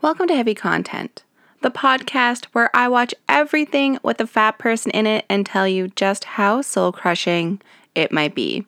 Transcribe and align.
Welcome 0.00 0.28
to 0.28 0.36
Heavy 0.36 0.54
Content, 0.54 1.24
the 1.60 1.72
podcast 1.72 2.44
where 2.52 2.70
I 2.72 2.86
watch 2.86 3.12
everything 3.28 3.98
with 4.04 4.20
a 4.20 4.28
fat 4.28 4.56
person 4.56 4.92
in 4.92 5.08
it 5.08 5.24
and 5.28 5.44
tell 5.44 5.66
you 5.66 5.88
just 5.88 6.22
how 6.22 6.62
soul 6.62 6.92
crushing 6.92 7.60
it 7.96 8.12
might 8.12 8.32
be. 8.32 8.64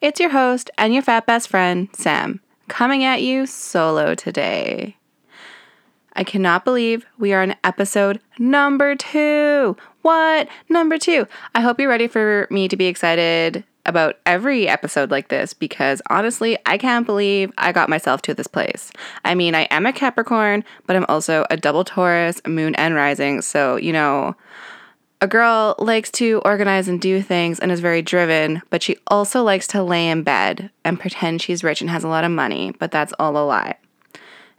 It's 0.00 0.18
your 0.18 0.30
host 0.30 0.70
and 0.76 0.92
your 0.92 1.04
fat 1.04 1.24
best 1.24 1.48
friend, 1.48 1.88
Sam, 1.92 2.40
coming 2.66 3.04
at 3.04 3.22
you 3.22 3.46
solo 3.46 4.16
today. 4.16 4.96
I 6.14 6.24
cannot 6.24 6.64
believe 6.64 7.06
we 7.16 7.32
are 7.32 7.42
on 7.42 7.54
episode 7.62 8.20
number 8.36 8.96
two. 8.96 9.76
What? 10.00 10.48
Number 10.68 10.98
two. 10.98 11.28
I 11.54 11.60
hope 11.60 11.78
you're 11.78 11.88
ready 11.88 12.08
for 12.08 12.48
me 12.50 12.66
to 12.66 12.76
be 12.76 12.86
excited 12.86 13.62
about 13.86 14.16
every 14.26 14.68
episode 14.68 15.10
like 15.10 15.28
this 15.28 15.52
because 15.52 16.00
honestly, 16.08 16.58
I 16.66 16.78
can't 16.78 17.06
believe 17.06 17.52
I 17.58 17.72
got 17.72 17.88
myself 17.88 18.22
to 18.22 18.34
this 18.34 18.46
place. 18.46 18.92
I 19.24 19.34
mean, 19.34 19.54
I 19.54 19.62
am 19.62 19.86
a 19.86 19.92
Capricorn, 19.92 20.64
but 20.86 20.96
I'm 20.96 21.06
also 21.08 21.44
a 21.50 21.56
double 21.56 21.84
Taurus, 21.84 22.40
moon 22.46 22.74
and 22.76 22.94
rising. 22.94 23.42
So, 23.42 23.76
you 23.76 23.92
know, 23.92 24.36
a 25.20 25.28
girl 25.28 25.76
likes 25.78 26.10
to 26.12 26.42
organize 26.44 26.88
and 26.88 27.00
do 27.00 27.22
things 27.22 27.60
and 27.60 27.70
is 27.70 27.80
very 27.80 28.02
driven, 28.02 28.62
but 28.70 28.82
she 28.82 28.96
also 29.06 29.42
likes 29.42 29.66
to 29.68 29.82
lay 29.82 30.08
in 30.08 30.24
bed 30.24 30.70
and 30.84 30.98
pretend 30.98 31.40
she's 31.40 31.62
rich 31.62 31.80
and 31.80 31.90
has 31.90 32.02
a 32.02 32.08
lot 32.08 32.24
of 32.24 32.30
money, 32.32 32.72
but 32.78 32.90
that's 32.90 33.12
all 33.20 33.36
a 33.36 33.44
lie. 33.46 33.76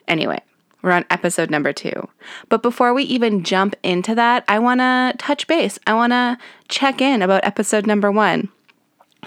Anyway, 0.08 0.40
we're 0.82 0.92
on 0.92 1.06
episode 1.10 1.50
number 1.50 1.74
two. 1.74 2.08
But 2.50 2.62
before 2.62 2.94
we 2.94 3.04
even 3.04 3.44
jump 3.44 3.76
into 3.84 4.16
that, 4.16 4.44
I 4.48 4.60
want 4.60 4.80
to 4.80 5.16
touch 5.18 5.48
base. 5.48 5.80
I 5.88 5.94
want 5.94 6.12
to 6.12 6.38
check 6.68 7.02
in 7.02 7.22
about 7.22 7.46
episode 7.46 7.86
number 7.86 8.12
one. 8.12 8.50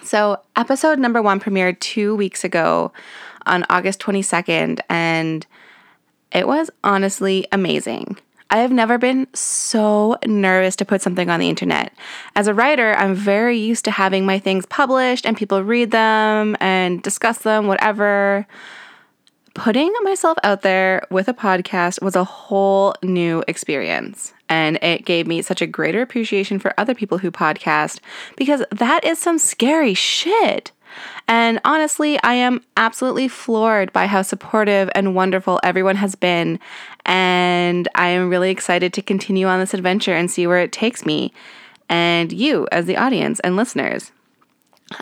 So, 0.02 0.41
episode 0.56 0.98
number 0.98 1.20
one 1.23 1.41
premiered 1.41 1.80
two 1.80 2.14
weeks 2.14 2.45
ago 2.45 2.92
on 3.46 3.64
August 3.70 4.00
22nd, 4.00 4.80
and 4.88 5.46
it 6.32 6.46
was 6.46 6.70
honestly 6.84 7.46
amazing. 7.52 8.16
I 8.51 8.59
have 8.59 8.70
never 8.70 8.98
been 8.98 9.27
so 9.34 10.16
nervous 10.24 10.76
to 10.76 10.84
put 10.84 11.02
something 11.02 11.29
on 11.29 11.40
the 11.40 11.48
internet. 11.48 11.93
As 12.37 12.46
a 12.46 12.54
writer, 12.54 12.95
I'm 12.95 13.15
very 13.15 13.59
used 13.59 13.84
to 13.87 13.90
having 13.90 14.24
my 14.24 14.38
things 14.38 14.66
published 14.66 15.26
and 15.26 15.37
people 15.37 15.65
read 15.65 15.90
them 15.90 16.56
and 16.60 17.02
discuss 17.02 17.38
them, 17.38 17.66
whatever. 17.66 18.46
Putting 19.54 19.93
myself 20.02 20.38
out 20.45 20.62
there 20.62 21.02
with 21.10 21.28
a 21.28 21.34
podcast 21.34 22.02
was 22.02 22.15
a 22.15 22.23
whole 22.23 22.95
new 23.02 23.43
experience. 23.49 24.32
And 24.49 24.79
it 24.83 25.05
gave 25.05 25.27
me 25.27 25.43
such 25.43 25.61
a 25.61 25.66
greater 25.66 26.02
appreciation 26.02 26.59
for 26.59 26.73
other 26.79 26.95
people 26.95 27.19
who 27.19 27.30
podcast 27.30 28.01
because 28.37 28.63
that 28.71 29.05
is 29.05 29.19
some 29.19 29.39
scary 29.39 29.95
shit. 29.95 30.73
And 31.29 31.61
honestly, 31.65 32.19
I 32.23 32.35
am 32.35 32.63
absolutely 32.77 33.29
floored 33.29 33.93
by 33.93 34.07
how 34.07 34.23
supportive 34.23 34.89
and 34.95 35.15
wonderful 35.15 35.61
everyone 35.63 35.97
has 35.97 36.15
been. 36.15 36.61
And 37.05 37.89
I 37.95 38.09
am 38.09 38.30
really 38.30 38.51
excited 38.51 38.93
to 38.95 39.02
continue 39.02 39.47
on 39.47 39.61
this 39.61 39.74
adventure 39.74 40.15
and 40.15 40.30
see 40.30 40.47
where 40.47 40.61
it 40.61 40.73
takes 40.73 41.05
me 41.05 41.33
and 41.89 42.33
you 42.33 42.67
as 42.73 42.87
the 42.87 42.97
audience 42.97 43.41
and 43.41 43.57
listeners. 43.57 44.13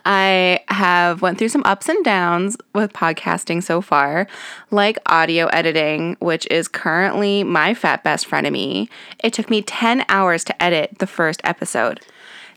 I 0.04 0.60
have 0.68 1.20
went 1.20 1.38
through 1.38 1.50
some 1.50 1.62
ups 1.64 1.88
and 1.88 2.02
downs 2.04 2.56
with 2.74 2.92
podcasting 2.92 3.62
so 3.62 3.80
far, 3.80 4.26
like 4.70 4.98
audio 5.06 5.46
editing, 5.48 6.16
which 6.20 6.46
is 6.50 6.68
currently 6.68 7.44
my 7.44 7.74
fat 7.74 8.02
best 8.02 8.26
friend 8.26 8.46
of 8.46 8.52
me. 8.52 8.88
It 9.22 9.32
took 9.34 9.50
me 9.50 9.60
10 9.60 10.04
hours 10.08 10.42
to 10.44 10.62
edit 10.62 10.98
the 10.98 11.06
first 11.06 11.40
episode. 11.44 12.00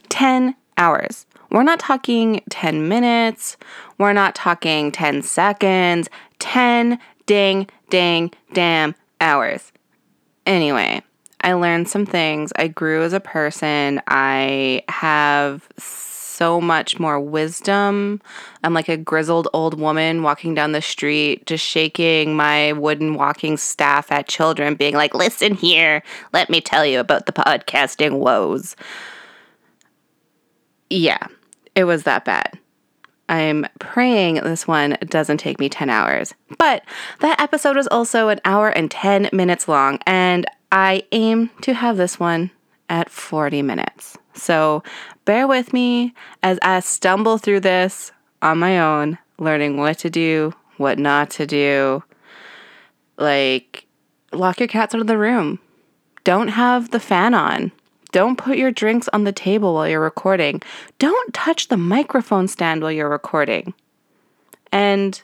10 0.09 0.55
hours. 0.77 1.25
We're 1.51 1.63
not 1.63 1.79
talking 1.79 2.41
10 2.49 2.87
minutes. 2.87 3.57
We're 3.97 4.13
not 4.13 4.35
talking 4.35 4.91
10 4.91 5.21
seconds. 5.23 6.09
10 6.39 6.99
ding, 7.25 7.67
ding, 7.89 8.31
damn 8.53 8.95
hours. 9.19 9.71
Anyway, 10.45 11.01
I 11.41 11.53
learned 11.53 11.89
some 11.89 12.05
things. 12.05 12.51
I 12.55 12.67
grew 12.67 13.03
as 13.03 13.13
a 13.13 13.19
person. 13.19 14.01
I 14.07 14.83
have 14.89 15.67
so 16.37 16.61
much 16.61 16.99
more 16.99 17.19
wisdom. 17.19 18.21
I'm 18.63 18.73
like 18.73 18.89
a 18.89 18.95
grizzled 18.95 19.47
old 19.53 19.79
woman 19.79 20.21
walking 20.21 20.53
down 20.53 20.71
the 20.71 20.81
street, 20.81 21.47
just 21.47 21.65
shaking 21.65 22.35
my 22.35 22.73
wooden 22.73 23.15
walking 23.15 23.57
staff 23.57 24.11
at 24.11 24.27
children, 24.27 24.75
being 24.75 24.93
like, 24.93 25.15
listen 25.15 25.55
here, 25.55 26.03
let 26.33 26.49
me 26.49 26.61
tell 26.61 26.85
you 26.85 26.99
about 26.99 27.25
the 27.25 27.31
podcasting 27.31 28.19
woes. 28.19 28.75
Yeah, 30.91 31.25
it 31.75 31.85
was 31.85 32.03
that 32.03 32.23
bad. 32.23 32.59
I'm 33.29 33.65
praying 33.79 34.35
this 34.35 34.67
one 34.67 34.97
doesn't 35.07 35.39
take 35.39 35.59
me 35.59 35.69
10 35.69 35.89
hours. 35.89 36.33
But 36.57 36.83
that 37.19 37.41
episode 37.41 37.75
was 37.75 37.87
also 37.87 38.29
an 38.29 38.39
hour 38.45 38.69
and 38.69 38.89
10 38.89 39.29
minutes 39.33 39.67
long, 39.67 39.99
and 40.05 40.45
I 40.71 41.03
aim 41.11 41.49
to 41.61 41.73
have 41.73 41.97
this 41.97 42.19
one 42.19 42.51
at 42.89 43.09
40 43.09 43.63
minutes. 43.63 44.17
So 44.37 44.83
bear 45.25 45.47
with 45.47 45.73
me 45.73 46.13
as 46.43 46.59
I 46.61 46.79
stumble 46.79 47.37
through 47.37 47.61
this 47.61 48.11
on 48.41 48.59
my 48.59 48.79
own, 48.79 49.17
learning 49.39 49.77
what 49.77 49.99
to 49.99 50.09
do, 50.09 50.53
what 50.77 50.99
not 50.99 51.29
to 51.31 51.45
do. 51.45 52.03
Like, 53.17 53.85
lock 54.31 54.59
your 54.59 54.67
cats 54.67 54.93
out 54.93 55.01
of 55.01 55.07
the 55.07 55.17
room. 55.17 55.59
Don't 56.23 56.49
have 56.49 56.91
the 56.91 56.99
fan 56.99 57.33
on. 57.33 57.71
Don't 58.11 58.37
put 58.37 58.57
your 58.57 58.71
drinks 58.71 59.09
on 59.11 59.23
the 59.23 59.31
table 59.31 59.73
while 59.73 59.87
you're 59.87 59.99
recording. 59.99 60.61
Don't 60.99 61.33
touch 61.33 61.67
the 61.67 61.77
microphone 61.77 62.47
stand 62.47 62.81
while 62.81 62.91
you're 62.91 63.09
recording. 63.09 63.73
And, 64.71 65.21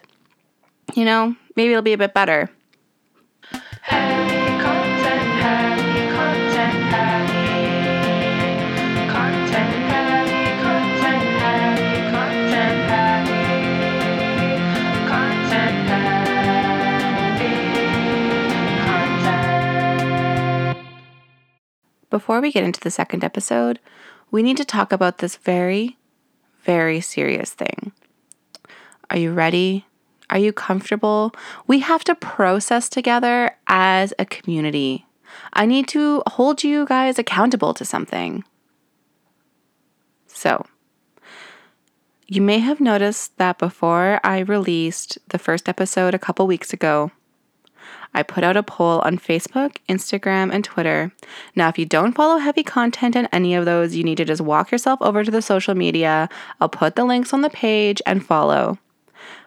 you 0.93 1.05
know, 1.05 1.35
maybe 1.55 1.71
it'll 1.71 1.81
be 1.81 1.93
a 1.93 1.97
bit 1.97 2.13
better. 2.13 2.49
Hey, 3.83 4.22
Before 22.13 22.41
we 22.41 22.51
get 22.51 22.63
into 22.63 22.79
the 22.79 22.91
second 22.91 23.23
episode, 23.23 23.79
we 24.29 24.43
need 24.43 24.57
to 24.57 24.63
talk 24.63 24.91
about 24.91 25.17
this 25.17 25.35
very, 25.35 25.97
very 26.61 27.01
serious 27.01 27.49
thing. 27.49 27.91
Are 29.09 29.17
you 29.17 29.31
ready? 29.31 29.87
Are 30.29 30.37
you 30.37 30.53
comfortable? 30.53 31.33
We 31.65 31.79
have 31.79 32.03
to 32.03 32.13
process 32.13 32.87
together 32.87 33.57
as 33.65 34.13
a 34.19 34.27
community. 34.27 35.07
I 35.53 35.65
need 35.65 35.87
to 35.87 36.21
hold 36.27 36.63
you 36.63 36.85
guys 36.85 37.17
accountable 37.17 37.73
to 37.73 37.83
something. 37.83 38.43
So, 40.27 40.67
you 42.27 42.43
may 42.43 42.59
have 42.59 42.79
noticed 42.79 43.35
that 43.39 43.57
before 43.57 44.19
I 44.23 44.41
released 44.41 45.17
the 45.29 45.39
first 45.39 45.67
episode 45.67 46.13
a 46.13 46.19
couple 46.19 46.45
weeks 46.45 46.73
ago, 46.73 47.11
I 48.13 48.23
put 48.23 48.43
out 48.43 48.57
a 48.57 48.63
poll 48.63 48.99
on 48.99 49.17
Facebook, 49.17 49.77
Instagram, 49.89 50.53
and 50.53 50.63
Twitter. 50.63 51.11
Now, 51.55 51.69
if 51.69 51.77
you 51.77 51.85
don't 51.85 52.13
follow 52.13 52.37
heavy 52.37 52.63
content 52.63 53.15
on 53.15 53.27
any 53.31 53.55
of 53.55 53.65
those, 53.65 53.95
you 53.95 54.03
need 54.03 54.17
to 54.17 54.25
just 54.25 54.41
walk 54.41 54.71
yourself 54.71 55.01
over 55.01 55.23
to 55.23 55.31
the 55.31 55.41
social 55.41 55.75
media. 55.75 56.29
I'll 56.61 56.69
put 56.69 56.95
the 56.95 57.05
links 57.05 57.33
on 57.33 57.41
the 57.41 57.49
page 57.49 58.01
and 58.05 58.25
follow 58.25 58.77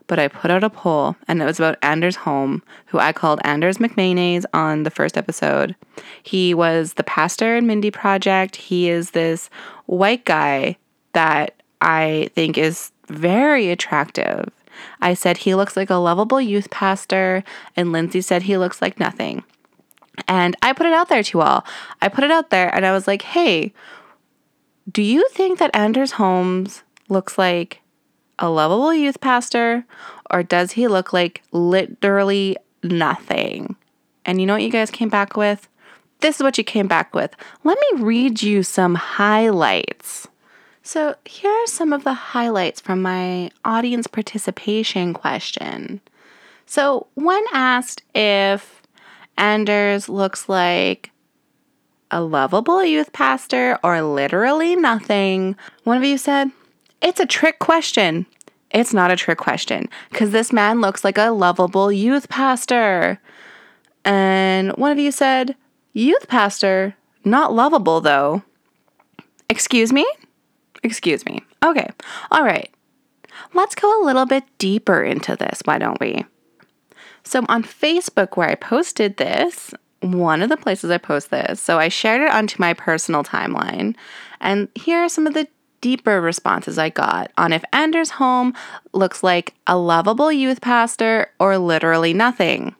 but 0.07 0.19
I 0.19 0.29
put 0.29 0.51
out 0.51 0.65
a 0.65 0.71
poll 0.71 1.17
and 1.27 1.43
it 1.43 1.45
was 1.45 1.59
about 1.59 1.79
Anders 1.83 2.17
Holm, 2.17 2.63
who 2.87 2.99
I 2.99 3.13
called 3.13 3.41
Anders 3.45 3.79
McMayonnaise 3.79 4.45
on 4.55 4.85
the 4.85 4.91
first 4.91 5.17
episode. 5.17 5.75
He 6.23 6.55
was 6.55 6.95
the 6.95 7.05
pastor 7.05 7.57
in 7.57 7.67
Mindy 7.67 7.91
Project. 7.91 8.57
He 8.57 8.89
is 8.89 9.11
this 9.11 9.51
white 9.87 10.25
guy 10.25 10.77
that 11.13 11.61
I 11.81 12.31
think 12.35 12.59
is 12.59 12.93
very 13.09 13.71
attractive. 13.71 14.49
I 15.01 15.15
said 15.15 15.39
he 15.39 15.55
looks 15.55 15.77
like 15.77 15.91
a 15.91 15.97
lovable 15.97 16.41
youth 16.41 16.71
pastor, 16.71 17.45
and 17.77 17.93
Lindsay 17.93 18.21
said 18.21 18.43
he 18.43 18.57
looks 18.57 18.81
like 18.81 19.01
nothing. 19.01 19.45
And 20.29 20.57
I 20.63 20.73
put 20.73 20.87
it 20.87 20.93
out 20.93 21.09
there 21.09 21.23
to 21.23 21.41
all. 21.41 21.65
I 22.01 22.09
put 22.09 22.25
it 22.25 22.31
out 22.31 22.51
there 22.51 22.75
and 22.75 22.87
I 22.87 22.93
was 22.93 23.07
like, 23.07 23.23
hey, 23.23 23.73
do 24.91 25.03
you 25.03 25.29
think 25.33 25.59
that 25.59 25.75
Anders 25.75 26.13
Holmes 26.13 26.83
looks 27.09 27.37
like 27.37 27.81
a 28.39 28.49
lovable 28.49 28.95
youth 28.95 29.21
pastor 29.21 29.85
or 30.31 30.43
does 30.43 30.73
he 30.73 30.89
look 30.89 31.13
like 31.13 31.43
literally 31.53 32.57
nothing? 32.83 33.77
And 34.25 34.41
you 34.41 34.47
know 34.47 34.55
what 34.55 34.63
you 34.63 34.71
guys 34.71 34.91
came 34.91 35.09
back 35.09 35.37
with? 35.37 35.69
This 36.21 36.37
is 36.37 36.43
what 36.43 36.57
you 36.57 36.65
came 36.65 36.89
back 36.89 37.15
with. 37.15 37.35
Let 37.63 37.79
me 37.93 38.03
read 38.03 38.43
you 38.43 38.63
some 38.63 38.95
highlights. 38.95 40.29
So, 40.87 41.17
here 41.25 41.51
are 41.51 41.67
some 41.67 41.93
of 41.93 42.05
the 42.05 42.15
highlights 42.15 42.81
from 42.81 43.03
my 43.03 43.51
audience 43.65 44.07
participation 44.07 45.15
question. 45.15 46.01
So, 46.65 47.09
when 47.15 47.43
asked 47.53 48.05
if 48.15 48.83
Anders 49.37 50.09
looks 50.09 50.49
like 50.49 51.11
a 52.13 52.23
lovable 52.23 52.85
youth 52.85 53.13
pastor 53.13 53.81
or 53.83 54.01
literally 54.01 54.77
nothing, 54.77 55.57
one 55.83 55.97
of 55.97 56.05
you 56.05 56.17
said, 56.17 56.53
it's 57.03 57.19
a 57.19 57.27
trick 57.27 57.59
question. 57.59 58.25
It's 58.71 58.95
not 58.95 59.11
a 59.11 59.17
trick 59.17 59.39
question 59.39 59.89
because 60.11 60.31
this 60.31 60.53
man 60.53 60.81
looks 60.81 61.03
like 61.03 61.19
a 61.19 61.31
lovable 61.31 61.91
youth 61.91 62.29
pastor. 62.29 63.21
And 64.05 64.71
one 64.77 64.93
of 64.93 65.01
you 65.01 65.11
said, 65.11 65.57
Youth 65.95 66.29
pastor, 66.29 66.95
not 67.25 67.53
lovable 67.53 68.01
though. 68.01 68.45
Excuse 69.51 69.93
me? 69.93 70.07
Excuse 70.87 71.27
me. 71.27 71.43
Okay. 71.65 71.89
All 72.31 72.45
right. 72.45 72.71
Let's 73.53 73.75
go 73.75 74.03
a 74.03 74.07
little 74.07 74.25
bit 74.25 74.45
deeper 74.59 75.03
into 75.03 75.35
this, 75.35 75.61
why 75.65 75.79
don't 75.79 76.01
we? 76.01 76.25
So 77.25 77.45
on 77.49 77.65
Facebook, 77.65 78.37
where 78.37 78.49
I 78.49 78.55
posted 78.55 79.17
this, 79.17 79.75
one 80.01 80.43
of 80.43 80.49
the 80.49 80.57
places 80.57 80.91
I 80.93 80.99
post 80.99 81.31
this, 81.31 81.61
so 81.61 81.79
I 81.79 81.89
shared 81.89 82.23
it 82.23 82.31
onto 82.31 82.61
my 82.61 82.73
personal 82.73 83.25
timeline. 83.25 83.97
And 84.41 84.69
here 84.77 85.01
are 85.01 85.09
some 85.09 85.27
of 85.27 85.35
the 85.35 85.49
deeper 85.81 86.21
responses 86.21 86.79
I 86.79 86.89
got 86.89 87.33
on 87.37 87.53
if 87.53 87.65
Anders 87.73 88.11
Holm 88.11 88.55
looks 88.93 89.25
like 89.25 89.55
a 89.67 89.77
lovable 89.77 90.31
youth 90.31 90.61
pastor 90.61 91.33
or 91.41 91.59
literally 91.59 92.15
nothing. 92.15 92.77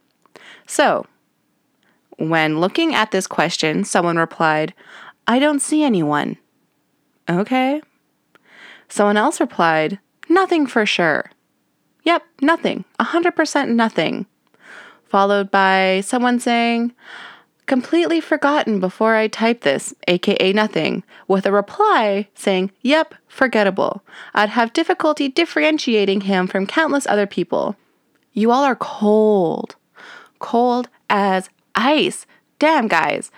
So, 0.69 1.07
when 2.19 2.61
looking 2.61 2.95
at 2.95 3.11
this 3.11 3.27
question, 3.27 3.85
someone 3.85 4.17
replied, 4.17 4.75
I 5.27 5.41
don't 5.41 5.61
see 5.61 5.83
anyone. 5.83 6.37
Okay. 7.29 7.83
Someone 8.89 9.17
else 9.17 9.41
replied, 9.41 9.99
Nothing 10.29 10.67
for 10.67 10.87
sure. 10.87 11.31
Yep, 12.05 12.23
nothing. 12.41 12.85
100% 13.01 13.69
nothing. 13.69 14.27
Followed 15.05 15.51
by 15.51 16.03
someone 16.05 16.39
saying, 16.41 16.93
Completely 17.67 18.21
forgotten 18.21 18.79
before 18.79 19.17
I 19.17 19.27
type 19.27 19.63
this, 19.63 19.93
aka 20.07 20.53
nothing, 20.53 21.03
with 21.27 21.47
a 21.47 21.53
reply 21.53 22.29
saying, 22.35 22.71
Yep, 22.83 23.15
forgettable. 23.27 24.05
I'd 24.35 24.51
have 24.51 24.73
difficulty 24.73 25.29
differentiating 25.29 26.23
him 26.23 26.47
from 26.47 26.67
countless 26.67 27.09
other 27.09 27.27
people. 27.27 27.75
You 28.33 28.53
all 28.53 28.63
are 28.63 28.77
cold. 28.77 29.75
Cold 30.39 30.89
as 31.11 31.51
ice. 31.75 32.25
Damn, 32.61 32.87
guys. 32.87 33.33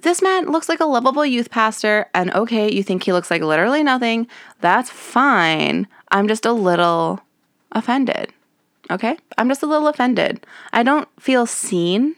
This 0.00 0.22
man 0.22 0.50
looks 0.50 0.68
like 0.68 0.80
a 0.80 0.84
lovable 0.84 1.24
youth 1.24 1.50
pastor, 1.50 2.08
and 2.14 2.32
okay, 2.32 2.72
you 2.72 2.82
think 2.82 3.04
he 3.04 3.12
looks 3.12 3.30
like 3.30 3.42
literally 3.42 3.82
nothing. 3.82 4.26
That's 4.60 4.90
fine. 4.90 5.86
I'm 6.10 6.28
just 6.28 6.46
a 6.46 6.52
little 6.52 7.20
offended. 7.72 8.32
Okay? 8.90 9.16
I'm 9.38 9.48
just 9.48 9.62
a 9.62 9.66
little 9.66 9.88
offended. 9.88 10.44
I 10.72 10.82
don't 10.82 11.08
feel 11.20 11.46
seen 11.46 12.16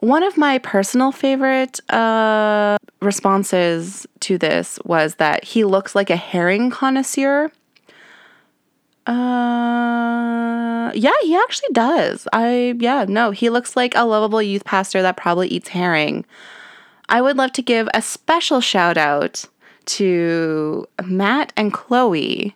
one 0.00 0.22
of 0.22 0.38
my 0.38 0.58
personal 0.58 1.12
favorite 1.12 1.78
uh, 1.90 2.78
responses 3.00 4.06
to 4.20 4.38
this 4.38 4.78
was 4.84 5.16
that 5.16 5.44
he 5.44 5.64
looks 5.64 5.94
like 5.94 6.10
a 6.10 6.16
herring 6.16 6.70
connoisseur. 6.70 7.52
Uh, 9.06 10.92
yeah, 10.94 11.10
he 11.22 11.36
actually 11.36 11.72
does. 11.72 12.28
I, 12.32 12.74
yeah, 12.78 13.06
no, 13.08 13.30
he 13.30 13.50
looks 13.50 13.76
like 13.76 13.94
a 13.94 14.04
lovable 14.04 14.42
youth 14.42 14.64
pastor 14.64 15.02
that 15.02 15.16
probably 15.16 15.48
eats 15.48 15.68
herring. 15.70 16.24
I 17.08 17.22
would 17.22 17.36
love 17.36 17.52
to 17.54 17.62
give 17.62 17.88
a 17.92 18.02
special 18.02 18.60
shout 18.60 18.96
out 18.96 19.44
to 19.86 20.86
Matt 21.02 21.52
and 21.56 21.72
Chloe 21.72 22.54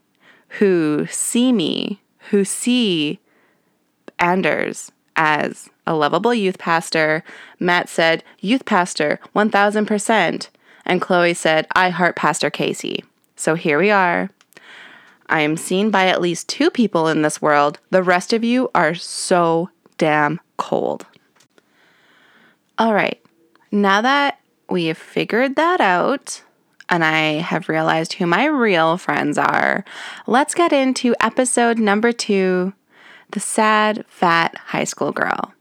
who 0.58 1.06
see 1.10 1.52
me, 1.52 2.00
who 2.30 2.44
see 2.44 3.18
Anders 4.18 4.92
as 5.16 5.68
a 5.86 5.94
lovable 5.94 6.32
youth 6.32 6.58
pastor. 6.58 7.24
Matt 7.58 7.88
said, 7.88 8.22
Youth 8.40 8.64
pastor, 8.64 9.18
1000%. 9.34 10.48
And 10.86 11.00
Chloe 11.00 11.34
said, 11.34 11.66
I 11.74 11.90
heart 11.90 12.14
Pastor 12.14 12.50
Casey. 12.50 13.04
So 13.36 13.54
here 13.54 13.78
we 13.78 13.90
are. 13.90 14.30
I 15.28 15.40
am 15.40 15.56
seen 15.56 15.90
by 15.90 16.06
at 16.06 16.20
least 16.20 16.48
two 16.48 16.70
people 16.70 17.08
in 17.08 17.22
this 17.22 17.40
world. 17.40 17.78
The 17.90 18.02
rest 18.02 18.32
of 18.32 18.44
you 18.44 18.70
are 18.74 18.94
so 18.94 19.70
damn 19.98 20.40
cold. 20.56 21.06
All 22.78 22.94
right, 22.94 23.20
now 23.70 24.00
that 24.00 24.40
we 24.68 24.86
have 24.86 24.98
figured 24.98 25.56
that 25.56 25.80
out, 25.80 26.42
and 26.88 27.04
I 27.04 27.34
have 27.34 27.68
realized 27.68 28.14
who 28.14 28.26
my 28.26 28.44
real 28.46 28.98
friends 28.98 29.38
are, 29.38 29.84
let's 30.26 30.54
get 30.54 30.72
into 30.72 31.14
episode 31.20 31.78
number 31.78 32.12
two 32.12 32.72
The 33.30 33.40
Sad 33.40 34.04
Fat 34.08 34.56
High 34.56 34.84
School 34.84 35.12
Girl. 35.12 35.52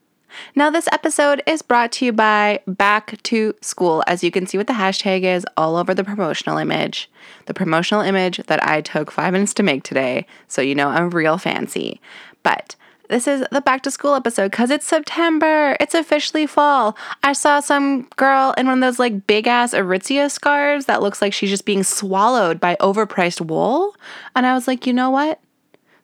Now, 0.55 0.69
this 0.69 0.87
episode 0.91 1.41
is 1.45 1.61
brought 1.61 1.91
to 1.93 2.05
you 2.05 2.13
by 2.13 2.59
Back 2.67 3.21
to 3.23 3.53
School, 3.61 4.03
as 4.07 4.23
you 4.23 4.31
can 4.31 4.47
see 4.47 4.57
what 4.57 4.67
the 4.67 4.73
hashtag 4.73 5.23
is 5.23 5.45
all 5.57 5.75
over 5.75 5.93
the 5.93 6.03
promotional 6.03 6.57
image. 6.57 7.09
The 7.45 7.53
promotional 7.53 8.01
image 8.01 8.37
that 8.47 8.65
I 8.67 8.81
took 8.81 9.11
five 9.11 9.33
minutes 9.33 9.53
to 9.55 9.63
make 9.63 9.83
today, 9.83 10.25
so 10.47 10.61
you 10.61 10.75
know 10.75 10.89
I'm 10.89 11.09
real 11.09 11.37
fancy. 11.37 11.99
But 12.43 12.75
this 13.09 13.27
is 13.27 13.45
the 13.51 13.61
back 13.61 13.83
to 13.83 13.91
school 13.91 14.15
episode 14.15 14.51
because 14.51 14.71
it's 14.71 14.87
September. 14.87 15.75
It's 15.79 15.93
officially 15.93 16.47
fall. 16.47 16.97
I 17.21 17.33
saw 17.33 17.59
some 17.59 18.07
girl 18.15 18.55
in 18.57 18.65
one 18.65 18.81
of 18.81 18.87
those 18.87 18.97
like 18.97 19.27
big 19.27 19.45
ass 19.45 19.73
Aritzia 19.73 20.31
scarves 20.31 20.85
that 20.85 21.01
looks 21.01 21.21
like 21.21 21.33
she's 21.33 21.49
just 21.49 21.65
being 21.65 21.83
swallowed 21.83 22.59
by 22.59 22.75
overpriced 22.79 23.41
wool. 23.41 23.95
And 24.35 24.45
I 24.45 24.53
was 24.53 24.67
like, 24.67 24.87
you 24.87 24.93
know 24.93 25.11
what? 25.11 25.39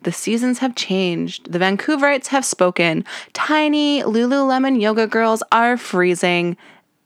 The 0.01 0.11
seasons 0.11 0.59
have 0.59 0.75
changed. 0.75 1.51
The 1.51 1.59
Vancouverites 1.59 2.27
have 2.27 2.45
spoken. 2.45 3.03
Tiny 3.33 4.01
Lululemon 4.03 4.81
yoga 4.81 5.07
girls 5.07 5.43
are 5.51 5.77
freezing. 5.77 6.55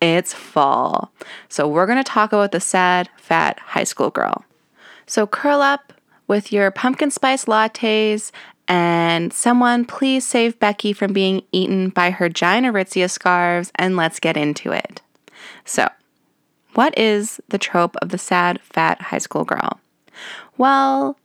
It's 0.02 0.34
fall. 0.34 1.12
So, 1.50 1.68
we're 1.68 1.86
going 1.86 1.98
to 1.98 2.04
talk 2.04 2.34
about 2.34 2.52
the 2.52 2.60
sad, 2.60 3.10
fat 3.18 3.60
high 3.60 3.86
school 3.86 4.10
girl. 4.10 4.46
So, 5.06 5.26
curl 5.26 5.62
up 5.62 5.94
with 6.28 6.52
your 6.52 6.72
pumpkin 6.72 7.12
spice 7.12 7.46
lattes 7.46 8.32
and 8.68 9.34
someone 9.34 9.86
please 9.86 10.26
save 10.26 10.60
Becky 10.60 10.94
from 10.94 11.14
being 11.14 11.44
eaten 11.52 11.90
by 11.90 12.12
her 12.12 12.30
giant 12.30 12.66
Aritzia 12.66 13.10
scarves 13.10 13.72
and 13.76 13.96
let's 13.96 14.20
get 14.20 14.38
into 14.38 14.72
it. 14.72 15.02
So, 15.66 15.90
what 16.74 16.98
is 16.98 17.42
the 17.50 17.58
trope 17.58 17.96
of 17.98 18.10
the 18.10 18.18
sad, 18.18 18.62
fat 18.62 19.02
high 19.02 19.18
school 19.20 19.44
girl? 19.44 19.80
Well, 20.58 21.18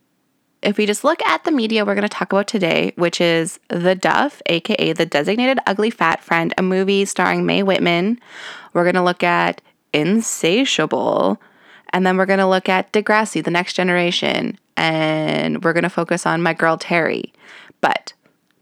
if 0.62 0.76
we 0.76 0.86
just 0.86 1.04
look 1.04 1.22
at 1.22 1.44
the 1.44 1.50
media 1.50 1.84
we're 1.84 1.94
going 1.94 2.02
to 2.02 2.08
talk 2.08 2.32
about 2.32 2.46
today, 2.46 2.92
which 2.96 3.20
is 3.20 3.60
The 3.68 3.94
Duff, 3.94 4.42
aka 4.46 4.92
The 4.92 5.06
Designated 5.06 5.58
Ugly 5.66 5.90
Fat 5.90 6.22
Friend, 6.22 6.52
a 6.58 6.62
movie 6.62 7.04
starring 7.04 7.46
Mae 7.46 7.62
Whitman, 7.62 8.18
we're 8.72 8.84
going 8.84 8.94
to 8.94 9.02
look 9.02 9.22
at 9.22 9.60
Insatiable, 9.92 11.40
and 11.92 12.06
then 12.06 12.16
we're 12.16 12.26
going 12.26 12.40
to 12.40 12.46
look 12.46 12.68
at 12.68 12.92
Degrassi, 12.92 13.42
The 13.42 13.50
Next 13.50 13.74
Generation, 13.74 14.58
and 14.76 15.64
we're 15.64 15.72
going 15.72 15.84
to 15.84 15.90
focus 15.90 16.26
on 16.26 16.42
My 16.42 16.52
Girl 16.52 16.76
Terry. 16.76 17.32
But 17.80 18.12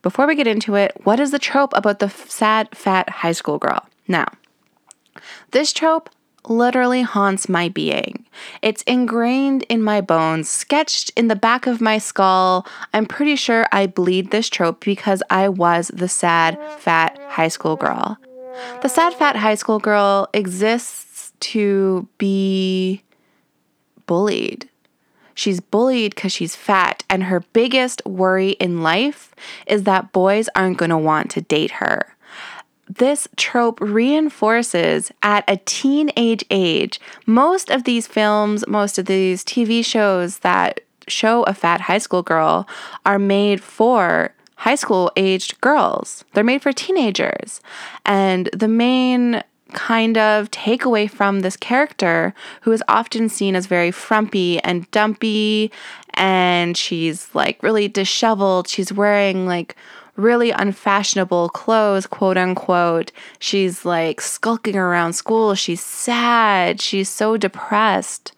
before 0.03 0.27
we 0.27 0.37
get 0.37 0.47
into 0.47 0.77
it, 0.77 0.93
what 1.05 1.19
is 1.19 1.33
the 1.33 1.39
trope 1.39 1.73
about 1.75 1.99
the 1.99 2.09
sad, 2.09 2.69
fat 2.77 3.09
high 3.11 3.33
school 3.33 3.59
girl? 3.59 3.87
Now, 4.07 4.27
this 5.51 5.73
trope 5.73 6.11
literally 6.51 7.03
haunts 7.03 7.49
my 7.49 7.69
being. 7.69 8.25
It's 8.63 8.83
ingrained 8.83 9.65
in 9.65 9.83
my 9.83 10.01
bones, 10.01 10.49
sketched 10.49 11.11
in 11.17 11.29
the 11.29 11.37
back 11.37 11.67
of 11.67 11.81
my 11.81 11.99
skull. 11.99 12.67
I'm 12.93 13.07
pretty 13.07 13.37
sure 13.37 13.67
I 13.73 13.87
bleed 13.87 14.31
this 14.31 14.49
trope 14.49 14.85
because 14.85 15.23
I 15.31 15.49
was 15.49 15.89
the 15.89 16.09
sad, 16.09 16.59
fat 16.79 17.19
high 17.29 17.49
school 17.49 17.77
girl. 17.77 18.19
The 18.83 18.89
sad, 18.89 19.15
fat 19.15 19.37
high 19.37 19.55
school 19.55 19.79
girl 19.79 20.29
exists 20.33 21.33
to 21.41 22.09
be 22.19 23.03
bullied. 24.07 24.69
She's 25.35 25.61
bullied 25.61 26.15
because 26.15 26.33
she's 26.33 26.57
fat, 26.57 27.05
and 27.11 27.25
her 27.25 27.41
biggest 27.53 28.01
worry 28.07 28.53
in 28.53 28.83
life 28.83 29.35
is 29.67 29.83
that 29.83 30.13
boys 30.13 30.49
aren't 30.55 30.79
going 30.79 30.91
to 30.91 30.97
want 30.97 31.31
to 31.33 31.43
date 31.43 31.73
her 31.73 32.16
this 32.89 33.29
trope 33.37 33.81
reinforces 33.81 35.11
at 35.23 35.45
a 35.49 35.57
teenage 35.59 36.45
age. 36.51 37.01
Most 37.27 37.71
of 37.71 37.85
these 37.85 38.07
films, 38.07 38.67
most 38.67 38.99
of 38.99 39.07
these 39.07 39.45
TV 39.45 39.85
shows 39.85 40.39
that 40.39 40.81
show 41.09 41.43
a 41.45 41.55
fat 41.55 41.83
high 41.83 41.99
school 41.99 42.23
girl 42.23 42.69
are 43.05 43.19
made 43.19 43.63
for 43.63 44.35
high 44.57 44.75
school 44.75 45.13
aged 45.17 45.61
girls. 45.61 46.25
They're 46.33 46.45
made 46.45 46.63
for 46.63 46.73
teenagers. 46.73 47.61
And 48.05 48.49
the 48.53 48.69
main 48.69 49.43
kind 49.73 50.17
of 50.17 50.51
takeaway 50.51 51.11
from 51.11 51.41
this 51.41 51.57
character, 51.57 52.35
who 52.63 52.73
is 52.73 52.83
often 52.89 53.29
seen 53.29 53.57
as 53.57 53.67
very 53.67 53.91
frumpy 53.91 54.61
and 54.61 54.91
dumpy, 54.91 55.71
and 56.15 56.77
she's 56.77 57.35
like 57.35 57.63
really 57.63 57.89
disheveled. 57.89 58.69
She's 58.69 58.93
wearing 58.93 59.47
like 59.47 59.77
really 60.17 60.51
unfashionable 60.51 61.51
clothes, 61.51 62.07
quote 62.07 62.37
unquote. 62.37 63.13
She's 63.39 63.85
like 63.85 64.21
skulking 64.21 64.77
around 64.77 65.15
school. 65.15 65.55
She's 65.55 65.83
sad. 65.83 66.81
She's 66.81 67.09
so 67.09 67.37
depressed. 67.37 68.33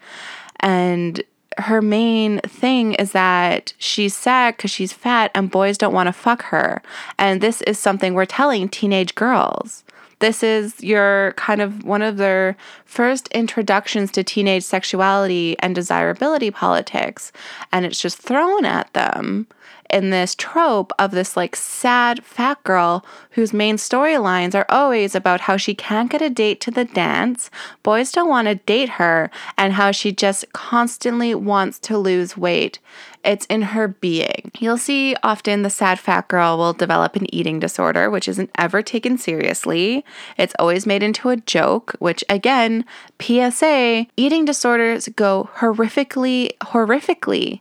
And 0.61 1.23
her 1.59 1.83
main 1.83 2.41
thing 2.41 2.95
is 2.95 3.13
that 3.13 3.73
she's 3.79 4.15
sad 4.15 4.57
because 4.57 4.71
she's 4.71 4.93
fat 4.93 5.31
and 5.35 5.51
boys 5.51 5.79
don't 5.79 5.95
want 5.95 6.07
to 6.07 6.13
fuck 6.13 6.43
her. 6.43 6.83
And 7.19 7.41
this 7.41 7.63
is 7.63 7.79
something 7.79 8.15
we're 8.15 8.27
telling 8.27 8.69
teenage 8.69 9.15
girls. 9.15 9.85
This 10.21 10.43
is 10.43 10.83
your 10.83 11.33
kind 11.33 11.61
of 11.61 11.85
one 11.85 12.03
of 12.03 12.17
their 12.17 12.57
first 12.85 13.29
introductions 13.29 14.11
to 14.13 14.25
teenage 14.25 14.65
sexuality 14.65 15.57
and 15.61 15.75
desirability 15.75 16.51
politics. 16.51 17.31
And 17.73 17.87
it's 17.87 18.01
just 18.01 18.19
thrown 18.19 18.65
at 18.65 18.93
them 18.95 19.47
in 19.90 20.11
this 20.11 20.35
trope 20.35 20.92
of 20.99 21.11
this 21.11 21.37
like 21.37 21.57
sad 21.57 22.25
fat 22.25 22.62
girl 22.64 23.04
whose 23.33 23.52
main 23.52 23.76
storylines 23.76 24.54
are 24.54 24.66
always 24.68 25.14
about 25.14 25.42
how 25.42 25.57
she 25.57 25.75
can't 25.75 26.11
get 26.11 26.23
a 26.23 26.30
date 26.30 26.61
to 26.62 26.71
the 26.71 26.85
dance, 26.85 27.50
boys 27.83 28.12
don't 28.12 28.28
want 28.28 28.49
to 28.49 28.54
date 28.54 28.90
her, 28.90 29.30
and 29.57 29.73
how 29.75 29.90
she 29.90 30.12
just 30.12 30.52
constantly 30.52 31.35
wants 31.35 31.78
to 31.78 31.97
lose 31.97 32.37
weight. 32.37 32.78
It's 33.25 33.47
in 33.47 33.62
her 33.62 33.88
being. 33.88 34.50
You'll 34.59 34.78
see 34.78 35.16
often 35.23 35.62
the 35.62 35.71
sad 35.71 35.99
fat 35.99 36.28
girl 36.28 36.57
will 36.57 36.73
develop 36.73 37.16
an 37.16 37.33
eating 37.35 37.59
disorder, 37.59 38.11
which 38.11 38.28
isn't 38.28 38.50
ever 38.57 38.83
taken 38.83 39.18
seriously. 39.18 40.04
It's 40.37 40.54
always 40.59 40.87
made 40.87 41.02
into 41.02 41.28
a 41.28 41.37
joke, 41.37 41.95
which 41.99 42.25
again, 42.28 42.85
PSA, 43.21 44.07
eating 44.16 44.45
disorders 44.45 45.09
go 45.09 45.50
horrifically, 45.57 46.57
horrifically 46.59 47.61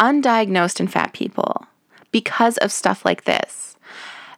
undiagnosed 0.00 0.80
in 0.80 0.88
fat 0.88 1.12
people 1.12 1.66
because 2.12 2.56
of 2.58 2.72
stuff 2.72 3.04
like 3.04 3.24
this. 3.24 3.76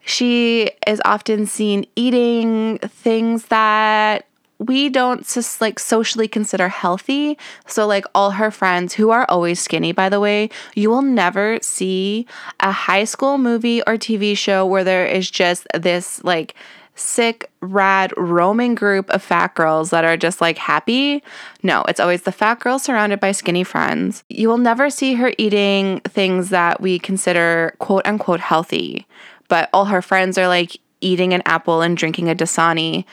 She 0.04 0.70
is 0.86 1.02
often 1.04 1.46
seen 1.46 1.84
eating 1.94 2.78
things 2.78 3.46
that 3.46 4.24
we 4.58 4.88
don't 4.88 5.26
just 5.26 5.60
like 5.60 5.78
socially 5.78 6.26
consider 6.26 6.68
healthy. 6.68 7.38
So, 7.66 7.86
like 7.86 8.04
all 8.14 8.32
her 8.32 8.50
friends 8.50 8.94
who 8.94 9.10
are 9.10 9.26
always 9.28 9.60
skinny, 9.60 9.92
by 9.92 10.08
the 10.08 10.20
way, 10.20 10.50
you 10.74 10.90
will 10.90 11.02
never 11.02 11.58
see 11.62 12.26
a 12.60 12.72
high 12.72 13.04
school 13.04 13.38
movie 13.38 13.82
or 13.82 13.94
TV 13.94 14.36
show 14.36 14.66
where 14.66 14.84
there 14.84 15.06
is 15.06 15.30
just 15.30 15.66
this 15.74 16.22
like 16.24 16.54
sick, 16.98 17.50
rad, 17.60 18.12
roaming 18.16 18.74
group 18.74 19.08
of 19.10 19.22
fat 19.22 19.54
girls 19.54 19.90
that 19.90 20.04
are 20.04 20.16
just 20.16 20.40
like 20.40 20.58
happy. 20.58 21.22
No, 21.62 21.82
it's 21.88 22.00
always 22.00 22.22
the 22.22 22.32
fat 22.32 22.60
girl 22.60 22.78
surrounded 22.78 23.20
by 23.20 23.32
skinny 23.32 23.64
friends. 23.64 24.24
You 24.28 24.48
will 24.48 24.58
never 24.58 24.90
see 24.90 25.14
her 25.14 25.32
eating 25.38 26.00
things 26.00 26.50
that 26.50 26.80
we 26.80 26.98
consider 26.98 27.74
quote 27.78 28.06
unquote 28.06 28.40
healthy, 28.40 29.06
but 29.48 29.68
all 29.72 29.86
her 29.86 30.02
friends 30.02 30.36
are 30.38 30.48
like 30.48 30.76
eating 31.00 31.32
an 31.32 31.42
apple 31.46 31.80
and 31.82 31.96
drinking 31.96 32.28
a 32.28 32.34
Dasani, 32.34 33.04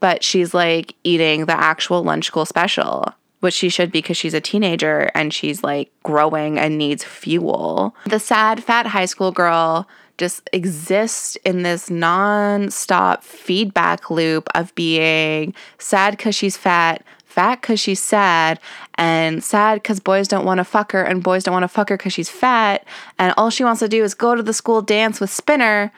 but 0.00 0.24
she's 0.24 0.54
like 0.54 0.94
eating 1.04 1.46
the 1.46 1.58
actual 1.58 2.02
lunch 2.02 2.26
school 2.26 2.46
special. 2.46 3.12
Which 3.40 3.52
she 3.52 3.68
should 3.68 3.92
because 3.92 4.16
she's 4.16 4.32
a 4.32 4.40
teenager 4.40 5.10
and 5.14 5.30
she's 5.34 5.62
like 5.62 5.92
growing 6.02 6.58
and 6.58 6.78
needs 6.78 7.04
fuel. 7.04 7.94
The 8.06 8.18
sad, 8.18 8.64
fat 8.64 8.86
high 8.86 9.04
school 9.04 9.32
girl 9.32 9.86
just 10.18 10.48
exist 10.52 11.36
in 11.44 11.62
this 11.62 11.90
non-stop 11.90 13.22
feedback 13.24 14.10
loop 14.10 14.48
of 14.54 14.74
being 14.74 15.54
sad 15.78 16.16
because 16.16 16.34
she's 16.34 16.56
fat, 16.56 17.02
fat 17.24 17.60
because 17.60 17.80
she's 17.80 18.00
sad, 18.00 18.60
and 18.94 19.42
sad 19.42 19.76
because 19.76 19.98
boys 19.98 20.28
don't 20.28 20.44
want 20.44 20.58
to 20.58 20.64
fuck 20.64 20.92
her, 20.92 21.02
and 21.02 21.22
boys 21.22 21.42
don't 21.42 21.52
want 21.52 21.64
to 21.64 21.68
fuck 21.68 21.88
her 21.88 21.96
because 21.96 22.12
she's 22.12 22.30
fat, 22.30 22.86
and 23.18 23.34
all 23.36 23.50
she 23.50 23.64
wants 23.64 23.80
to 23.80 23.88
do 23.88 24.04
is 24.04 24.14
go 24.14 24.34
to 24.34 24.42
the 24.42 24.52
school 24.52 24.82
dance 24.82 25.20
with 25.20 25.30
Spinner. 25.30 25.92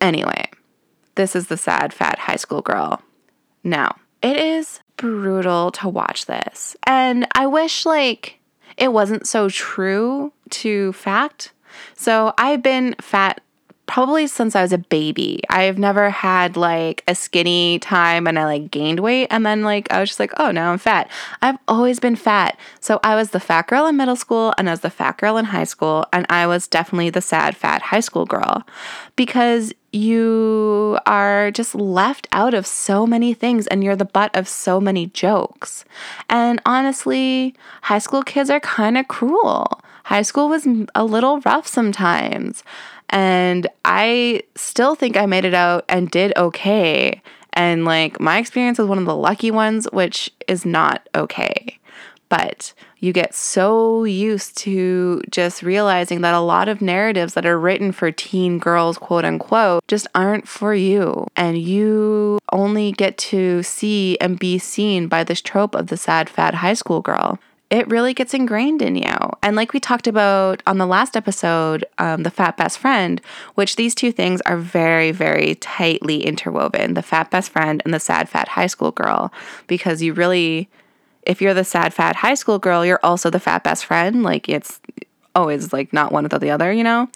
Anyway, 0.00 0.50
this 1.14 1.34
is 1.34 1.46
the 1.46 1.56
sad, 1.56 1.94
fat 1.94 2.18
high 2.18 2.36
school 2.36 2.60
girl. 2.60 3.00
Now, 3.64 3.96
it 4.22 4.36
is 4.36 4.80
brutal 4.96 5.70
to 5.72 5.88
watch 5.88 6.26
this, 6.26 6.76
and 6.86 7.26
I 7.34 7.46
wish, 7.46 7.86
like, 7.86 8.38
it 8.76 8.92
wasn't 8.92 9.26
so 9.26 9.48
true 9.48 10.32
to 10.50 10.92
fact 10.92 11.52
so 11.94 12.32
I've 12.38 12.62
been 12.62 12.94
fat 13.00 13.40
probably 13.90 14.28
since 14.28 14.54
I 14.54 14.62
was 14.62 14.72
a 14.72 14.78
baby. 14.78 15.42
I've 15.50 15.76
never 15.76 16.10
had 16.10 16.56
like 16.56 17.02
a 17.08 17.14
skinny 17.16 17.80
time 17.80 18.28
and 18.28 18.38
I 18.38 18.44
like 18.44 18.70
gained 18.70 19.00
weight 19.00 19.26
and 19.32 19.44
then 19.44 19.64
like 19.64 19.92
I 19.92 19.98
was 19.98 20.10
just 20.10 20.20
like, 20.20 20.32
oh, 20.38 20.52
now 20.52 20.70
I'm 20.70 20.78
fat. 20.78 21.10
I've 21.42 21.58
always 21.66 21.98
been 21.98 22.14
fat. 22.14 22.56
So 22.78 23.00
I 23.02 23.16
was 23.16 23.30
the 23.30 23.40
fat 23.40 23.66
girl 23.66 23.86
in 23.86 23.96
middle 23.96 24.14
school 24.14 24.54
and 24.56 24.68
I 24.68 24.72
was 24.72 24.82
the 24.82 24.90
fat 24.90 25.18
girl 25.18 25.36
in 25.38 25.46
high 25.46 25.64
school 25.64 26.06
and 26.12 26.24
I 26.30 26.46
was 26.46 26.68
definitely 26.68 27.10
the 27.10 27.20
sad 27.20 27.56
fat 27.56 27.82
high 27.82 27.98
school 27.98 28.26
girl 28.26 28.62
because 29.16 29.72
you 29.90 30.96
are 31.04 31.50
just 31.50 31.74
left 31.74 32.28
out 32.30 32.54
of 32.54 32.68
so 32.68 33.08
many 33.08 33.34
things 33.34 33.66
and 33.66 33.82
you're 33.82 33.96
the 33.96 34.04
butt 34.04 34.30
of 34.36 34.46
so 34.46 34.80
many 34.80 35.06
jokes. 35.06 35.84
And 36.28 36.62
honestly, 36.64 37.56
high 37.82 37.98
school 37.98 38.22
kids 38.22 38.50
are 38.50 38.60
kind 38.60 38.96
of 38.96 39.08
cruel 39.08 39.80
high 40.04 40.22
school 40.22 40.48
was 40.48 40.66
a 40.94 41.04
little 41.04 41.40
rough 41.40 41.66
sometimes. 41.66 42.62
And 43.10 43.66
I 43.84 44.42
still 44.54 44.94
think 44.94 45.16
I 45.16 45.26
made 45.26 45.44
it 45.44 45.54
out 45.54 45.84
and 45.88 46.10
did 46.10 46.32
okay. 46.36 47.22
And 47.52 47.84
like 47.84 48.20
my 48.20 48.38
experience 48.38 48.78
was 48.78 48.86
one 48.86 48.98
of 48.98 49.06
the 49.06 49.16
lucky 49.16 49.50
ones, 49.50 49.88
which 49.92 50.30
is 50.46 50.64
not 50.64 51.08
okay. 51.14 51.78
But 52.28 52.72
you 52.98 53.12
get 53.12 53.34
so 53.34 54.04
used 54.04 54.56
to 54.58 55.20
just 55.30 55.64
realizing 55.64 56.20
that 56.20 56.34
a 56.34 56.40
lot 56.40 56.68
of 56.68 56.80
narratives 56.80 57.34
that 57.34 57.44
are 57.44 57.58
written 57.58 57.90
for 57.90 58.12
teen 58.12 58.60
girls, 58.60 58.98
quote 58.98 59.24
unquote, 59.24 59.82
just 59.88 60.06
aren't 60.14 60.46
for 60.46 60.72
you. 60.72 61.26
And 61.34 61.58
you 61.58 62.38
only 62.52 62.92
get 62.92 63.18
to 63.18 63.64
see 63.64 64.16
and 64.20 64.38
be 64.38 64.58
seen 64.58 65.08
by 65.08 65.24
this 65.24 65.40
trope 65.40 65.74
of 65.74 65.88
the 65.88 65.96
sad, 65.96 66.30
fat 66.30 66.54
high 66.54 66.74
school 66.74 67.00
girl 67.00 67.40
it 67.70 67.88
really 67.88 68.12
gets 68.12 68.34
ingrained 68.34 68.82
in 68.82 68.96
you. 68.96 69.16
And 69.42 69.54
like 69.54 69.72
we 69.72 69.78
talked 69.78 70.08
about 70.08 70.62
on 70.66 70.78
the 70.78 70.86
last 70.86 71.16
episode, 71.16 71.84
um, 71.98 72.24
the 72.24 72.30
fat 72.30 72.56
best 72.56 72.78
friend, 72.78 73.20
which 73.54 73.76
these 73.76 73.94
two 73.94 74.10
things 74.10 74.40
are 74.42 74.56
very, 74.56 75.12
very 75.12 75.54
tightly 75.56 76.24
interwoven 76.24 76.94
the 76.94 77.02
fat 77.02 77.30
best 77.30 77.52
friend 77.52 77.80
and 77.84 77.94
the 77.94 78.00
sad 78.00 78.28
fat 78.28 78.48
high 78.48 78.66
school 78.66 78.90
girl, 78.90 79.32
because 79.68 80.02
you 80.02 80.12
really, 80.12 80.68
if 81.22 81.40
you're 81.40 81.54
the 81.54 81.64
sad 81.64 81.94
fat 81.94 82.16
high 82.16 82.34
school 82.34 82.58
girl, 82.58 82.84
you're 82.84 83.00
also 83.04 83.30
the 83.30 83.40
fat 83.40 83.62
best 83.62 83.86
friend. 83.86 84.24
Like 84.24 84.48
it's 84.48 84.80
always 85.36 85.72
like 85.72 85.92
not 85.92 86.10
one 86.10 86.24
without 86.24 86.40
the 86.40 86.50
other, 86.50 86.72
you 86.72 86.82
know? 86.82 87.08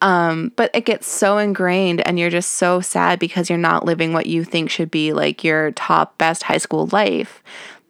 Um, 0.00 0.50
but 0.56 0.72
it 0.74 0.84
gets 0.84 1.06
so 1.06 1.38
ingrained 1.38 2.04
and 2.04 2.18
you're 2.18 2.28
just 2.28 2.52
so 2.52 2.80
sad 2.80 3.20
because 3.20 3.48
you're 3.48 3.56
not 3.56 3.84
living 3.84 4.12
what 4.12 4.26
you 4.26 4.42
think 4.42 4.68
should 4.68 4.90
be 4.90 5.12
like 5.12 5.44
your 5.44 5.70
top 5.70 6.18
best 6.18 6.42
high 6.42 6.58
school 6.58 6.88
life 6.90 7.40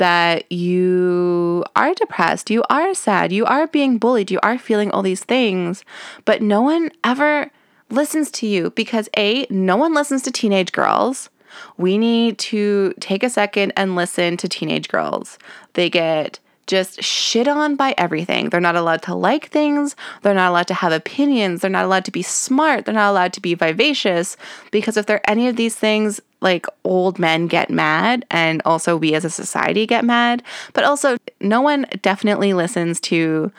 that 0.02 0.50
you 0.50 1.64
are 1.76 1.94
depressed, 1.94 2.50
you 2.50 2.64
are 2.68 2.92
sad, 2.92 3.30
you 3.30 3.46
are 3.46 3.68
being 3.68 3.98
bullied, 3.98 4.32
you 4.32 4.40
are 4.42 4.58
feeling 4.58 4.90
all 4.90 5.00
these 5.00 5.22
things, 5.22 5.84
but 6.24 6.42
no 6.42 6.60
one 6.60 6.90
ever 7.04 7.52
listens 7.88 8.28
to 8.32 8.48
you 8.48 8.70
because 8.70 9.08
A, 9.16 9.46
no 9.48 9.76
one 9.76 9.94
listens 9.94 10.22
to 10.22 10.32
teenage 10.32 10.72
girls. 10.72 11.30
We 11.76 11.98
need 11.98 12.36
to 12.50 12.94
take 12.98 13.22
a 13.22 13.30
second 13.30 13.74
and 13.76 13.94
listen 13.94 14.36
to 14.38 14.48
teenage 14.48 14.88
girls. 14.88 15.38
They 15.74 15.88
get 15.88 16.40
just 16.66 17.00
shit 17.00 17.46
on 17.46 17.76
by 17.76 17.94
everything. 17.96 18.50
They're 18.50 18.60
not 18.60 18.74
allowed 18.74 19.02
to 19.02 19.14
like 19.14 19.50
things. 19.50 19.94
They're 20.22 20.34
not 20.34 20.50
allowed 20.50 20.66
to 20.68 20.74
have 20.74 20.90
opinions. 20.92 21.60
They're 21.60 21.70
not 21.70 21.84
allowed 21.84 22.06
to 22.06 22.10
be 22.10 22.22
smart. 22.22 22.86
They're 22.86 22.94
not 22.94 23.10
allowed 23.10 23.34
to 23.34 23.40
be 23.40 23.54
vivacious 23.54 24.36
because 24.72 24.96
if 24.96 25.06
they're 25.06 25.30
any 25.30 25.46
of 25.46 25.54
these 25.54 25.76
things, 25.76 26.20
like 26.42 26.66
old 26.84 27.18
men 27.18 27.46
get 27.46 27.70
mad 27.70 28.26
and 28.30 28.60
also 28.64 28.96
we 28.96 29.14
as 29.14 29.24
a 29.24 29.30
society 29.30 29.86
get 29.86 30.04
mad. 30.04 30.42
But 30.72 30.84
also, 30.84 31.16
no 31.40 31.60
one 31.60 31.86
definitely 32.02 32.52
listens 32.52 33.00
to 33.00 33.52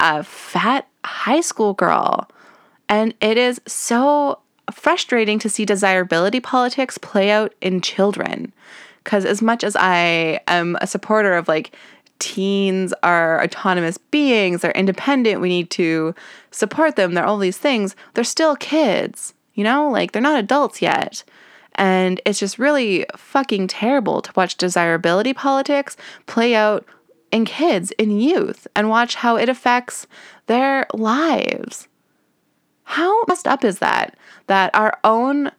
a 0.00 0.22
fat 0.24 0.88
high 1.04 1.40
school 1.40 1.74
girl. 1.74 2.28
And 2.88 3.14
it 3.20 3.36
is 3.36 3.60
so 3.66 4.40
frustrating 4.72 5.38
to 5.40 5.48
see 5.48 5.64
desirability 5.64 6.40
politics 6.40 6.98
play 6.98 7.30
out 7.30 7.54
in 7.60 7.80
children. 7.80 8.52
Because 9.04 9.24
as 9.24 9.40
much 9.40 9.64
as 9.64 9.76
I 9.76 10.40
am 10.46 10.76
a 10.80 10.86
supporter 10.86 11.34
of 11.34 11.48
like 11.48 11.74
teens 12.18 12.92
are 13.02 13.42
autonomous 13.42 13.98
beings, 13.98 14.60
they're 14.60 14.70
independent, 14.72 15.40
we 15.40 15.48
need 15.48 15.70
to 15.70 16.14
support 16.50 16.96
them, 16.96 17.14
they're 17.14 17.24
all 17.24 17.38
these 17.38 17.58
things, 17.58 17.96
they're 18.14 18.24
still 18.24 18.56
kids, 18.56 19.34
you 19.54 19.64
know? 19.64 19.88
Like 19.88 20.12
they're 20.12 20.22
not 20.22 20.38
adults 20.38 20.82
yet. 20.82 21.24
And 21.76 22.20
it's 22.26 22.38
just 22.38 22.58
really 22.58 23.06
fucking 23.16 23.68
terrible 23.68 24.22
to 24.22 24.32
watch 24.36 24.56
desirability 24.56 25.32
politics 25.32 25.96
play 26.26 26.54
out 26.54 26.84
in 27.30 27.44
kids, 27.44 27.92
in 27.92 28.18
youth, 28.18 28.66
and 28.74 28.88
watch 28.88 29.14
how 29.16 29.36
it 29.36 29.48
affects 29.48 30.06
their 30.46 30.86
lives. 30.92 31.88
How 32.84 33.22
messed 33.28 33.46
up 33.46 33.64
is 33.64 33.78
that? 33.78 34.16
That 34.48 34.74
our 34.74 34.98
own 35.04 35.52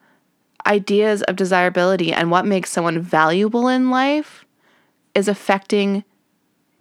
ideas 0.68 1.22
of 1.24 1.36
desirability 1.36 2.12
and 2.12 2.30
what 2.30 2.46
makes 2.46 2.72
someone 2.72 3.00
valuable 3.00 3.68
in 3.68 3.90
life 3.90 4.46
is 5.16 5.28
affecting 5.28 6.04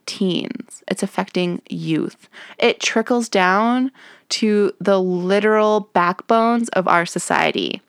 teens, 0.07 0.83
it's 0.89 1.03
affecting 1.03 1.63
youth. 1.69 2.29
It 2.59 2.81
trickles 2.81 3.29
down 3.29 3.93
to 4.31 4.73
the 4.81 5.01
literal 5.01 5.89
backbones 5.93 6.69
of 6.71 6.89
our 6.89 7.07
society. 7.07 7.81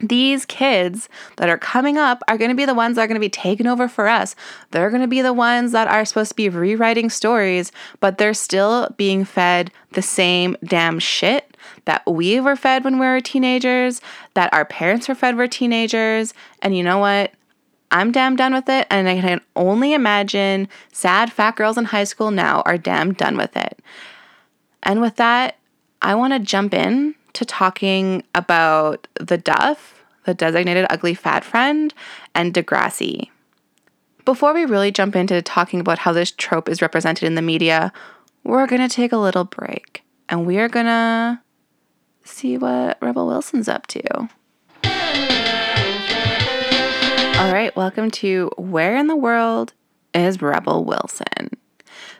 These 0.00 0.46
kids 0.46 1.08
that 1.36 1.48
are 1.48 1.58
coming 1.58 1.98
up 1.98 2.22
are 2.28 2.38
going 2.38 2.50
to 2.50 2.56
be 2.56 2.64
the 2.64 2.74
ones 2.74 2.96
that 2.96 3.02
are 3.02 3.06
going 3.08 3.16
to 3.16 3.20
be 3.20 3.28
taken 3.28 3.66
over 3.66 3.88
for 3.88 4.06
us. 4.06 4.36
They're 4.70 4.90
going 4.90 5.02
to 5.02 5.08
be 5.08 5.22
the 5.22 5.32
ones 5.32 5.72
that 5.72 5.88
are 5.88 6.04
supposed 6.04 6.30
to 6.30 6.36
be 6.36 6.48
rewriting 6.48 7.10
stories, 7.10 7.72
but 7.98 8.18
they're 8.18 8.34
still 8.34 8.94
being 8.96 9.24
fed 9.24 9.72
the 9.92 10.02
same 10.02 10.56
damn 10.62 11.00
shit 11.00 11.56
that 11.84 12.06
we 12.06 12.38
were 12.38 12.54
fed 12.54 12.84
when 12.84 12.98
we 12.98 13.06
were 13.06 13.20
teenagers, 13.20 14.00
that 14.34 14.52
our 14.52 14.64
parents 14.64 15.08
were 15.08 15.14
fed 15.14 15.30
when 15.30 15.38
we 15.38 15.44
were 15.44 15.48
teenagers. 15.48 16.32
And 16.62 16.76
you 16.76 16.84
know 16.84 16.98
what? 16.98 17.32
I'm 17.90 18.12
damn 18.12 18.36
done 18.36 18.52
with 18.52 18.68
it, 18.68 18.86
and 18.90 19.08
I 19.08 19.20
can 19.20 19.40
only 19.56 19.94
imagine 19.94 20.68
sad 20.92 21.32
fat 21.32 21.56
girls 21.56 21.78
in 21.78 21.86
high 21.86 22.04
school 22.04 22.30
now 22.30 22.62
are 22.66 22.76
damn 22.76 23.14
done 23.14 23.36
with 23.36 23.56
it. 23.56 23.80
And 24.82 25.00
with 25.00 25.16
that, 25.16 25.56
I 26.02 26.14
want 26.14 26.34
to 26.34 26.38
jump 26.38 26.74
in 26.74 27.14
to 27.34 27.44
talking 27.44 28.22
about 28.34 29.06
the 29.20 29.38
Duff, 29.38 30.04
the 30.24 30.34
designated 30.34 30.86
ugly 30.90 31.14
fat 31.14 31.44
friend, 31.44 31.92
and 32.34 32.52
Degrassi. 32.54 33.30
Before 34.24 34.52
we 34.52 34.64
really 34.64 34.90
jump 34.90 35.16
into 35.16 35.40
talking 35.40 35.80
about 35.80 36.00
how 36.00 36.12
this 36.12 36.30
trope 36.30 36.68
is 36.68 36.82
represented 36.82 37.24
in 37.24 37.34
the 37.34 37.42
media, 37.42 37.92
we're 38.44 38.66
going 38.66 38.86
to 38.86 38.94
take 38.94 39.12
a 39.12 39.16
little 39.16 39.44
break 39.44 40.02
and 40.28 40.46
we 40.46 40.58
are 40.58 40.68
going 40.68 40.86
to 40.86 41.40
see 42.24 42.58
what 42.58 42.98
Rebel 43.00 43.26
Wilson's 43.26 43.68
up 43.68 43.86
to. 43.88 44.28
All 47.38 47.52
right, 47.52 47.74
welcome 47.76 48.10
to 48.12 48.50
Where 48.56 48.96
in 48.96 49.06
the 49.06 49.16
World 49.16 49.72
is 50.12 50.42
Rebel 50.42 50.84
Wilson? 50.84 51.57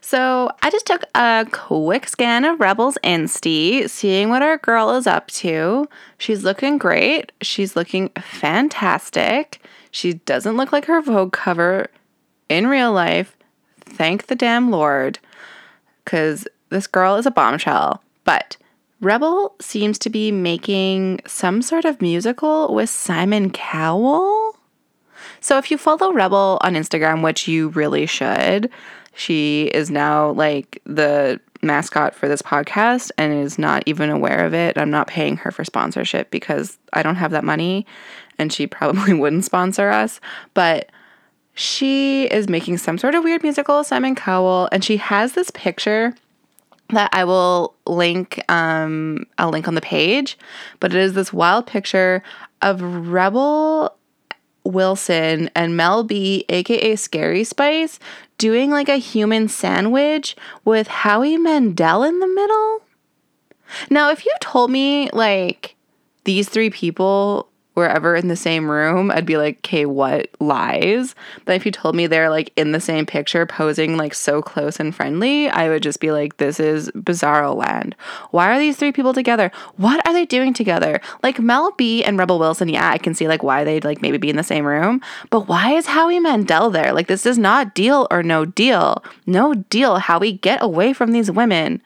So 0.09 0.50
I 0.62 0.71
just 0.71 0.87
took 0.87 1.05
a 1.15 1.47
quick 1.53 2.09
scan 2.09 2.47
of 2.47 2.61
Rebel's 2.61 2.97
Insty, 3.05 3.91
seeing 3.91 4.31
what 4.31 4.41
our 4.41 4.57
girl 4.57 4.93
is 4.93 5.07
up 5.07 5.27
to. 5.33 5.87
She's 6.17 6.45
looking 6.45 6.79
great. 6.79 7.31
She's 7.43 7.77
looking 7.77 8.09
fantastic. 8.19 9.61
She 9.91 10.15
doesn't 10.15 10.57
look 10.57 10.73
like 10.73 10.87
her 10.87 11.03
Vogue 11.03 11.35
cover 11.35 11.88
in 12.49 12.69
real 12.69 12.91
life. 12.91 13.37
Thank 13.81 14.29
the 14.29 14.35
damn 14.35 14.71
Lord. 14.71 15.19
Because 16.07 16.49
this 16.71 16.87
girl 16.87 17.17
is 17.17 17.27
a 17.27 17.31
bombshell. 17.31 18.03
But 18.25 18.57
Rebel 19.03 19.57
seems 19.61 19.99
to 19.99 20.09
be 20.09 20.33
making 20.33 21.21
some 21.27 21.61
sort 21.61 21.85
of 21.85 22.00
musical 22.00 22.75
with 22.75 22.88
Simon 22.88 23.50
Cowell. 23.50 24.57
So 25.41 25.59
if 25.59 25.71
you 25.71 25.77
follow 25.77 26.15
Rebel 26.15 26.57
on 26.62 26.77
Instagram, 26.77 27.23
which 27.23 27.47
you 27.47 27.69
really 27.69 28.07
should, 28.07 28.71
she 29.19 29.65
is 29.75 29.91
now 29.91 30.31
like 30.31 30.81
the 30.85 31.41
mascot 31.61 32.15
for 32.15 32.29
this 32.29 32.41
podcast 32.41 33.11
and 33.19 33.33
is 33.33 33.59
not 33.59 33.83
even 33.85 34.11
aware 34.11 34.47
of 34.47 34.55
it. 34.55 34.79
I'm 34.79 34.91
not 34.91 35.09
paying 35.09 35.37
her 35.39 35.51
for 35.51 35.65
sponsorship 35.65 36.31
because 36.31 36.79
I 36.93 37.03
don't 37.03 37.17
have 37.17 37.33
that 37.33 37.43
money 37.43 37.85
and 38.39 38.53
she 38.53 38.67
probably 38.69 39.15
wouldn't 39.15 39.45
sponsor 39.45 39.91
us. 39.91 40.21
But 40.55 40.91
she 41.55 42.27
is 42.27 42.49
making 42.49 42.79
some 42.79 42.97
sort 42.97 43.17
of 43.17 43.25
weird 43.25 43.43
musical, 43.43 43.83
Simon 43.83 44.15
Cowell, 44.15 44.69
and 44.71 44.85
she 44.85 44.99
has 44.99 45.33
this 45.33 45.51
picture 45.51 46.15
that 46.91 47.11
I 47.13 47.25
will 47.25 47.75
link 47.87 48.41
um 48.49 49.27
I'll 49.37 49.51
link 49.51 49.67
on 49.67 49.75
the 49.75 49.81
page, 49.81 50.39
but 50.79 50.95
it 50.95 51.01
is 51.01 51.15
this 51.15 51.33
wild 51.33 51.67
picture 51.67 52.23
of 52.63 52.81
Rebel 52.81 53.98
Wilson 54.69 55.51
and 55.55 55.77
Mel 55.77 56.05
B, 56.05 56.45
aka 56.49 56.95
Scary 56.97 57.45
Spice, 57.45 57.99
doing 58.37 58.71
like 58.71 58.89
a 58.89 58.97
human 58.97 59.49
sandwich 59.49 60.37
with 60.65 60.87
Howie 60.89 61.37
Mandel 61.37 62.05
in 62.05 62.21
the 62.21 62.27
middle. 62.27 62.83
Now, 63.91 64.11
if 64.11 64.25
you 64.25 64.33
told 64.41 64.71
me 64.71 65.11
like 65.13 65.75
these 66.25 66.49
three 66.49 66.71
people 66.71 67.49
were 67.79 67.89
ever 67.89 68.15
in 68.15 68.29
the 68.29 68.37
same 68.37 68.71
room, 68.71 69.11
I'd 69.11 69.25
be 69.25 69.37
like, 69.37 69.59
okay, 69.59 69.87
what 69.87 70.29
lies? 70.41 71.15
But 71.45 71.57
if 71.57 71.65
you 71.65 71.73
told 71.73 71.95
me 71.95 72.07
they're 72.07 72.29
like 72.29 72.53
in 72.57 72.73
the 72.73 72.81
same 72.81 73.07
picture 73.07 73.47
posing 73.47 73.97
like 73.97 74.15
so 74.15 74.43
close 74.43 74.79
and 74.79 74.95
friendly, 74.95 75.49
I 75.49 75.69
would 75.69 75.83
just 75.83 76.01
be 76.01 76.11
like, 76.11 76.37
this 76.37 76.61
is 76.61 76.91
bizarro 76.91 77.55
land. 77.55 77.97
Why 78.31 78.55
are 78.55 78.59
these 78.59 78.77
three 78.77 78.93
people 78.93 79.15
together? 79.15 79.51
What 79.77 80.07
are 80.07 80.13
they 80.13 80.27
doing 80.27 80.53
together? 80.53 81.01
Like 81.23 81.39
Mel 81.39 81.73
B 81.73 82.05
and 82.05 82.19
Rebel 82.19 82.39
Wilson, 82.39 82.69
yeah, 82.69 82.91
I 82.91 82.99
can 82.99 83.15
see 83.15 83.29
like 83.29 83.43
why 83.43 83.65
they'd 83.65 83.85
like 83.85 84.03
maybe 84.03 84.19
be 84.19 84.31
in 84.31 84.37
the 84.37 84.43
same 84.43 84.67
room, 84.67 85.01
but 85.31 85.49
why 85.49 85.73
is 85.73 85.87
Howie 85.87 86.21
Mandel 86.21 86.71
there? 86.71 86.93
Like 86.93 87.07
this 87.07 87.25
is 87.25 87.39
not 87.39 87.75
deal 87.75 88.07
or 88.11 88.23
no 88.23 88.45
deal. 88.45 89.03
No 89.27 89.55
deal. 89.55 89.99
Howie, 89.99 90.33
get 90.33 90.63
away 90.63 90.93
from 90.93 91.13
these 91.13 91.31
women. 91.31 91.81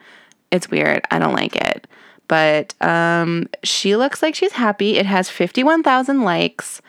It's 0.51 0.69
weird. 0.69 1.03
I 1.11 1.19
don't 1.19 1.33
like 1.33 1.55
it 1.55 1.87
but 2.33 2.73
um, 2.81 3.47
she 3.61 3.95
looks 3.95 4.23
like 4.23 4.33
she's 4.33 4.53
happy. 4.53 4.97
It 4.97 5.05
has 5.05 5.29
51,000 5.29 6.23
likes, 6.23 6.81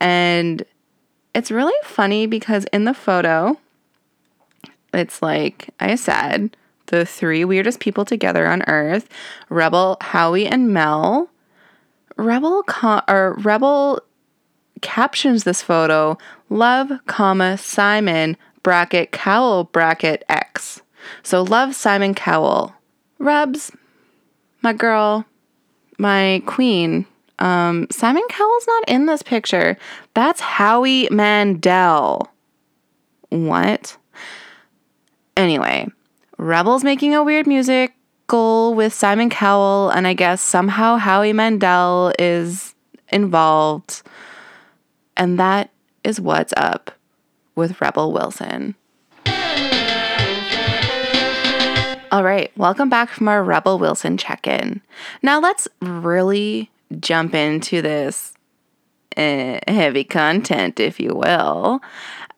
and 0.00 0.64
it's 1.36 1.52
really 1.52 1.78
funny 1.84 2.26
because 2.26 2.64
in 2.72 2.82
the 2.82 2.94
photo, 2.94 3.56
it's 4.92 5.22
like 5.22 5.68
I 5.78 5.94
said, 5.94 6.56
the 6.86 7.06
three 7.06 7.44
weirdest 7.44 7.78
people 7.78 8.04
together 8.04 8.48
on 8.48 8.62
earth 8.66 9.08
Rebel, 9.48 9.98
Howie, 10.00 10.48
and 10.48 10.74
Mel. 10.74 11.30
Rebel, 12.16 12.64
or 13.06 13.36
Rebel 13.38 14.00
captions 14.82 15.44
this 15.44 15.62
photo 15.62 16.18
love, 16.50 16.90
comma, 17.06 17.56
Simon, 17.56 18.36
bracket, 18.64 19.12
Cowell, 19.12 19.62
bracket, 19.62 20.24
X. 20.28 20.82
So 21.22 21.44
love 21.44 21.76
Simon 21.76 22.14
Cowell. 22.14 22.74
Rubs, 23.20 23.70
my 24.62 24.72
girl, 24.72 25.24
my 25.98 26.42
queen, 26.46 27.06
um, 27.38 27.86
Simon 27.90 28.24
Cowell's 28.28 28.66
not 28.66 28.84
in 28.88 29.06
this 29.06 29.22
picture. 29.22 29.76
That's 30.14 30.40
Howie 30.40 31.08
Mandel. 31.10 32.32
What? 33.30 33.96
Anyway, 35.36 35.86
Rebel's 36.36 36.84
making 36.84 37.14
a 37.14 37.22
weird 37.22 37.46
musical 37.46 38.74
with 38.74 38.92
Simon 38.92 39.30
Cowell, 39.30 39.90
and 39.90 40.06
I 40.06 40.14
guess 40.14 40.40
somehow 40.40 40.96
Howie 40.96 41.32
Mandel 41.32 42.12
is 42.18 42.74
involved. 43.10 44.02
And 45.16 45.38
that 45.38 45.70
is 46.04 46.20
what's 46.20 46.52
up 46.56 46.90
with 47.54 47.80
Rebel 47.80 48.12
Wilson. 48.12 48.74
All 52.10 52.24
right, 52.24 52.50
welcome 52.56 52.88
back 52.88 53.10
from 53.10 53.28
our 53.28 53.44
Rebel 53.44 53.78
Wilson 53.78 54.16
check 54.16 54.46
in. 54.46 54.80
Now 55.22 55.40
let's 55.40 55.68
really 55.82 56.70
jump 57.00 57.34
into 57.34 57.82
this 57.82 58.32
uh, 59.16 59.58
heavy 59.68 60.04
content, 60.04 60.80
if 60.80 60.98
you 61.00 61.10
will, 61.14 61.80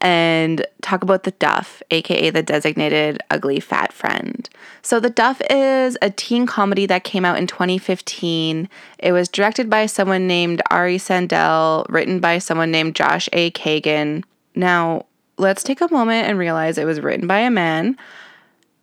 and 0.01 0.67
talk 0.83 1.05
about 1.05 1.23
The 1.23 1.31
Duff, 1.33 1.83
aka 1.93 2.31
the 2.31 2.43
designated 2.43 3.21
ugly 3.31 3.61
fat 3.61 3.93
friend. 3.93 4.49
So, 4.83 4.99
The 4.99 5.11
Duff 5.11 5.41
is 5.49 5.97
a 6.03 6.11
teen 6.11 6.47
comedy 6.47 6.87
that 6.87 7.05
came 7.05 7.25
out 7.25 7.39
in 7.39 7.47
2015. 7.47 8.69
It 8.99 9.13
was 9.13 9.29
directed 9.29 9.71
by 9.71 9.87
someone 9.87 10.27
named 10.27 10.63
Ari 10.71 10.99
Sandel, 10.99 11.87
written 11.89 12.19
by 12.19 12.39
someone 12.39 12.73
named 12.73 12.97
Josh 12.97 13.29
A. 13.33 13.53
Kagan. 13.53 14.25
Now, 14.57 15.07
let's 15.39 15.63
take 15.63 15.81
a 15.81 15.93
moment 15.93 16.27
and 16.27 16.39
realize 16.39 16.77
it 16.77 16.87
was 16.87 17.01
written 17.01 17.29
by 17.29 17.39
a 17.39 17.51
man 17.51 17.97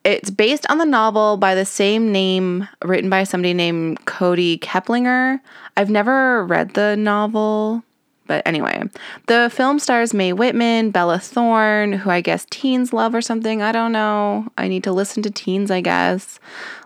it's 0.08 0.30
based 0.30 0.65
on 0.70 0.78
the 0.78 0.86
novel 0.86 1.36
by 1.36 1.54
the 1.54 1.65
same 1.65 2.13
name, 2.13 2.65
written 2.82 3.10
by 3.10 3.26
somebody 3.26 3.54
named 3.54 4.06
Cody 4.06 4.58
Keplinger. 4.58 5.41
I've 5.76 5.89
never 5.89 6.46
read 6.46 6.76
the 6.76 6.96
novel, 6.96 7.84
but 8.26 8.41
anyway, 8.48 8.84
the 9.26 9.52
film 9.54 9.80
stars 9.80 10.13
Mae 10.13 10.32
Whitman, 10.32 10.91
Bella 10.91 11.20
Thorne, 11.20 11.91
who 11.91 12.10
I 12.10 12.22
guess 12.22 12.48
teens 12.50 12.93
love 12.93 13.13
or 13.13 13.22
something. 13.22 13.62
I 13.62 13.74
don't 13.74 13.91
know. 13.91 14.48
I 14.58 14.70
need 14.70 14.86
to 14.86 14.93
listen 14.93 15.24
to 15.24 15.30
teens, 15.30 15.70
I 15.70 15.82
guess. 15.82 16.39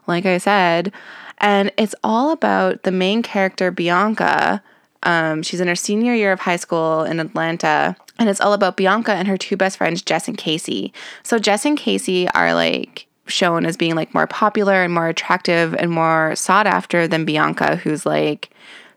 Like 0.08 0.26
I 0.26 0.40
said. 0.40 0.92
And 1.38 1.72
it's 1.78 1.96
all 2.04 2.32
about 2.32 2.82
the 2.84 2.92
main 2.92 3.22
character, 3.22 3.70
Bianca. 3.70 4.64
Um, 5.04 5.44
she's 5.44 5.62
in 5.62 5.68
her 5.68 5.76
senior 5.76 6.16
year 6.16 6.32
of 6.32 6.40
high 6.40 6.56
school 6.56 7.04
in 7.04 7.20
Atlanta. 7.20 7.96
And 8.18 8.30
it's 8.30 8.42
all 8.42 8.54
about 8.54 8.78
Bianca 8.78 9.14
and 9.14 9.28
her 9.28 9.38
two 9.38 9.58
best 9.58 9.78
friends, 9.78 10.02
Jess 10.02 10.28
and 10.28 10.38
Casey. 10.38 10.92
So, 11.22 11.38
Jess 11.38 11.66
and 11.66 11.78
Casey 11.78 12.28
are 12.30 12.56
like 12.56 13.08
shown 13.28 13.66
as 13.66 13.78
being 13.78 13.96
like 13.96 14.14
more 14.14 14.28
popular 14.28 14.84
and 14.84 14.94
more 14.94 15.08
attractive 15.08 15.74
and 15.76 15.92
more 15.92 16.36
sought 16.36 16.68
after 16.68 17.08
than 17.08 17.26
Bianca, 17.26 17.76
who's 17.78 18.06
like 18.06 18.50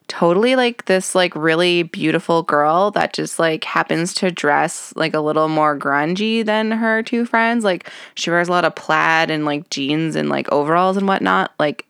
totally 0.07 0.55
like 0.55 0.85
this 0.85 1.15
like 1.15 1.35
really 1.35 1.83
beautiful 1.83 2.43
girl 2.43 2.91
that 2.91 3.15
just 3.15 3.39
like 3.39 3.65
happens 3.65 4.13
to 4.13 4.31
dress 4.31 4.93
like 4.97 5.15
a 5.15 5.21
little 5.21 5.49
more 5.49 5.79
grungy 5.79 6.45
than 6.45 6.71
her 6.71 7.03
two 7.03 7.25
friends. 7.25 7.65
Like 7.65 7.91
she 8.15 8.31
wears 8.31 8.49
a 8.49 8.53
lot 8.53 8.65
of 8.65 8.75
plaid 8.75 9.31
and 9.31 9.45
like 9.45 9.71
jeans 9.71 10.15
and 10.17 10.29
like 10.29 10.51
overalls 10.53 10.97
and 10.97 11.09
whatnot. 11.09 11.53
Like 11.59 11.87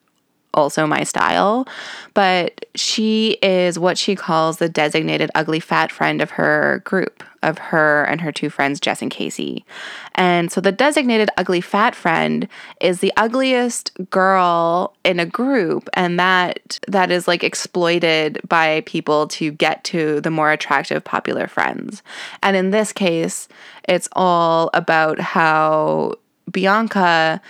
also 0.54 0.86
my 0.86 1.04
style, 1.04 1.66
but 2.14 2.64
she 2.74 3.38
is 3.42 3.78
what 3.78 3.98
she 3.98 4.14
calls 4.16 4.58
the 4.58 4.68
designated 4.68 5.30
ugly 5.34 5.60
fat 5.60 5.92
friend 5.92 6.22
of 6.22 6.30
her 6.30 6.80
group, 6.84 7.22
of 7.42 7.58
her 7.58 8.04
and 8.04 8.20
her 8.20 8.32
two 8.32 8.48
friends, 8.48 8.80
Jess 8.80 9.02
and 9.02 9.10
Casey. 9.10 9.64
And 10.14 10.50
so 10.50 10.60
the 10.60 10.72
designated 10.72 11.28
ugly 11.36 11.60
fat 11.60 11.94
friend 11.94 12.48
is 12.80 13.00
the 13.00 13.12
ugliest 13.16 13.92
girl 14.10 14.94
in 15.04 15.20
a 15.20 15.26
group, 15.26 15.88
and 15.94 16.18
that 16.18 16.78
that 16.88 17.10
is 17.10 17.28
like 17.28 17.44
exploited 17.44 18.40
by 18.48 18.82
people 18.86 19.28
to 19.28 19.50
get 19.50 19.84
to 19.84 20.20
the 20.22 20.30
more 20.30 20.50
attractive 20.50 21.04
popular 21.04 21.46
friends. 21.46 22.02
And 22.42 22.56
in 22.56 22.70
this 22.70 22.92
case, 22.92 23.48
it's 23.88 24.08
all 24.12 24.70
about 24.72 25.20
how 25.20 26.14
Bianca 26.50 27.40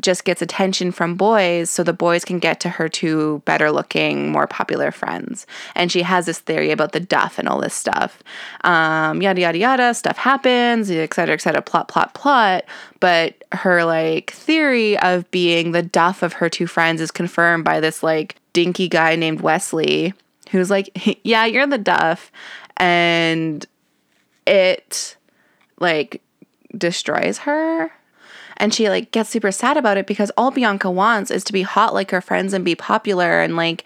just 0.00 0.24
gets 0.24 0.42
attention 0.42 0.92
from 0.92 1.14
boys 1.14 1.70
so 1.70 1.82
the 1.82 1.92
boys 1.92 2.24
can 2.24 2.38
get 2.38 2.60
to 2.60 2.68
her 2.68 2.88
two 2.88 3.42
better 3.44 3.70
looking, 3.70 4.30
more 4.30 4.46
popular 4.46 4.90
friends. 4.90 5.46
And 5.74 5.90
she 5.90 6.02
has 6.02 6.26
this 6.26 6.38
theory 6.38 6.70
about 6.70 6.92
the 6.92 7.00
duff 7.00 7.38
and 7.38 7.48
all 7.48 7.60
this 7.60 7.74
stuff. 7.74 8.22
Um, 8.62 9.22
yada, 9.22 9.40
yada, 9.40 9.58
yada. 9.58 9.94
Stuff 9.94 10.18
happens, 10.18 10.90
et 10.90 11.14
cetera, 11.14 11.34
et 11.34 11.40
cetera. 11.40 11.62
Plot, 11.62 11.88
plot, 11.88 12.14
plot. 12.14 12.64
But 13.00 13.42
her 13.52 13.84
like 13.84 14.32
theory 14.32 14.98
of 14.98 15.30
being 15.30 15.72
the 15.72 15.82
duff 15.82 16.22
of 16.22 16.34
her 16.34 16.48
two 16.48 16.66
friends 16.66 17.00
is 17.00 17.10
confirmed 17.10 17.64
by 17.64 17.80
this 17.80 18.02
like 18.02 18.36
dinky 18.52 18.88
guy 18.88 19.16
named 19.16 19.40
Wesley 19.40 20.12
who's 20.50 20.70
like, 20.70 21.18
yeah, 21.24 21.44
you're 21.44 21.66
the 21.66 21.78
duff. 21.78 22.30
And 22.76 23.64
it 24.46 25.16
like 25.78 26.22
destroys 26.76 27.38
her 27.38 27.90
and 28.58 28.72
she 28.72 28.88
like 28.88 29.10
gets 29.10 29.30
super 29.30 29.52
sad 29.52 29.76
about 29.76 29.96
it 29.96 30.06
because 30.06 30.30
all 30.36 30.50
Bianca 30.50 30.90
wants 30.90 31.30
is 31.30 31.44
to 31.44 31.52
be 31.52 31.62
hot 31.62 31.94
like 31.94 32.10
her 32.10 32.20
friends 32.20 32.52
and 32.52 32.64
be 32.64 32.74
popular 32.74 33.40
and 33.40 33.56
like 33.56 33.84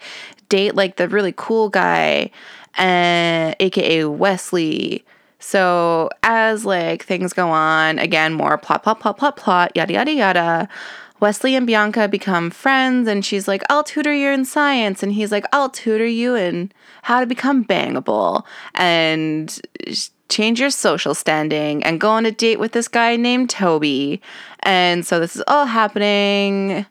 date 0.49 0.75
like 0.75 0.97
the 0.97 1.07
really 1.07 1.33
cool 1.35 1.69
guy 1.69 2.29
eh, 2.77 2.83
and 2.83 3.55
aka 3.59 4.05
Wesley. 4.05 5.03
So 5.39 6.09
as 6.23 6.65
like 6.65 7.03
things 7.03 7.33
go 7.33 7.49
on, 7.49 7.99
again 7.99 8.33
more 8.33 8.57
plot 8.57 8.83
plot 8.83 8.99
plot 8.99 9.17
plot 9.17 9.37
plot 9.37 9.71
yada 9.75 9.93
yada 9.93 10.13
yada. 10.13 10.69
Wesley 11.19 11.55
and 11.55 11.67
Bianca 11.67 12.07
become 12.07 12.49
friends, 12.49 13.07
and 13.07 13.23
she's 13.23 13.47
like, 13.47 13.61
I'll 13.69 13.83
tutor 13.83 14.11
you 14.11 14.29
in 14.31 14.43
science. 14.43 15.03
And 15.03 15.13
he's 15.13 15.31
like, 15.31 15.45
I'll 15.53 15.69
tutor 15.69 16.07
you 16.07 16.33
in 16.33 16.71
how 17.03 17.19
to 17.19 17.27
become 17.27 17.63
bangable. 17.63 18.43
And 18.73 19.61
change 20.31 20.59
your 20.59 20.69
social 20.71 21.13
standing 21.13 21.83
and 21.83 21.99
go 21.99 22.09
on 22.09 22.25
a 22.25 22.31
date 22.31 22.59
with 22.59 22.71
this 22.71 22.87
guy 22.87 23.15
named 23.15 23.49
Toby. 23.49 24.21
And 24.61 25.05
so 25.05 25.19
this 25.19 25.35
is 25.35 25.43
all 25.47 25.65
happening. 25.65 26.85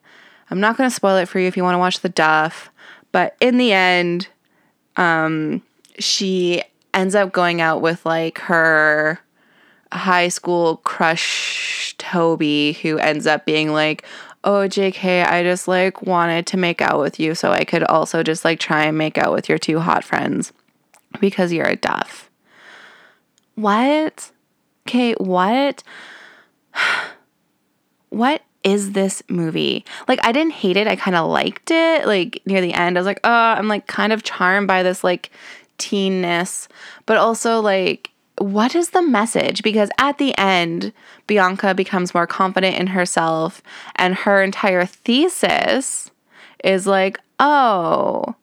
I'm 0.50 0.61
not 0.61 0.76
going 0.76 0.88
to 0.88 0.94
spoil 0.94 1.16
it 1.16 1.29
for 1.29 1.40
you 1.40 1.48
if 1.48 1.57
you 1.57 1.62
want 1.62 1.74
to 1.74 1.79
watch 1.79 2.00
the 2.00 2.09
Duff, 2.09 2.70
but 3.12 3.37
in 3.40 3.57
the 3.57 3.72
end, 3.72 4.29
um, 4.96 5.62
she 5.98 6.62
ends 6.92 7.14
up 7.14 7.33
going 7.33 7.61
out 7.61 7.81
with 7.81 8.05
like 8.05 8.38
her 8.38 9.20
high 9.92 10.29
school 10.29 10.76
crush 10.79 11.94
Toby, 11.98 12.72
who 12.83 12.98
ends 12.98 13.26
up 13.26 13.44
being 13.44 13.72
like, 13.72 14.05
"Oh, 14.44 14.68
JK, 14.68 15.26
I 15.26 15.42
just 15.42 15.68
like 15.68 16.03
wanted 16.03 16.46
to 16.48 16.57
make 16.57 16.81
out 16.81 17.00
with 17.00 17.20
you 17.20 17.35
so 17.35 17.53
I 17.53 17.64
could 17.64 17.85
also 17.85 18.22
just 18.22 18.44
like 18.44 18.59
try 18.59 18.85
and 18.85 18.98
make 18.98 19.18
out 19.18 19.33
with 19.33 19.48
your 19.48 19.59
two 19.59 19.81
hot 19.81 20.05
friends 20.05 20.53
because 21.20 21.53
you're 21.53 21.66
a 21.66 21.76
Duff." 21.76 22.30
What? 23.61 24.31
Okay, 24.88 25.12
what? 25.14 25.83
what 28.09 28.42
is 28.64 28.92
this 28.92 29.23
movie? 29.29 29.85
Like, 30.09 30.20
I 30.25 30.33
didn't 30.33 30.53
hate 30.55 30.77
it. 30.77 30.87
I 30.87 30.96
kind 30.96 31.16
of 31.16 31.29
liked 31.31 31.70
it. 31.70 32.07
Like, 32.07 32.40
near 32.46 32.61
the 32.61 32.75
end, 32.75 32.96
I 32.96 33.01
was 33.01 33.07
like, 33.07 33.20
oh, 33.25 33.31
I'm 33.31 33.68
like 33.68 33.87
kind 33.87 34.12
of 34.12 34.23
charmed 34.23 34.66
by 34.66 34.83
this 34.83 35.05
like 35.05 35.31
teenness, 35.79 36.68
but 37.07 37.16
also 37.16 37.61
like, 37.61 38.11
what 38.38 38.75
is 38.75 38.90
the 38.90 39.03
message? 39.03 39.62
Because 39.62 39.90
at 39.99 40.16
the 40.16 40.37
end, 40.38 40.92
Bianca 41.27 41.75
becomes 41.75 42.14
more 42.14 42.27
confident 42.27 42.77
in 42.77 42.88
herself, 42.88 43.62
and 43.96 44.14
her 44.14 44.42
entire 44.42 44.87
thesis 44.87 46.11
is 46.64 46.87
like, 46.87 47.18
oh, 47.38 48.35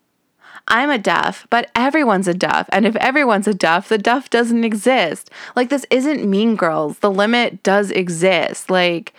I'm 0.69 0.89
a 0.89 0.97
duff, 0.97 1.47
but 1.49 1.71
everyone's 1.75 2.27
a 2.27 2.34
duff. 2.34 2.67
And 2.71 2.86
if 2.86 2.95
everyone's 2.97 3.47
a 3.47 3.53
duff, 3.53 3.88
the 3.88 3.97
duff 3.97 4.30
doesn't 4.30 4.65
exist. 4.65 5.32
Like, 5.56 5.69
this 5.69 5.86
isn't 5.89 6.30
mean 6.30 6.56
girls. 6.56 6.99
The 6.99 7.12
limit 7.12 7.63
does 7.63 7.89
exist. 7.91 8.69
Like, 8.69 9.13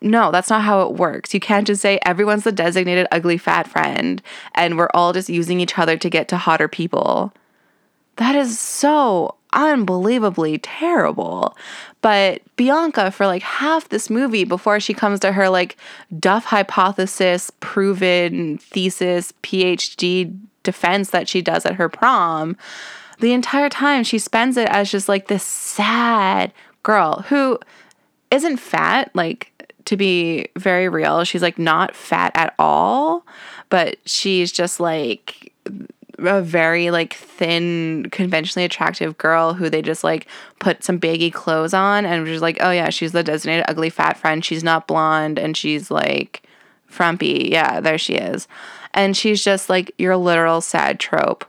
no, 0.00 0.30
that's 0.30 0.50
not 0.50 0.62
how 0.62 0.82
it 0.82 0.94
works. 0.94 1.34
You 1.34 1.40
can't 1.40 1.66
just 1.66 1.82
say 1.82 1.98
everyone's 2.02 2.44
the 2.44 2.52
designated 2.52 3.08
ugly 3.10 3.36
fat 3.36 3.66
friend 3.66 4.22
and 4.54 4.78
we're 4.78 4.90
all 4.94 5.12
just 5.12 5.28
using 5.28 5.58
each 5.58 5.76
other 5.76 5.96
to 5.96 6.10
get 6.10 6.28
to 6.28 6.36
hotter 6.36 6.68
people. 6.68 7.32
That 8.16 8.36
is 8.36 8.58
so 8.58 9.34
unbelievably 9.52 10.58
terrible. 10.58 11.56
But 12.00 12.42
Bianca, 12.56 13.10
for 13.10 13.26
like 13.26 13.42
half 13.42 13.88
this 13.88 14.08
movie, 14.08 14.44
before 14.44 14.78
she 14.78 14.94
comes 14.94 15.18
to 15.20 15.32
her 15.32 15.48
like 15.48 15.76
Duff 16.16 16.44
hypothesis, 16.44 17.50
proven 17.58 18.58
thesis, 18.58 19.32
PhD 19.42 20.38
defense 20.66 21.10
that 21.10 21.28
she 21.28 21.40
does 21.40 21.64
at 21.64 21.76
her 21.76 21.88
prom, 21.88 22.56
the 23.20 23.32
entire 23.32 23.70
time 23.70 24.04
she 24.04 24.18
spends 24.18 24.58
it 24.58 24.68
as 24.68 24.90
just 24.90 25.08
like 25.08 25.28
this 25.28 25.42
sad 25.42 26.52
girl 26.82 27.24
who 27.28 27.58
isn't 28.30 28.58
fat, 28.58 29.10
like 29.14 29.52
to 29.86 29.96
be 29.96 30.48
very 30.56 30.88
real, 30.88 31.24
she's 31.24 31.42
like 31.42 31.58
not 31.58 31.94
fat 31.94 32.32
at 32.34 32.54
all, 32.58 33.24
but 33.70 33.96
she's 34.04 34.52
just 34.52 34.80
like 34.80 35.52
a 36.18 36.42
very 36.42 36.90
like 36.90 37.14
thin, 37.14 38.08
conventionally 38.10 38.64
attractive 38.64 39.16
girl 39.18 39.54
who 39.54 39.70
they 39.70 39.82
just 39.82 40.02
like 40.02 40.26
put 40.58 40.82
some 40.82 40.98
baggy 40.98 41.30
clothes 41.30 41.74
on 41.74 42.04
and 42.04 42.26
just 42.26 42.42
like, 42.42 42.58
oh 42.60 42.70
yeah, 42.70 42.90
she's 42.90 43.12
the 43.12 43.22
designated 43.22 43.64
ugly 43.68 43.90
fat 43.90 44.16
friend. 44.16 44.44
She's 44.44 44.64
not 44.64 44.86
blonde 44.86 45.38
and 45.38 45.56
she's 45.56 45.90
like 45.90 46.42
frumpy. 46.86 47.48
Yeah, 47.52 47.80
there 47.80 47.98
she 47.98 48.14
is. 48.14 48.48
And 48.96 49.16
she's 49.16 49.44
just 49.44 49.68
like 49.68 49.92
your 49.98 50.16
literal 50.16 50.60
sad 50.60 50.98
trope. 50.98 51.44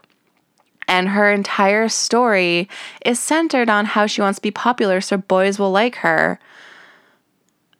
And 0.86 1.08
her 1.08 1.32
entire 1.32 1.88
story 1.88 2.68
is 3.04 3.18
centered 3.18 3.68
on 3.68 3.86
how 3.86 4.06
she 4.06 4.20
wants 4.20 4.38
to 4.38 4.42
be 4.42 4.50
popular 4.50 5.00
so 5.00 5.16
boys 5.16 5.58
will 5.58 5.72
like 5.72 5.96
her. 5.96 6.38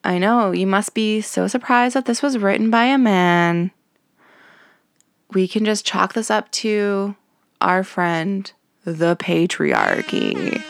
I 0.05 0.19
know, 0.19 0.53
you 0.53 0.67
must 0.67 0.95
be 0.95 1.21
so 1.21 1.47
surprised 1.47 1.95
that 1.95 2.07
this 2.07 2.23
was 2.23 2.39
written 2.39 2.71
by 2.71 2.85
a 2.85 2.99
man. 2.99 3.71
We 5.33 5.47
can 5.47 5.65
just 5.65 5.85
chalk 5.85 6.15
this 6.15 6.31
up 6.31 6.51
to 6.53 7.15
our 7.61 7.85
friend, 7.85 8.51
the 8.85 9.17
patriarchy. 9.17 10.63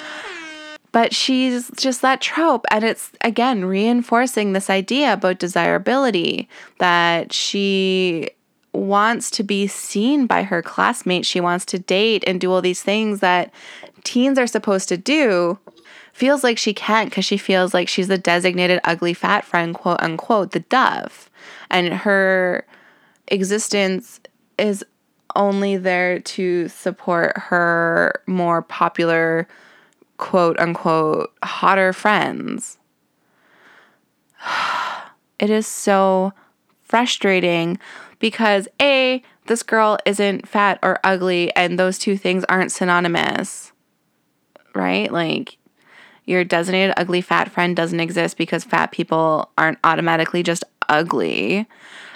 But 0.91 1.15
she's 1.15 1.71
just 1.77 2.03
that 2.03 2.21
trope. 2.21 2.65
And 2.71 2.83
it's 2.83 3.13
again 3.21 3.65
reinforcing 3.65 4.53
this 4.53 4.71
idea 4.71 5.13
about 5.13 5.39
desirability 5.39 6.49
that 6.79 7.33
she 7.33 8.31
wants 8.79 9.31
to 9.33 9.43
be 9.43 9.67
seen 9.67 10.27
by 10.27 10.45
her 10.45 10.63
classmates. 10.63 11.29
She 11.29 11.41
wants 11.41 11.65
to 11.67 11.79
date 11.79 12.25
and 12.27 12.41
do 12.41 12.53
all 12.53 12.63
these 12.63 12.83
things 12.83 13.21
that 13.21 13.53
teens 14.05 14.39
are 14.39 14.47
supposed 14.47 14.89
to 14.89 14.97
do. 14.97 15.59
Feels 16.13 16.43
like 16.43 16.59
she 16.59 16.75
can't 16.75 17.11
because 17.11 17.25
she 17.25 17.37
feels 17.37 17.75
like 17.75 17.89
she's 17.89 18.09
the 18.09 18.19
designated 18.19 18.81
ugly 18.85 19.15
fat 19.15 19.45
friend, 19.45 19.75
quote 19.75 20.01
unquote, 20.01 20.53
the 20.53 20.61
duff. 20.61 21.31
And 21.71 21.93
her 21.93 22.67
existence 23.29 24.21
is 24.59 24.85
only 25.37 25.77
there 25.77 26.19
to 26.21 26.69
support 26.69 27.37
her 27.37 28.23
more 28.27 28.63
popular, 28.63 29.47
quote 30.17 30.59
unquote, 30.59 31.33
hotter 31.43 31.93
friends. 31.93 32.79
It 35.41 35.51
is 35.51 35.69
so 35.69 36.33
frustrating 36.83 37.79
because 38.19 38.69
A, 38.81 39.23
this 39.47 39.63
girl 39.63 39.99
isn't 40.05 40.49
fat 40.49 40.79
or 40.83 41.01
ugly, 41.05 41.55
and 41.55 41.79
those 41.79 41.99
two 41.99 42.17
things 42.17 42.45
aren't 42.49 42.73
synonymous, 42.73 43.73
right? 44.75 45.11
Like, 45.13 45.57
your 46.25 46.45
designated 46.45 46.95
ugly 46.99 47.23
fat 47.23 47.51
friend 47.51 47.75
doesn't 47.75 48.01
exist 48.01 48.37
because 48.37 48.63
fat 48.63 48.93
people 48.93 49.51
aren't 49.57 49.79
automatically 49.83 50.43
just 50.43 50.63
ugly. 50.89 51.67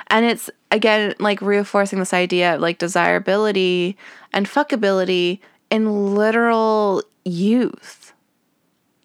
And 0.09 0.27
it's 0.27 0.51
again 0.71 1.15
like 1.19 1.41
reinforcing 1.41 1.99
this 1.99 2.13
idea 2.13 2.57
of 2.57 2.61
like 2.61 2.77
desirability 2.77 3.97
and 4.35 4.47
fuckability 4.47 5.39
in 5.71 6.15
literal 6.15 7.03
youth. 7.25 8.13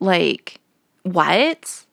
Like, 0.02 0.60
what? 1.04 1.86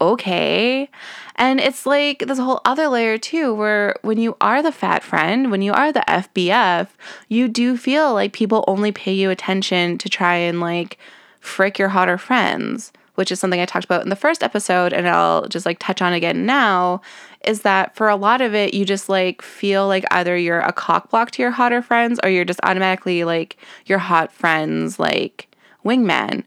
Okay. 0.00 0.88
And 1.36 1.60
it's 1.60 1.84
like 1.84 2.22
a 2.22 2.34
whole 2.34 2.60
other 2.64 2.88
layer 2.88 3.18
too, 3.18 3.54
where 3.54 3.96
when 4.02 4.18
you 4.18 4.36
are 4.40 4.62
the 4.62 4.72
fat 4.72 5.02
friend, 5.02 5.50
when 5.50 5.62
you 5.62 5.72
are 5.72 5.92
the 5.92 6.04
FBF, 6.08 6.88
you 7.28 7.48
do 7.48 7.76
feel 7.76 8.14
like 8.14 8.32
people 8.32 8.64
only 8.66 8.92
pay 8.92 9.12
you 9.12 9.30
attention 9.30 9.98
to 9.98 10.08
try 10.08 10.36
and 10.36 10.60
like 10.60 10.98
frick 11.40 11.78
your 11.78 11.88
hotter 11.88 12.18
friends, 12.18 12.92
which 13.14 13.30
is 13.30 13.40
something 13.40 13.60
I 13.60 13.66
talked 13.66 13.84
about 13.84 14.02
in 14.02 14.08
the 14.08 14.16
first 14.16 14.42
episode, 14.42 14.92
and 14.92 15.08
I'll 15.08 15.46
just 15.48 15.66
like 15.66 15.78
touch 15.78 16.00
on 16.00 16.12
again 16.12 16.46
now. 16.46 17.02
Is 17.44 17.62
that 17.62 17.94
for 17.94 18.08
a 18.08 18.16
lot 18.16 18.40
of 18.40 18.54
it, 18.54 18.74
you 18.74 18.84
just 18.84 19.08
like 19.08 19.42
feel 19.42 19.86
like 19.86 20.04
either 20.10 20.36
you're 20.36 20.60
a 20.60 20.72
cock 20.72 21.10
block 21.10 21.30
to 21.32 21.42
your 21.42 21.50
hotter 21.50 21.82
friends 21.82 22.20
or 22.22 22.30
you're 22.30 22.44
just 22.44 22.60
automatically 22.62 23.24
like 23.24 23.56
your 23.86 23.98
hot 23.98 24.32
friends, 24.32 24.98
like 24.98 25.48
wingman, 25.84 26.44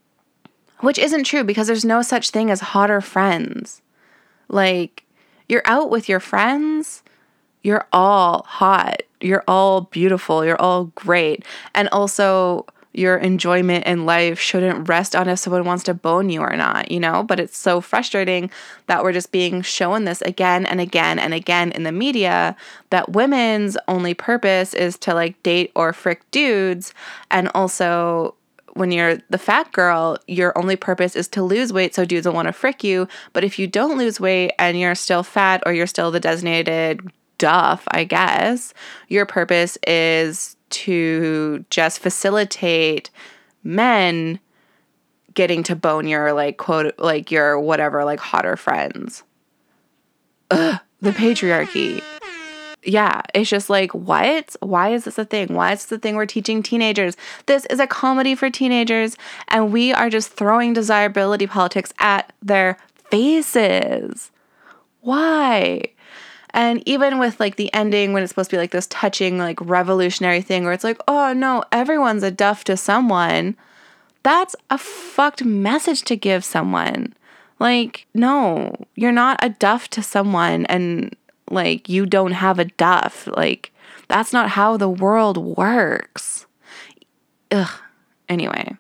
which 0.84 1.00
isn't 1.00 1.24
true 1.24 1.46
because 1.46 1.68
there's 1.68 1.86
no 1.86 2.02
such 2.02 2.30
thing 2.30 2.52
as 2.52 2.60
hotter 2.60 3.00
friends. 3.00 3.82
Like, 4.50 5.06
you're 5.48 5.62
out 5.64 5.90
with 5.90 6.10
your 6.10 6.20
friends, 6.20 7.04
you're 7.62 7.88
all 7.94 8.44
hot, 8.44 9.02
you're 9.22 9.46
all 9.48 9.82
beautiful, 9.82 10.44
you're 10.44 10.62
all 10.62 10.92
great. 10.96 11.46
And 11.74 11.88
also, 11.94 12.66
your 12.92 13.16
enjoyment 13.16 13.86
in 13.86 14.06
life 14.06 14.42
shouldn't 14.42 14.90
rest 14.90 15.16
on 15.16 15.30
if 15.30 15.40
someone 15.40 15.64
wants 15.64 15.86
to 15.86 15.94
bone 15.94 16.30
you 16.30 16.42
or 16.42 16.58
not, 16.58 16.92
you 16.92 17.00
know? 17.00 17.24
But 17.24 17.40
it's 17.40 17.58
so 17.58 17.80
frustrating 17.80 18.52
that 18.88 19.04
we're 19.04 19.14
just 19.14 19.32
being 19.32 19.62
shown 19.62 20.04
this 20.04 20.22
again 20.24 20.66
and 20.66 20.82
again 20.82 21.18
and 21.18 21.34
again 21.34 21.72
in 21.72 21.84
the 21.84 21.94
media 21.94 22.58
that 22.90 23.14
women's 23.14 23.78
only 23.88 24.14
purpose 24.14 24.74
is 24.74 24.98
to 25.00 25.14
like 25.14 25.42
date 25.44 25.72
or 25.78 25.94
frick 25.94 26.30
dudes. 26.30 26.94
And 27.32 27.50
also, 27.56 28.36
when 28.74 28.92
you're 28.92 29.18
the 29.30 29.38
fat 29.38 29.72
girl, 29.72 30.18
your 30.28 30.58
only 30.58 30.76
purpose 30.76 31.16
is 31.16 31.28
to 31.30 31.44
lose 31.44 31.72
weight 31.72 31.94
so 31.94 32.06
dudes 32.06 32.26
will 32.26 32.34
want 32.34 32.48
to 32.48 32.54
frick 32.54 32.84
you. 32.84 33.08
But 33.32 33.44
if 33.44 33.60
you 33.60 33.68
don't 33.68 33.98
lose 33.98 34.20
weight 34.20 34.54
and 34.58 34.80
you're 34.80 34.96
still 34.96 35.24
fat 35.24 35.62
or 35.66 35.74
you're 35.74 35.88
still 35.88 36.12
the 36.12 36.20
designated 36.20 37.02
duff, 37.38 37.84
I 37.90 38.04
guess, 38.04 38.74
your 39.10 39.26
purpose 39.26 39.78
is 39.86 40.56
to 40.72 41.64
just 41.70 42.00
facilitate 42.00 43.12
men 43.64 44.40
getting 45.34 45.64
to 45.64 45.76
bone 45.76 46.08
your 46.08 46.34
like 46.34 46.58
quote 46.58 46.94
like 46.98 47.32
your 47.32 47.60
whatever 47.60 48.04
like 48.04 48.20
hotter 48.20 48.56
friends. 48.56 49.24
Ugh, 50.52 50.80
the 51.02 51.12
patriarchy. 51.12 52.02
Yeah, 52.86 53.22
it's 53.34 53.50
just 53.50 53.70
like 53.70 53.94
what? 53.94 54.56
Why 54.60 54.90
is 54.90 55.06
this 55.06 55.18
a 55.18 55.26
thing? 55.26 55.54
Why 55.54 55.72
is 55.72 55.86
this 55.86 55.98
a 55.98 56.00
thing 56.00 56.16
we're 56.16 56.26
teaching 56.26 56.62
teenagers? 56.62 57.16
This 57.46 57.66
is 57.68 57.80
a 57.80 57.88
comedy 57.88 58.36
for 58.36 58.50
teenagers, 58.50 59.16
and 59.48 59.72
we 59.72 59.94
are 59.94 60.10
just 60.10 60.32
throwing 60.32 60.74
desirability 60.74 61.48
politics 61.48 61.94
at 62.00 62.34
their 62.42 62.78
faces. 63.10 64.32
Why? 65.02 65.84
And 66.52 66.84
even 66.88 67.20
with 67.20 67.40
like 67.40 67.56
the 67.56 67.74
ending 67.74 68.14
when 68.14 68.22
it's 68.22 68.30
supposed 68.30 68.52
to 68.52 68.56
be 68.56 68.60
like 68.60 68.72
this 68.72 68.88
touching, 68.88 69.38
like 69.38 69.60
revolutionary 69.62 70.42
thing 70.42 70.64
where 70.64 70.74
it's 70.74 70.84
like, 70.84 71.02
oh 71.08 71.34
no, 71.34 71.64
everyone's 71.72 72.24
a 72.24 72.32
duff 72.32 72.64
to 72.66 72.78
someone, 72.78 73.58
that's 74.22 74.56
a 74.70 74.78
fucked 74.78 75.44
message 75.44 76.04
to 76.04 76.16
give 76.16 76.46
someone. 76.46 77.14
Like, 77.60 78.08
no, 78.14 78.74
you're 78.96 79.12
not 79.12 79.40
a 79.42 79.50
duff 79.50 79.88
to 79.90 80.04
someone 80.04 80.66
and 80.68 81.16
like 81.50 81.90
you 81.90 82.06
don't 82.06 82.32
have 82.34 82.60
a 82.60 82.66
duff. 82.66 83.28
Like, 83.28 83.72
that's 84.08 84.34
not 84.34 84.50
how 84.50 84.78
the 84.78 84.90
world 84.90 85.38
works. 85.38 86.46
Ugh. 87.52 87.80
Anyway. 88.30 88.78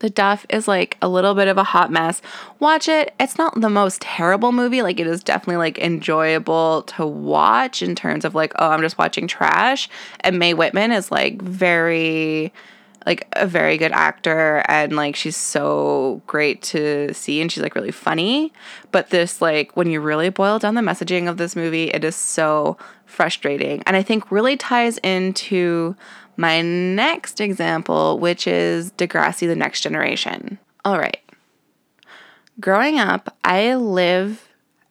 The 0.00 0.10
Duff 0.10 0.44
is 0.50 0.68
like 0.68 0.98
a 1.00 1.08
little 1.08 1.34
bit 1.34 1.48
of 1.48 1.56
a 1.56 1.64
hot 1.64 1.90
mess. 1.90 2.20
Watch 2.58 2.88
it. 2.88 3.14
It's 3.18 3.38
not 3.38 3.58
the 3.58 3.70
most 3.70 4.02
terrible 4.02 4.52
movie. 4.52 4.82
Like 4.82 5.00
it 5.00 5.06
is 5.06 5.24
definitely 5.24 5.56
like 5.56 5.78
enjoyable 5.78 6.82
to 6.88 7.06
watch 7.06 7.80
in 7.80 7.94
terms 7.94 8.26
of 8.26 8.34
like, 8.34 8.52
oh, 8.56 8.68
I'm 8.68 8.82
just 8.82 8.98
watching 8.98 9.26
trash. 9.26 9.88
And 10.20 10.38
Mae 10.38 10.52
Whitman 10.52 10.92
is 10.92 11.10
like 11.10 11.40
very 11.40 12.52
like 13.06 13.28
a 13.32 13.46
very 13.46 13.76
good 13.76 13.92
actor 13.92 14.64
and 14.66 14.96
like 14.96 15.16
she's 15.16 15.36
so 15.36 16.22
great 16.26 16.62
to 16.62 17.12
see 17.12 17.40
and 17.40 17.50
she's 17.52 17.62
like 17.62 17.74
really 17.74 17.90
funny. 17.90 18.52
But 18.92 19.10
this 19.10 19.42
like 19.42 19.76
when 19.76 19.90
you 19.90 20.00
really 20.00 20.30
boil 20.30 20.58
down 20.58 20.74
the 20.74 20.80
messaging 20.80 21.28
of 21.28 21.36
this 21.36 21.54
movie, 21.54 21.90
it 21.90 22.04
is 22.04 22.16
so 22.16 22.76
frustrating. 23.06 23.82
And 23.86 23.96
I 23.96 24.02
think 24.02 24.30
really 24.30 24.56
ties 24.56 24.98
into 24.98 25.96
my 26.36 26.62
next 26.62 27.40
example, 27.40 28.18
which 28.18 28.46
is 28.46 28.92
Degrassi 28.92 29.46
The 29.46 29.56
Next 29.56 29.82
Generation. 29.82 30.58
All 30.84 30.98
right. 30.98 31.20
Growing 32.60 32.98
up, 32.98 33.36
I 33.44 33.74
live 33.74 34.48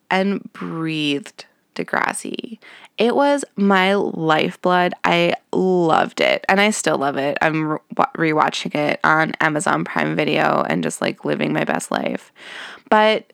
and 0.09 0.51
breathed 0.53 1.45
Degrassi. 1.75 2.59
It 3.03 3.17
was 3.17 3.43
my 3.57 3.95
lifeblood. 3.95 4.93
I 5.03 5.35
loved 5.51 6.21
it 6.21 6.45
and 6.47 6.61
I 6.61 6.69
still 6.69 6.97
love 6.97 7.17
it. 7.17 7.37
I'm 7.41 7.77
rewatching 8.15 8.73
it 8.75 9.01
on 9.03 9.33
Amazon 9.41 9.83
Prime 9.83 10.15
Video 10.15 10.63
and 10.69 10.81
just 10.81 11.01
like 11.01 11.25
living 11.25 11.51
my 11.51 11.65
best 11.65 11.91
life. 11.91 12.31
But 12.89 13.33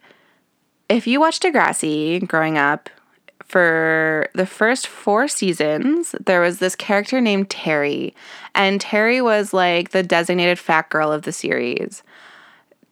if 0.90 1.06
you 1.06 1.20
watch 1.20 1.40
Degrassi 1.40 2.28
growing 2.28 2.58
up, 2.58 2.90
for 3.46 4.30
the 4.34 4.48
first 4.48 4.88
four 4.88 5.28
seasons, 5.28 6.16
there 6.20 6.42
was 6.42 6.58
this 6.58 6.76
character 6.76 7.22
named 7.22 7.52
Terry, 7.52 8.16
and 8.56 8.82
Terry 8.82 9.22
was 9.22 9.54
like 9.54 9.90
the 9.90 10.04
designated 10.04 10.58
fat 10.58 10.90
girl 10.90 11.12
of 11.12 11.24
the 11.24 11.32
series. 11.32 12.04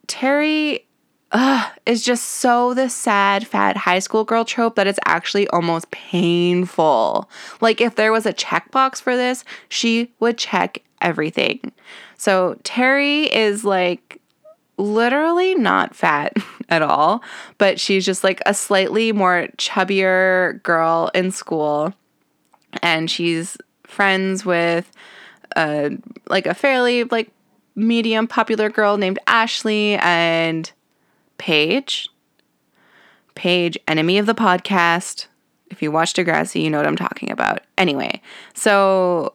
Terry 0.07 0.86
uh, 1.31 1.69
is 1.85 2.03
just 2.03 2.25
so 2.25 2.73
the 2.73 2.89
sad, 2.89 3.45
fat 3.45 3.75
high 3.77 3.99
school 3.99 4.23
girl 4.23 4.45
trope 4.45 4.75
that 4.75 4.87
it's 4.87 4.99
actually 5.05 5.47
almost 5.49 5.91
painful. 5.91 7.29
Like, 7.59 7.81
if 7.81 7.95
there 7.95 8.11
was 8.11 8.25
a 8.25 8.33
checkbox 8.33 9.01
for 9.01 9.15
this, 9.15 9.43
she 9.67 10.11
would 10.19 10.37
check 10.37 10.83
everything. 11.01 11.71
So, 12.17 12.57
Terry 12.63 13.23
is 13.23 13.65
like 13.65 14.21
literally 14.77 15.55
not 15.55 15.95
fat 15.95 16.33
at 16.69 16.81
all, 16.81 17.21
but 17.57 17.79
she's 17.79 18.05
just 18.05 18.23
like 18.23 18.41
a 18.45 18.53
slightly 18.53 19.11
more 19.11 19.47
chubbier 19.57 20.61
girl 20.63 21.11
in 21.13 21.31
school. 21.31 21.93
And 22.81 23.09
she's 23.09 23.57
friends 23.83 24.45
with 24.45 24.91
a 25.55 25.97
like 26.27 26.45
a 26.45 26.53
fairly 26.53 27.05
like 27.05 27.31
medium 27.75 28.27
popular 28.27 28.69
girl 28.69 28.97
named 28.97 29.19
Ashley 29.27 29.95
and 29.97 30.71
Paige. 31.37 32.09
Paige, 33.35 33.77
enemy 33.87 34.17
of 34.17 34.25
the 34.25 34.35
podcast. 34.35 35.27
If 35.69 35.81
you 35.81 35.91
watch 35.91 36.13
Degrassi, 36.13 36.63
you 36.63 36.69
know 36.69 36.77
what 36.77 36.87
I'm 36.87 36.95
talking 36.95 37.31
about. 37.31 37.61
Anyway, 37.77 38.21
so 38.53 39.33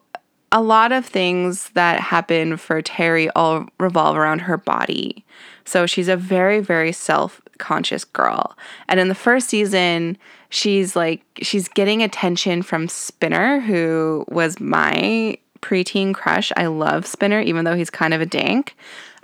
a 0.51 0.61
lot 0.61 0.91
of 0.91 1.05
things 1.05 1.69
that 1.69 1.99
happen 1.99 2.57
for 2.57 2.81
Terry 2.81 3.29
all 3.31 3.65
revolve 3.79 4.15
around 4.15 4.39
her 4.39 4.57
body. 4.57 5.25
So 5.65 5.85
she's 5.85 6.07
a 6.07 6.15
very, 6.15 6.59
very 6.59 6.91
self 6.91 7.41
conscious 7.57 8.05
girl. 8.05 8.55
And 8.87 8.99
in 8.99 9.07
the 9.07 9.15
first 9.15 9.49
season, 9.49 10.17
she's 10.49 10.95
like, 10.95 11.23
she's 11.41 11.67
getting 11.67 12.03
attention 12.03 12.61
from 12.61 12.87
Spinner, 12.87 13.61
who 13.61 14.25
was 14.27 14.59
my 14.59 15.37
preteen 15.61 16.13
crush. 16.13 16.51
I 16.55 16.67
love 16.67 17.07
Spinner, 17.07 17.39
even 17.39 17.65
though 17.65 17.75
he's 17.75 17.89
kind 17.89 18.13
of 18.13 18.21
a 18.21 18.25
dank. 18.25 18.75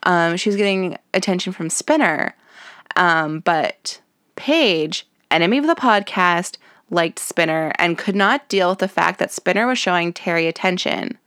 Um, 0.04 0.38
she's 0.38 0.56
getting 0.56 0.98
attention 1.13 1.54
from 1.54 1.70
Spinner. 1.70 2.34
Um, 3.00 3.40
but 3.40 4.02
Paige, 4.36 5.08
enemy 5.32 5.58
of 5.58 5.66
the 5.66 5.74
podcast, 5.74 6.58
liked 6.92 7.18
Spinner 7.18 7.72
and 7.80 7.98
could 7.98 8.16
not 8.16 8.48
deal 8.50 8.70
with 8.70 8.80
the 8.80 8.88
fact 8.88 9.20
that 9.20 9.32
Spinner 9.32 9.66
was 9.66 9.80
showing 9.80 10.14
Terry 10.14 10.48
attention 10.48 11.18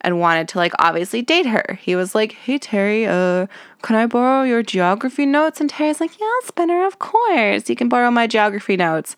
and 0.00 0.20
wanted 0.20 0.48
to 0.48 0.58
like 0.58 0.72
obviously 0.78 1.22
date 1.22 1.46
her. 1.46 1.78
He 1.80 1.94
was 1.94 2.14
like, 2.14 2.32
"Hey 2.32 2.58
Terry, 2.58 3.06
uh, 3.06 3.46
can 3.82 3.96
I 3.96 4.06
borrow 4.06 4.42
your 4.42 4.62
geography 4.62 5.26
notes?" 5.26 5.60
And 5.60 5.68
Terry's 5.68 6.00
like, 6.00 6.18
"Yeah, 6.18 6.40
Spinner, 6.44 6.86
of 6.86 6.98
course. 6.98 7.68
You 7.68 7.76
can 7.76 7.88
borrow 7.88 8.10
my 8.10 8.26
geography 8.26 8.76
notes." 8.76 9.16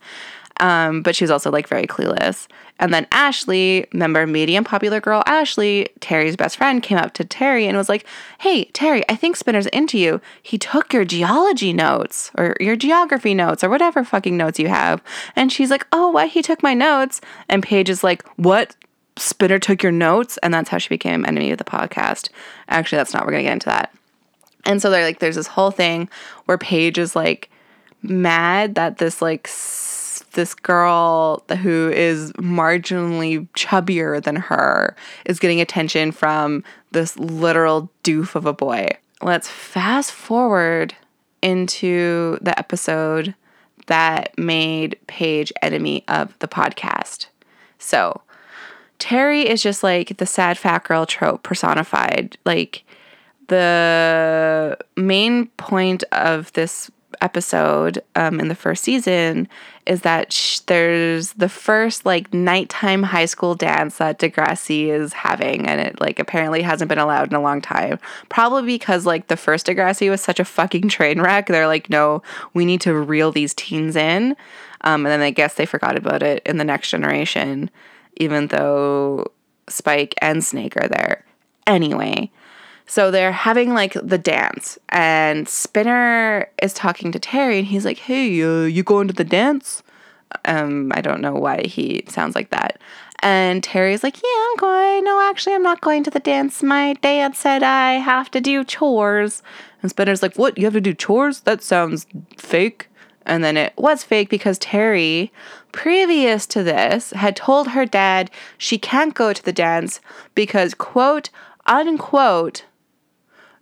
Um, 0.60 1.02
but 1.02 1.14
she 1.14 1.24
was 1.24 1.30
also 1.30 1.50
like 1.50 1.68
very 1.68 1.86
clueless. 1.86 2.48
And 2.78 2.94
then 2.94 3.06
Ashley, 3.10 3.86
member 3.92 4.26
medium 4.26 4.64
popular 4.64 5.00
girl 5.00 5.22
Ashley, 5.26 5.88
Terry's 6.00 6.36
best 6.36 6.56
friend, 6.56 6.82
came 6.82 6.98
up 6.98 7.14
to 7.14 7.24
Terry 7.24 7.66
and 7.66 7.76
was 7.76 7.88
like, 7.88 8.06
Hey, 8.40 8.66
Terry, 8.66 9.02
I 9.08 9.16
think 9.16 9.36
Spinner's 9.36 9.66
into 9.66 9.98
you. 9.98 10.20
He 10.42 10.58
took 10.58 10.92
your 10.92 11.04
geology 11.04 11.72
notes 11.72 12.30
or 12.36 12.56
your 12.60 12.76
geography 12.76 13.34
notes 13.34 13.64
or 13.64 13.70
whatever 13.70 14.04
fucking 14.04 14.36
notes 14.36 14.58
you 14.58 14.68
have. 14.68 15.02
And 15.34 15.52
she's 15.52 15.70
like, 15.70 15.86
Oh, 15.92 16.08
what? 16.08 16.28
He 16.30 16.42
took 16.42 16.62
my 16.62 16.74
notes. 16.74 17.20
And 17.48 17.62
Paige 17.62 17.90
is 17.90 18.04
like, 18.04 18.26
What? 18.36 18.76
Spinner 19.16 19.58
took 19.58 19.82
your 19.82 19.92
notes? 19.92 20.38
And 20.42 20.54
that's 20.54 20.70
how 20.70 20.78
she 20.78 20.88
became 20.88 21.24
enemy 21.24 21.50
of 21.50 21.58
the 21.58 21.64
podcast. 21.64 22.28
Actually, 22.68 22.98
that's 22.98 23.12
not, 23.12 23.24
we're 23.24 23.32
going 23.32 23.42
to 23.44 23.48
get 23.48 23.54
into 23.54 23.66
that. 23.66 23.92
And 24.64 24.82
so 24.82 24.90
they're 24.90 25.04
like, 25.04 25.18
there's 25.18 25.36
this 25.36 25.46
whole 25.46 25.70
thing 25.70 26.08
where 26.44 26.58
Paige 26.58 26.98
is 26.98 27.16
like 27.16 27.50
mad 28.02 28.74
that 28.76 28.98
this 28.98 29.22
like 29.22 29.48
this 30.38 30.54
girl 30.54 31.42
who 31.62 31.90
is 31.90 32.32
marginally 32.34 33.48
chubbier 33.54 34.22
than 34.22 34.36
her 34.36 34.94
is 35.26 35.40
getting 35.40 35.60
attention 35.60 36.12
from 36.12 36.62
this 36.92 37.18
literal 37.18 37.90
doof 38.04 38.36
of 38.36 38.46
a 38.46 38.52
boy. 38.52 38.88
Let's 39.20 39.48
fast 39.48 40.12
forward 40.12 40.94
into 41.42 42.38
the 42.40 42.56
episode 42.56 43.34
that 43.88 44.38
made 44.38 44.96
Paige 45.08 45.52
enemy 45.60 46.04
of 46.06 46.38
the 46.38 46.46
podcast. 46.46 47.26
So, 47.80 48.20
Terry 49.00 49.42
is 49.42 49.60
just 49.60 49.82
like 49.82 50.18
the 50.18 50.26
sad 50.26 50.56
fat 50.56 50.84
girl 50.84 51.04
trope 51.04 51.42
personified. 51.42 52.38
Like, 52.44 52.84
the 53.48 54.78
main 54.96 55.46
point 55.56 56.04
of 56.12 56.52
this 56.52 56.92
episode 57.20 58.02
um, 58.14 58.40
in 58.40 58.48
the 58.48 58.54
first 58.54 58.84
season 58.84 59.48
is 59.88 60.02
that 60.02 60.32
sh- 60.32 60.60
there's 60.60 61.32
the 61.32 61.48
first 61.48 62.04
like 62.04 62.32
nighttime 62.32 63.02
high 63.02 63.24
school 63.24 63.54
dance 63.54 63.96
that 63.96 64.18
Degrassi 64.18 64.88
is 64.88 65.14
having, 65.14 65.66
and 65.66 65.80
it 65.80 66.00
like 66.00 66.18
apparently 66.18 66.60
hasn't 66.60 66.90
been 66.90 66.98
allowed 66.98 67.28
in 67.28 67.34
a 67.34 67.40
long 67.40 67.62
time. 67.62 67.98
Probably 68.28 68.62
because 68.62 69.06
like 69.06 69.28
the 69.28 69.36
first 69.36 69.66
Degrassi 69.66 70.10
was 70.10 70.20
such 70.20 70.38
a 70.38 70.44
fucking 70.44 70.88
train 70.88 71.20
wreck. 71.20 71.46
They're 71.46 71.66
like, 71.66 71.88
no, 71.88 72.22
we 72.52 72.66
need 72.66 72.82
to 72.82 72.94
reel 72.94 73.32
these 73.32 73.54
teens 73.54 73.96
in. 73.96 74.36
Um, 74.82 75.06
and 75.06 75.06
then 75.06 75.22
I 75.22 75.30
guess 75.30 75.54
they 75.54 75.66
forgot 75.66 75.96
about 75.96 76.22
it 76.22 76.42
in 76.44 76.58
the 76.58 76.64
next 76.64 76.90
generation, 76.90 77.70
even 78.18 78.48
though 78.48 79.32
Spike 79.68 80.14
and 80.20 80.44
Snake 80.44 80.76
are 80.76 80.88
there. 80.88 81.24
Anyway, 81.66 82.30
so 82.88 83.12
they're 83.12 83.30
having 83.30 83.72
like 83.72 83.92
the 84.02 84.18
dance, 84.18 84.78
and 84.88 85.48
Spinner 85.48 86.50
is 86.60 86.72
talking 86.72 87.12
to 87.12 87.20
Terry, 87.20 87.58
and 87.58 87.68
he's 87.68 87.84
like, 87.84 87.98
"Hey, 87.98 88.42
uh, 88.42 88.64
you 88.64 88.82
going 88.82 89.06
to 89.06 89.14
the 89.14 89.24
dance?" 89.24 89.84
Um, 90.44 90.92
I 90.94 91.00
don't 91.00 91.20
know 91.20 91.34
why 91.34 91.62
he 91.62 92.04
sounds 92.08 92.34
like 92.34 92.50
that. 92.50 92.80
And 93.20 93.64
Terry's 93.64 94.02
like, 94.02 94.16
Yeah, 94.16 94.46
I'm 94.50 94.56
going. 94.56 95.04
No, 95.04 95.28
actually, 95.28 95.54
I'm 95.54 95.62
not 95.62 95.80
going 95.80 96.04
to 96.04 96.10
the 96.10 96.20
dance. 96.20 96.62
My 96.62 96.94
dad 96.94 97.34
said 97.34 97.62
I 97.62 97.94
have 97.94 98.30
to 98.32 98.40
do 98.40 98.64
chores. 98.64 99.42
And 99.82 99.90
Spinner's 99.90 100.22
like, 100.22 100.36
What? 100.36 100.56
You 100.58 100.64
have 100.64 100.74
to 100.74 100.80
do 100.80 100.94
chores? 100.94 101.40
That 101.40 101.62
sounds 101.62 102.06
fake. 102.36 102.88
And 103.26 103.44
then 103.44 103.56
it 103.56 103.74
was 103.76 104.04
fake 104.04 104.30
because 104.30 104.58
Terry, 104.58 105.32
previous 105.72 106.46
to 106.46 106.62
this, 106.62 107.10
had 107.10 107.36
told 107.36 107.68
her 107.68 107.84
dad 107.84 108.30
she 108.56 108.78
can't 108.78 109.14
go 109.14 109.34
to 109.34 109.44
the 109.44 109.52
dance 109.52 110.00
because, 110.34 110.72
quote, 110.72 111.28
unquote, 111.66 112.64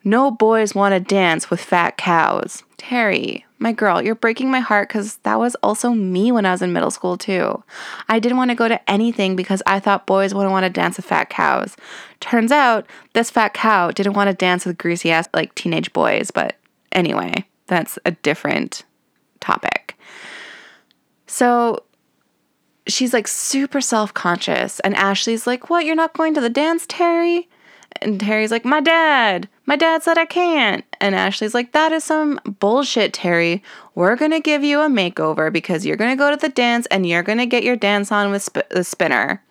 no 0.06 0.30
boys 0.30 0.72
want 0.72 0.94
to 0.94 1.00
dance 1.00 1.50
with 1.50 1.60
fat 1.60 1.96
cows. 1.96 2.62
Terry, 2.76 3.44
my 3.58 3.72
girl, 3.72 4.00
you're 4.00 4.14
breaking 4.14 4.52
my 4.52 4.60
heart 4.60 4.88
because 4.88 5.16
that 5.24 5.40
was 5.40 5.56
also 5.64 5.90
me 5.90 6.30
when 6.30 6.46
I 6.46 6.52
was 6.52 6.62
in 6.62 6.72
middle 6.72 6.92
school, 6.92 7.18
too. 7.18 7.64
I 8.08 8.20
didn't 8.20 8.38
want 8.38 8.52
to 8.52 8.54
go 8.54 8.68
to 8.68 8.90
anything 8.90 9.34
because 9.34 9.64
I 9.66 9.80
thought 9.80 10.06
boys 10.06 10.32
wouldn't 10.32 10.52
want 10.52 10.62
to 10.62 10.70
dance 10.70 10.96
with 10.96 11.06
fat 11.06 11.28
cows. 11.28 11.76
Turns 12.20 12.52
out 12.52 12.86
this 13.14 13.30
fat 13.30 13.52
cow 13.52 13.90
didn't 13.90 14.12
want 14.12 14.30
to 14.30 14.34
dance 14.34 14.64
with 14.64 14.78
greasy 14.78 15.10
ass, 15.10 15.28
like 15.34 15.56
teenage 15.56 15.92
boys, 15.92 16.30
but 16.30 16.54
anyway, 16.92 17.44
that's 17.66 17.98
a 18.04 18.12
different 18.12 18.84
topic. 19.40 19.98
So 21.26 21.82
she's 22.86 23.12
like 23.12 23.26
super 23.26 23.80
self 23.80 24.14
conscious, 24.14 24.78
and 24.80 24.94
Ashley's 24.94 25.48
like, 25.48 25.68
What, 25.68 25.84
you're 25.84 25.96
not 25.96 26.14
going 26.14 26.32
to 26.34 26.40
the 26.40 26.48
dance, 26.48 26.86
Terry? 26.86 27.48
And 28.02 28.20
Terry's 28.20 28.50
like, 28.50 28.64
My 28.64 28.80
dad, 28.80 29.48
my 29.66 29.76
dad 29.76 30.02
said 30.02 30.18
I 30.18 30.26
can't. 30.26 30.84
And 31.00 31.14
Ashley's 31.14 31.54
like, 31.54 31.72
That 31.72 31.92
is 31.92 32.04
some 32.04 32.40
bullshit, 32.60 33.12
Terry. 33.12 33.62
We're 33.94 34.16
going 34.16 34.30
to 34.32 34.40
give 34.40 34.62
you 34.64 34.80
a 34.80 34.88
makeover 34.88 35.52
because 35.52 35.86
you're 35.86 35.96
going 35.96 36.10
to 36.10 36.16
go 36.16 36.30
to 36.30 36.36
the 36.36 36.48
dance 36.48 36.86
and 36.86 37.06
you're 37.06 37.22
going 37.22 37.38
to 37.38 37.46
get 37.46 37.64
your 37.64 37.76
dance 37.76 38.12
on 38.12 38.30
with 38.30 38.42
sp- 38.44 38.68
the 38.70 38.84
spinner. 38.84 39.42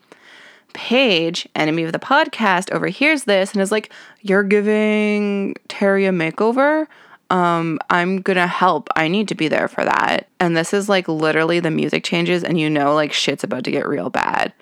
Paige, 0.73 1.47
enemy 1.55 1.83
of 1.83 1.93
the 1.93 1.99
podcast, 1.99 2.71
overhears 2.71 3.23
this 3.23 3.53
and 3.53 3.61
is 3.61 3.71
like, 3.71 3.91
You're 4.21 4.43
giving 4.43 5.55
Terry 5.67 6.05
a 6.05 6.11
makeover? 6.11 6.87
Um, 7.29 7.79
I'm 7.89 8.21
gonna 8.21 8.47
help. 8.47 8.87
I 8.95 9.07
need 9.07 9.27
to 9.29 9.35
be 9.35 9.47
there 9.47 9.67
for 9.67 9.83
that. 9.83 10.27
And 10.39 10.55
this 10.55 10.73
is 10.73 10.87
like 10.87 11.07
literally 11.07 11.59
the 11.59 11.71
music 11.71 12.03
changes, 12.03 12.43
and 12.43 12.59
you 12.59 12.69
know, 12.69 12.93
like 12.93 13.13
shit's 13.13 13.43
about 13.43 13.63
to 13.63 13.71
get 13.71 13.87
real 13.87 14.09
bad. 14.09 14.53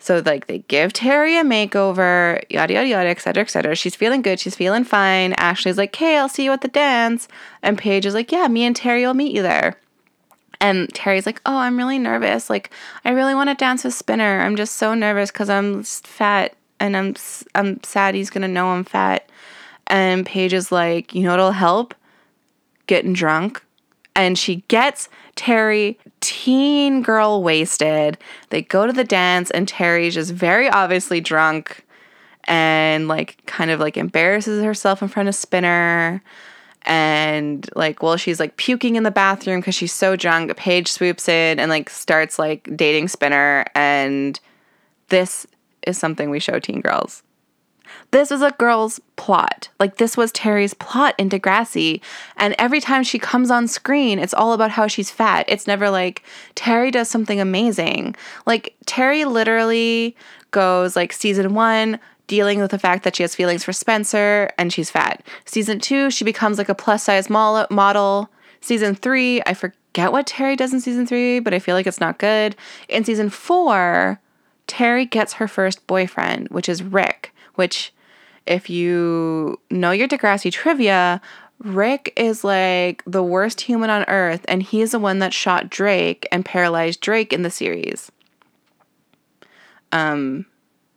So 0.00 0.22
like 0.24 0.46
they 0.46 0.60
give 0.60 0.94
Terry 0.94 1.36
a 1.36 1.44
makeover, 1.44 2.42
yada 2.48 2.72
yada 2.72 2.88
yada, 2.88 3.08
etc. 3.10 3.42
etc. 3.42 3.76
She's 3.76 3.94
feeling 3.94 4.22
good. 4.22 4.40
She's 4.40 4.56
feeling 4.56 4.82
fine. 4.82 5.34
Ashley's 5.34 5.76
like, 5.76 5.94
"Okay, 5.94 6.16
I'll 6.16 6.28
see 6.28 6.44
you 6.44 6.52
at 6.52 6.62
the 6.62 6.68
dance." 6.68 7.28
And 7.62 7.76
Paige 7.76 8.06
is 8.06 8.14
like, 8.14 8.32
"Yeah, 8.32 8.48
me 8.48 8.64
and 8.64 8.74
Terry 8.74 9.06
will 9.06 9.14
meet 9.14 9.34
you 9.34 9.42
there." 9.42 9.76
And 10.58 10.88
Terry's 10.94 11.26
like, 11.26 11.40
"Oh, 11.44 11.58
I'm 11.58 11.76
really 11.76 11.98
nervous. 11.98 12.48
Like, 12.48 12.70
I 13.04 13.10
really 13.10 13.34
want 13.34 13.50
to 13.50 13.54
dance 13.54 13.84
with 13.84 13.92
Spinner. 13.94 14.40
I'm 14.40 14.56
just 14.56 14.76
so 14.76 14.94
nervous 14.94 15.30
because 15.30 15.50
I'm 15.50 15.82
fat 15.82 16.54
and 16.80 16.96
I'm 16.96 17.14
I'm 17.54 17.82
sad 17.84 18.14
he's 18.14 18.30
gonna 18.30 18.48
know 18.48 18.68
I'm 18.68 18.84
fat." 18.84 19.28
And 19.86 20.24
Paige 20.24 20.54
is 20.54 20.72
like, 20.72 21.14
"You 21.14 21.24
know 21.24 21.30
what'll 21.30 21.52
help? 21.52 21.94
Getting 22.86 23.12
drunk." 23.12 23.62
And 24.16 24.38
she 24.38 24.64
gets 24.68 25.10
Terry, 25.36 25.98
teen 26.20 27.02
girl 27.02 27.42
wasted. 27.42 28.18
They 28.50 28.62
go 28.62 28.86
to 28.86 28.92
the 28.92 29.04
dance, 29.04 29.50
and 29.50 29.66
Terry's 29.66 30.14
just 30.14 30.32
very 30.32 30.68
obviously 30.68 31.20
drunk 31.20 31.84
and 32.44 33.08
like 33.08 33.44
kind 33.46 33.70
of 33.70 33.80
like 33.80 33.96
embarrasses 33.96 34.62
herself 34.62 35.02
in 35.02 35.08
front 35.08 35.28
of 35.28 35.34
Spinner. 35.34 36.22
And 36.82 37.68
like, 37.76 38.02
well, 38.02 38.16
she's 38.16 38.40
like 38.40 38.56
puking 38.56 38.96
in 38.96 39.02
the 39.02 39.10
bathroom 39.10 39.60
because 39.60 39.74
she's 39.74 39.92
so 39.92 40.16
drunk, 40.16 40.56
Paige 40.56 40.88
swoops 40.88 41.28
in 41.28 41.60
and 41.60 41.68
like 41.68 41.90
starts 41.90 42.38
like 42.38 42.74
dating 42.74 43.08
Spinner. 43.08 43.66
And 43.74 44.40
this 45.08 45.46
is 45.86 45.98
something 45.98 46.30
we 46.30 46.40
show 46.40 46.58
teen 46.58 46.80
girls. 46.80 47.22
This 48.10 48.30
was 48.30 48.42
a 48.42 48.50
girl's 48.52 49.00
plot. 49.16 49.68
Like, 49.78 49.96
this 49.96 50.16
was 50.16 50.32
Terry's 50.32 50.74
plot 50.74 51.14
in 51.18 51.28
Degrassi. 51.28 52.00
And 52.36 52.54
every 52.58 52.80
time 52.80 53.02
she 53.02 53.18
comes 53.18 53.50
on 53.50 53.68
screen, 53.68 54.18
it's 54.18 54.34
all 54.34 54.52
about 54.52 54.70
how 54.70 54.86
she's 54.86 55.10
fat. 55.10 55.44
It's 55.48 55.66
never 55.66 55.90
like 55.90 56.22
Terry 56.54 56.90
does 56.90 57.08
something 57.08 57.40
amazing. 57.40 58.16
Like, 58.46 58.74
Terry 58.86 59.24
literally 59.24 60.16
goes 60.50 60.96
like 60.96 61.12
season 61.12 61.54
one, 61.54 62.00
dealing 62.26 62.60
with 62.60 62.70
the 62.70 62.78
fact 62.78 63.02
that 63.04 63.16
she 63.16 63.24
has 63.24 63.34
feelings 63.34 63.64
for 63.64 63.72
Spencer 63.72 64.50
and 64.56 64.72
she's 64.72 64.90
fat. 64.90 65.24
Season 65.44 65.80
two, 65.80 66.10
she 66.10 66.24
becomes 66.24 66.58
like 66.58 66.68
a 66.68 66.74
plus 66.74 67.02
size 67.02 67.28
model. 67.28 68.30
Season 68.60 68.94
three, 68.94 69.42
I 69.46 69.54
forget 69.54 70.12
what 70.12 70.26
Terry 70.26 70.54
does 70.54 70.72
in 70.72 70.80
season 70.80 71.06
three, 71.06 71.40
but 71.40 71.54
I 71.54 71.58
feel 71.58 71.74
like 71.74 71.86
it's 71.86 72.00
not 72.00 72.18
good. 72.18 72.54
In 72.88 73.04
season 73.04 73.30
four, 73.30 74.20
Terry 74.68 75.04
gets 75.06 75.32
her 75.34 75.48
first 75.48 75.84
boyfriend, 75.88 76.48
which 76.50 76.68
is 76.68 76.84
Rick, 76.84 77.34
which 77.54 77.92
if 78.46 78.70
you 78.70 79.60
know 79.70 79.90
your 79.90 80.08
Degrassi 80.08 80.50
trivia, 80.52 81.20
Rick 81.58 82.12
is 82.16 82.42
like 82.42 83.02
the 83.06 83.22
worst 83.22 83.62
human 83.62 83.90
on 83.90 84.04
earth, 84.08 84.44
and 84.48 84.62
he's 84.62 84.92
the 84.92 84.98
one 84.98 85.18
that 85.18 85.34
shot 85.34 85.70
Drake 85.70 86.26
and 86.32 86.44
paralyzed 86.44 87.00
Drake 87.00 87.32
in 87.32 87.42
the 87.42 87.50
series. 87.50 88.10
Um, 89.92 90.46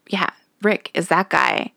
yeah, 0.07 0.29
Rick 0.61 0.91
is 0.93 1.09
that 1.09 1.29
guy. 1.29 1.73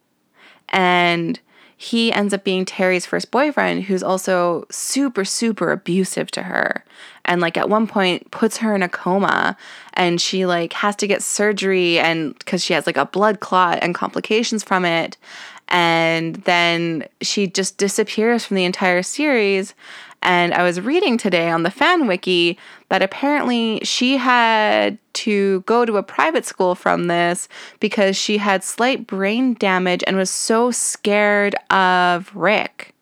And 0.69 1.41
he 1.77 2.11
ends 2.11 2.33
up 2.33 2.43
being 2.43 2.65
Terry's 2.65 3.05
first 3.05 3.31
boyfriend, 3.31 3.85
who's 3.85 4.03
also 4.03 4.67
super, 4.71 5.25
super 5.25 5.71
abusive 5.71 6.31
to 6.31 6.45
her. 6.45 6.85
And 7.27 7.41
like 7.41 7.59
at 7.59 7.69
one 7.69 7.87
point 7.87 8.31
puts 8.31 8.57
her 8.59 8.75
in 8.75 8.83
a 8.83 8.89
coma 8.89 9.57
and 9.93 10.21
she 10.21 10.47
like 10.47 10.73
has 10.75 10.97
to 10.97 11.07
get 11.07 11.23
surgery 11.23 11.99
and 11.99 12.39
because 12.39 12.65
she 12.65 12.73
has 12.73 12.87
like 12.87 12.97
a 12.97 13.05
blood 13.05 13.41
clot 13.41 13.81
and 13.83 13.95
complications 13.95 14.63
from 14.63 14.85
it 14.85 15.19
and 15.69 16.37
then 16.37 17.07
she 17.21 17.47
just 17.47 17.79
disappears 17.79 18.45
from 18.45 18.57
the 18.57 18.65
entire 18.65 19.03
series. 19.03 19.75
And 20.23 20.55
I 20.55 20.63
was 20.63 20.81
reading 20.81 21.19
today 21.19 21.51
on 21.51 21.63
the 21.63 21.71
fan 21.71 22.07
wiki 22.07 22.59
that 22.89 23.03
apparently 23.03 23.81
she 23.85 24.17
had 24.17 24.99
to 25.15 25.61
go 25.63 25.85
to 25.85 25.97
a 25.97 26.03
private 26.03 26.45
school 26.45 26.75
from 26.75 27.07
this 27.07 27.49
because 27.81 28.17
she 28.17 28.39
had 28.39 28.65
slight 28.65 29.07
brain 29.07 29.55
damage 29.55 30.03
and 30.07 30.17
was 30.17 30.31
so 30.31 30.71
scared 30.71 31.55
of 31.71 32.35
Rick. 32.35 32.95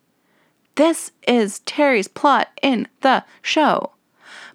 This 0.75 1.13
is 1.29 1.61
Terry's 1.61 2.09
plot 2.09 2.49
in 2.63 2.89
the 3.03 3.25
show. 3.43 3.93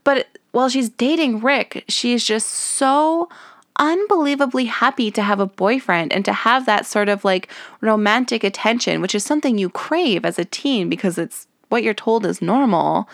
But 0.04 0.28
while 0.52 0.70
she's 0.70 0.90
dating 0.90 1.42
Rick, 1.42 1.86
she's 1.88 2.24
just 2.24 2.50
so 2.50 3.30
unbelievably 3.80 4.66
happy 4.66 5.10
to 5.12 5.22
have 5.22 5.40
a 5.40 5.46
boyfriend 5.46 6.14
and 6.14 6.24
to 6.26 6.34
have 6.34 6.66
that 6.66 6.86
sort 6.86 7.10
of 7.10 7.26
like 7.26 7.50
romantic 7.82 8.44
attention, 8.44 9.02
which 9.02 9.16
is 9.16 9.24
something 9.24 9.58
you 9.58 9.70
crave 9.70 10.26
as 10.26 10.38
a 10.38 10.46
teen 10.46 10.90
because 10.90 11.18
it's 11.18 11.48
what 11.70 11.84
you're 11.84 11.94
told 11.94 12.26
is 12.26 12.42
normal 12.42 13.08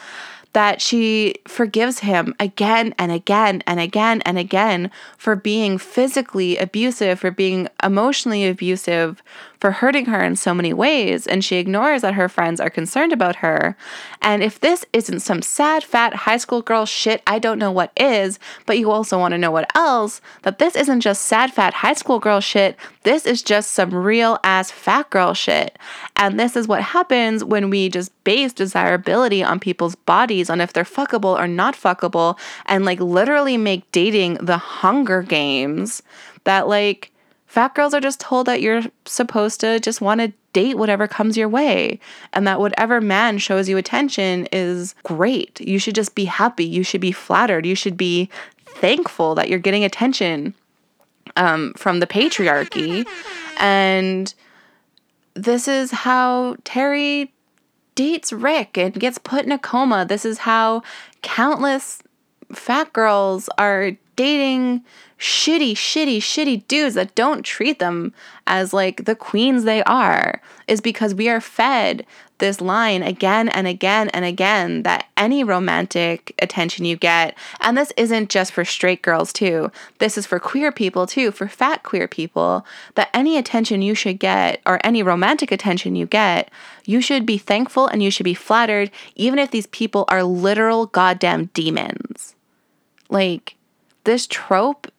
that 0.55 0.81
she 0.81 1.35
forgives 1.45 1.99
him 1.99 2.33
again 2.39 2.95
and 2.97 3.11
again 3.11 3.61
and 3.67 3.77
again 3.77 4.21
and 4.21 4.39
again 4.39 4.89
for 5.17 5.35
being 5.35 5.77
physically 5.77 6.57
abusive, 6.57 7.19
for 7.19 7.29
being 7.29 7.67
emotionally 7.83 8.47
abusive, 8.47 9.21
for 9.65 9.71
hurting 9.71 10.05
her 10.05 10.23
in 10.23 10.35
so 10.35 10.53
many 10.53 10.71
ways. 10.71 11.25
And 11.25 11.43
she 11.43 11.55
ignores 11.55 12.03
that 12.03 12.13
her 12.13 12.29
friends 12.29 12.59
are 12.59 12.69
concerned 12.69 13.11
about 13.11 13.37
her. 13.37 13.75
And 14.21 14.43
if 14.43 14.59
this 14.59 14.85
isn't 14.93 15.21
some 15.21 15.41
sad, 15.41 15.83
fat 15.83 16.13
high 16.13 16.37
school 16.37 16.61
girl 16.61 16.85
shit, 16.85 17.23
I 17.25 17.39
don't 17.39 17.57
know 17.57 17.71
what 17.71 17.91
is. 17.97 18.37
But 18.67 18.77
you 18.77 18.91
also 18.91 19.17
want 19.17 19.31
to 19.31 19.39
know 19.39 19.49
what 19.49 19.75
else 19.75 20.21
that 20.43 20.59
this 20.59 20.75
isn't 20.75 21.01
just 21.01 21.23
sad, 21.23 21.51
fat 21.51 21.73
high 21.73 21.95
school 21.95 22.19
girl 22.19 22.41
shit. 22.41 22.77
This 23.01 23.25
is 23.25 23.41
just 23.41 23.71
some 23.71 23.91
real 23.91 24.37
ass 24.43 24.69
fat 24.69 25.09
girl 25.09 25.33
shit. 25.33 25.79
And 26.15 26.39
this 26.39 26.55
is 26.55 26.67
what 26.67 26.83
happens 26.83 27.43
when 27.43 27.71
we 27.71 27.89
just 27.89 28.11
base 28.23 28.53
desirability 28.53 29.41
on 29.41 29.59
people's 29.59 29.95
bodies, 29.95 30.47
on 30.47 30.61
if 30.61 30.73
they're 30.73 30.83
fuckable 30.83 31.35
or 31.35 31.47
not 31.47 31.73
fuckable, 31.73 32.37
and 32.67 32.85
like 32.85 32.99
literally 32.99 33.57
make 33.57 33.91
dating 33.91 34.35
the 34.35 34.59
Hunger 34.59 35.23
Games 35.23 36.03
that 36.43 36.67
like 36.67 37.11
fat 37.55 37.73
girls 37.73 37.93
are 37.93 38.01
just 38.01 38.19
told 38.19 38.47
that 38.47 38.61
you're 38.61 38.81
supposed 39.05 39.61
to 39.61 39.79
just 39.79 40.01
want 40.01 40.19
to 40.19 40.33
date 40.51 40.77
whatever 40.77 41.07
comes 41.07 41.37
your 41.37 41.47
way 41.47 41.97
and 42.33 42.45
that 42.45 42.59
whatever 42.59 42.99
man 42.99 43.37
shows 43.37 43.69
you 43.69 43.77
attention 43.77 44.45
is 44.51 44.93
great. 45.03 45.61
You 45.61 45.79
should 45.79 45.95
just 45.95 46.15
be 46.15 46.25
happy. 46.25 46.65
You 46.65 46.83
should 46.83 46.99
be 46.99 47.13
flattered. 47.13 47.65
You 47.65 47.73
should 47.73 47.95
be 47.95 48.29
thankful 48.65 49.35
that 49.35 49.47
you're 49.47 49.57
getting 49.57 49.85
attention 49.85 50.53
um, 51.37 51.73
from 51.77 52.01
the 52.01 52.07
patriarchy. 52.07 53.07
And 53.57 54.33
this 55.33 55.69
is 55.69 55.91
how 55.91 56.57
Terry 56.65 57.31
dates 57.95 58.33
Rick 58.33 58.77
and 58.77 58.93
gets 58.95 59.17
put 59.17 59.45
in 59.45 59.53
a 59.53 59.57
coma. 59.57 60.03
This 60.03 60.25
is 60.25 60.39
how 60.39 60.83
countless 61.21 62.03
fat 62.51 62.91
girls 62.91 63.47
are 63.57 63.91
dating 64.17 64.83
shitty, 65.19 65.73
shitty, 65.73 66.17
shitty 66.17 66.67
dudes 66.67 66.95
that 66.95 67.15
don't 67.15 67.43
treat 67.43 67.79
them 67.79 68.13
as 68.47 68.73
like 68.73 69.05
the 69.05 69.15
queens 69.15 69.63
they 69.63 69.83
are 69.83 70.41
is 70.67 70.81
because 70.81 71.15
we 71.15 71.29
are 71.29 71.41
fed 71.41 72.05
this 72.37 72.59
line 72.59 73.01
again 73.01 73.47
and 73.49 73.65
again 73.65 74.09
and 74.09 74.25
again 74.25 74.83
that 74.83 75.05
any 75.15 75.43
romantic 75.43 76.35
attention 76.41 76.83
you 76.83 76.97
get, 76.97 77.37
and 77.61 77.77
this 77.77 77.93
isn't 77.95 78.29
just 78.29 78.51
for 78.51 78.65
straight 78.65 79.01
girls 79.01 79.31
too, 79.31 79.71
this 79.99 80.17
is 80.17 80.25
for 80.25 80.39
queer 80.39 80.71
people 80.71 81.07
too, 81.07 81.31
for 81.31 81.47
fat 81.47 81.83
queer 81.83 82.07
people, 82.07 82.65
that 82.95 83.09
any 83.13 83.37
attention 83.37 83.81
you 83.81 83.95
should 83.95 84.19
get 84.19 84.61
or 84.65 84.79
any 84.83 85.01
romantic 85.01 85.51
attention 85.51 85.95
you 85.95 86.05
get, 86.05 86.51
you 86.83 86.99
should 86.99 87.25
be 87.25 87.37
thankful 87.37 87.87
and 87.87 88.03
you 88.03 88.11
should 88.11 88.25
be 88.25 88.33
flattered, 88.33 88.91
even 89.15 89.39
if 89.39 89.51
these 89.51 89.67
people 89.67 90.05
are 90.09 90.23
literal 90.23 90.87
goddamn 90.87 91.45
demons. 91.53 92.35
Like, 93.09 93.55
this 94.03 94.27
trope 94.27 94.91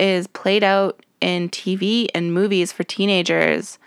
is 0.00 0.26
played 0.26 0.64
out 0.64 1.04
in 1.20 1.48
TV 1.50 2.08
and 2.14 2.32
movies 2.32 2.72
for 2.72 2.82
teenagers 2.82 3.78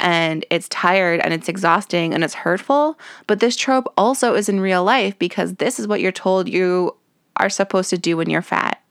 and 0.00 0.44
it's 0.50 0.68
tired 0.68 1.20
and 1.20 1.32
it's 1.32 1.48
exhausting 1.48 2.14
and 2.14 2.24
it's 2.24 2.34
hurtful. 2.34 2.98
But 3.26 3.40
this 3.40 3.56
trope 3.56 3.92
also 3.96 4.34
is 4.34 4.48
in 4.48 4.60
real 4.60 4.82
life 4.82 5.18
because 5.18 5.54
this 5.54 5.78
is 5.78 5.86
what 5.86 6.00
you're 6.00 6.10
told 6.10 6.48
you 6.48 6.96
are 7.36 7.50
supposed 7.50 7.90
to 7.90 7.98
do 7.98 8.16
when 8.16 8.30
you're 8.30 8.42
fat. 8.42 8.82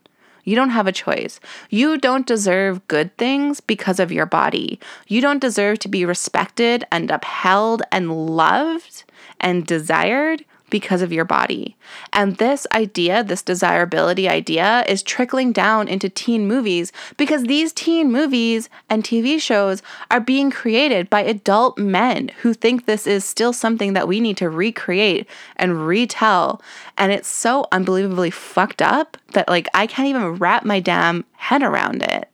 You 0.46 0.56
don't 0.56 0.70
have 0.70 0.88
a 0.88 0.92
choice. 0.92 1.40
You 1.70 1.98
don't 1.98 2.26
deserve 2.26 2.88
good 2.88 3.16
things 3.18 3.60
because 3.60 4.00
of 4.00 4.12
your 4.12 4.26
body. 4.26 4.80
You 5.08 5.22
don't 5.22 5.42
deserve 5.42 5.80
to 5.80 5.88
be 5.88 6.06
respected 6.06 6.86
and 6.92 7.12
upheld 7.12 7.84
and 7.92 8.28
loved 8.28 9.04
and 9.40 9.66
desired 9.66 10.46
because 10.70 11.02
of 11.02 11.12
your 11.12 11.26
body. 11.26 11.76
And 12.14 12.38
this 12.38 12.66
idea, 12.74 13.24
this 13.24 13.42
desirability 13.42 14.30
idea, 14.30 14.84
is 14.88 15.04
trickling 15.04 15.52
down 15.52 15.88
into 15.88 16.10
teen 16.10 16.48
movies 16.48 16.92
because 17.18 17.44
these 17.44 17.74
teen 17.74 18.12
movies 18.12 18.70
and 18.90 19.04
TV 19.04 19.42
shows 19.42 19.82
are 20.12 20.20
being 20.20 20.52
created 20.52 21.10
by 21.10 21.22
adult 21.22 21.78
men 21.78 22.30
who 22.42 22.54
think 22.54 22.86
this 22.86 23.08
is 23.08 23.26
still 23.26 23.54
something 23.54 23.94
that 23.94 24.08
we 24.08 24.20
need 24.20 24.38
to 24.38 24.50
recreate 24.50 25.28
and 25.56 25.88
retell. 25.88 26.62
And 26.98 27.12
it's 27.12 27.28
so 27.28 27.68
unbelievably 27.72 28.32
fucked 28.32 28.82
up 28.82 29.18
that, 29.34 29.48
like, 29.48 29.68
I 29.74 29.88
can't 29.88 30.08
even 30.08 30.36
wrap 30.36 30.64
my 30.64 30.80
damn 30.80 31.26
head 31.34 31.64
around 31.64 32.04
it. 32.04 32.29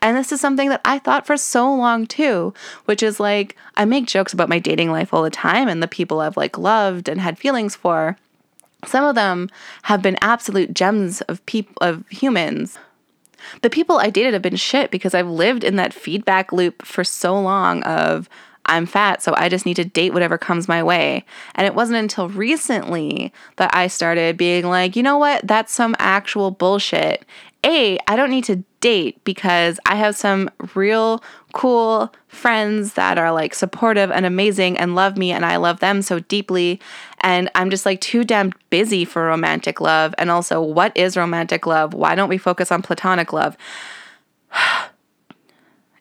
And 0.00 0.16
this 0.16 0.32
is 0.32 0.40
something 0.40 0.68
that 0.68 0.80
I 0.84 0.98
thought 0.98 1.26
for 1.26 1.36
so 1.36 1.72
long 1.74 2.06
too, 2.06 2.54
which 2.84 3.02
is 3.02 3.18
like 3.18 3.56
I 3.76 3.84
make 3.84 4.06
jokes 4.06 4.32
about 4.32 4.48
my 4.48 4.58
dating 4.58 4.90
life 4.90 5.12
all 5.12 5.22
the 5.22 5.30
time 5.30 5.68
and 5.68 5.82
the 5.82 5.88
people 5.88 6.20
I've 6.20 6.36
like 6.36 6.56
loved 6.56 7.08
and 7.08 7.20
had 7.20 7.38
feelings 7.38 7.74
for. 7.74 8.16
Some 8.84 9.04
of 9.04 9.16
them 9.16 9.50
have 9.82 10.02
been 10.02 10.16
absolute 10.22 10.72
gems 10.72 11.20
of 11.22 11.44
people 11.46 11.74
of 11.80 12.06
humans. 12.08 12.78
The 13.62 13.70
people 13.70 13.98
I 13.98 14.10
dated 14.10 14.34
have 14.34 14.42
been 14.42 14.56
shit 14.56 14.90
because 14.90 15.14
I've 15.14 15.28
lived 15.28 15.64
in 15.64 15.76
that 15.76 15.94
feedback 15.94 16.52
loop 16.52 16.84
for 16.84 17.02
so 17.02 17.38
long 17.40 17.82
of 17.84 18.28
I'm 18.68 18.84
fat, 18.84 19.22
so 19.22 19.32
I 19.36 19.48
just 19.48 19.64
need 19.64 19.76
to 19.76 19.84
date 19.84 20.12
whatever 20.12 20.36
comes 20.36 20.68
my 20.68 20.82
way. 20.82 21.24
And 21.54 21.66
it 21.66 21.74
wasn't 21.74 21.98
until 21.98 22.28
recently 22.28 23.32
that 23.56 23.74
I 23.74 23.86
started 23.86 24.36
being 24.36 24.66
like, 24.66 24.94
you 24.94 25.02
know 25.02 25.16
what? 25.16 25.46
That's 25.46 25.72
some 25.72 25.96
actual 25.98 26.50
bullshit. 26.50 27.24
A, 27.64 27.98
I 28.06 28.14
don't 28.16 28.30
need 28.30 28.44
to 28.44 28.62
date 28.80 29.22
because 29.24 29.80
I 29.84 29.96
have 29.96 30.14
some 30.14 30.48
real 30.74 31.22
cool 31.52 32.12
friends 32.28 32.94
that 32.94 33.18
are 33.18 33.32
like 33.32 33.52
supportive 33.52 34.10
and 34.12 34.24
amazing 34.24 34.78
and 34.78 34.94
love 34.94 35.16
me 35.16 35.32
and 35.32 35.44
I 35.44 35.56
love 35.56 35.80
them 35.80 36.02
so 36.02 36.20
deeply. 36.20 36.80
And 37.20 37.50
I'm 37.56 37.70
just 37.70 37.84
like 37.84 38.00
too 38.00 38.22
damn 38.22 38.52
busy 38.70 39.04
for 39.04 39.24
romantic 39.24 39.80
love. 39.80 40.14
And 40.18 40.30
also, 40.30 40.62
what 40.62 40.96
is 40.96 41.16
romantic 41.16 41.66
love? 41.66 41.94
Why 41.94 42.14
don't 42.14 42.28
we 42.28 42.38
focus 42.38 42.70
on 42.70 42.82
platonic 42.82 43.32
love? 43.32 43.56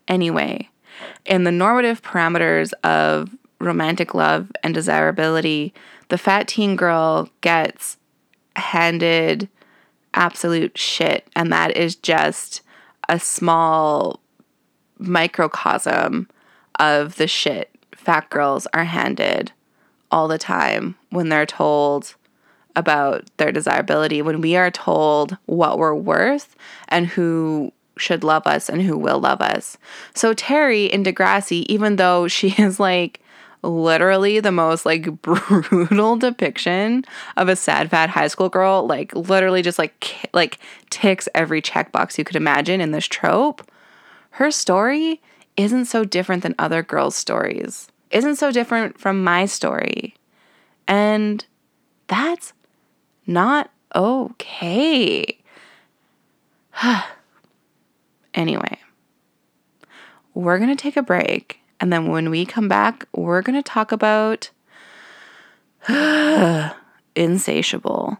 anyway, 0.08 0.70
in 1.26 1.44
the 1.44 1.52
normative 1.52 2.04
parameters 2.04 2.72
of 2.84 3.36
romantic 3.60 4.14
love 4.14 4.52
and 4.64 4.76
desirability, 4.76 5.74
the 6.10 6.18
fat 6.18 6.48
teen 6.48 6.76
girl 6.76 7.30
gets 7.42 7.98
handed 8.56 9.50
absolute 10.18 10.78
shit. 10.78 11.28
And 11.36 11.54
that 11.54 11.78
is 11.78 11.96
just 11.96 12.62
a 13.08 13.20
small 13.20 14.20
microcosm 14.98 16.28
of 16.80 17.16
the 17.16 17.28
shit 17.28 17.72
fat 17.96 18.30
girls 18.30 18.68
are 18.74 18.86
handed 18.86 19.52
all 20.12 20.28
the 20.28 20.38
time 20.38 20.96
when 21.10 21.30
they're 21.30 21.46
told 21.46 22.16
about 22.76 23.26
their 23.38 23.52
desirability, 23.52 24.22
when 24.22 24.40
we 24.40 24.56
are 24.56 24.72
told 24.72 25.38
what 25.46 25.78
we're 25.78 25.94
worth 25.94 26.56
and 26.88 27.08
who 27.08 27.72
should 27.98 28.24
love 28.24 28.46
us 28.46 28.70
and 28.70 28.82
who 28.82 28.98
will 28.98 29.20
love 29.20 29.42
us. 29.42 29.78
So, 30.14 30.34
Terry 30.34 30.86
in 30.86 31.04
Degrassi, 31.04 31.66
even 31.68 31.96
though 31.96 32.28
she 32.28 32.50
is 32.58 32.80
like 32.80 33.20
literally 33.64 34.40
the 34.40 34.52
most 34.52 34.86
like 34.86 35.22
brutal 35.22 36.16
depiction 36.16 37.04
of 37.36 37.50
a 37.50 37.56
sad 37.56 37.90
fat 37.90 38.10
high 38.10 38.28
school 38.28 38.50
girl 38.50 38.86
like 38.88 39.14
literally 39.16 39.62
just 39.62 39.80
like 39.80 40.30
like 40.34 40.60
ticks 40.90 41.28
every 41.34 41.62
checkbox 41.62 42.18
you 42.18 42.24
could 42.24 42.36
imagine 42.36 42.82
in 42.82 42.92
this 42.92 43.06
trope. 43.06 43.70
Her 44.32 44.52
story 44.52 45.22
isn't 45.56 45.86
so 45.86 46.04
different 46.04 46.44
than 46.44 46.56
other 46.60 46.84
girls 46.84 47.16
stories. 47.16 47.88
Isn't 48.12 48.36
so 48.36 48.52
different 48.52 49.00
from 49.00 49.24
my 49.24 49.46
story. 49.46 50.16
And 50.88 51.46
that's 52.08 52.54
not 53.26 53.72
okay. 53.96 55.40
Anyway 58.34 58.78
we're 60.38 60.60
going 60.60 60.70
to 60.70 60.82
take 60.82 60.96
a 60.96 61.02
break 61.02 61.60
and 61.80 61.94
then 61.94 62.08
when 62.08 62.30
we 62.30 62.46
come 62.46 62.68
back, 62.68 63.08
we're 63.14 63.42
going 63.42 63.62
to 63.62 63.64
talk 63.64 63.92
about 63.92 64.50
insatiable. 67.16 68.18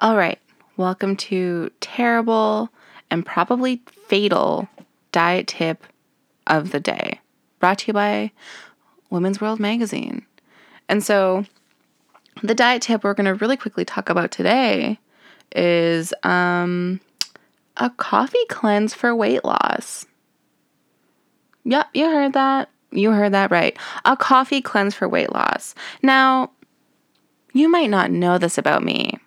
All 0.00 0.16
right, 0.16 0.38
welcome 0.76 1.16
to 1.16 1.70
terrible 1.80 2.68
and 3.10 3.24
probably 3.24 3.82
fatal 4.06 4.68
diet 5.12 5.46
tip 5.46 5.84
of 6.46 6.72
the 6.72 6.80
day, 6.80 7.20
brought 7.58 7.78
to 7.78 7.86
you 7.88 7.92
by 7.94 8.30
Women's 9.08 9.40
World 9.40 9.60
Magazine. 9.60 10.26
And 10.88 11.02
so, 11.02 11.46
the 12.42 12.54
diet 12.54 12.82
tip 12.82 13.04
we're 13.04 13.14
going 13.14 13.26
to 13.26 13.34
really 13.34 13.56
quickly 13.56 13.84
talk 13.84 14.08
about 14.10 14.30
today 14.30 14.98
is 15.54 16.12
um, 16.22 17.00
a 17.76 17.90
coffee 17.90 18.44
cleanse 18.48 18.94
for 18.94 19.14
weight 19.14 19.44
loss. 19.44 20.06
Yep, 21.64 21.88
you 21.94 22.04
heard 22.06 22.32
that. 22.34 22.68
You 22.90 23.10
heard 23.10 23.32
that 23.32 23.50
right. 23.50 23.76
A 24.04 24.16
coffee 24.16 24.60
cleanse 24.60 24.94
for 24.94 25.08
weight 25.08 25.32
loss. 25.32 25.74
Now, 26.02 26.50
you 27.52 27.68
might 27.70 27.90
not 27.90 28.10
know 28.10 28.38
this 28.38 28.58
about 28.58 28.84
me, 28.84 29.18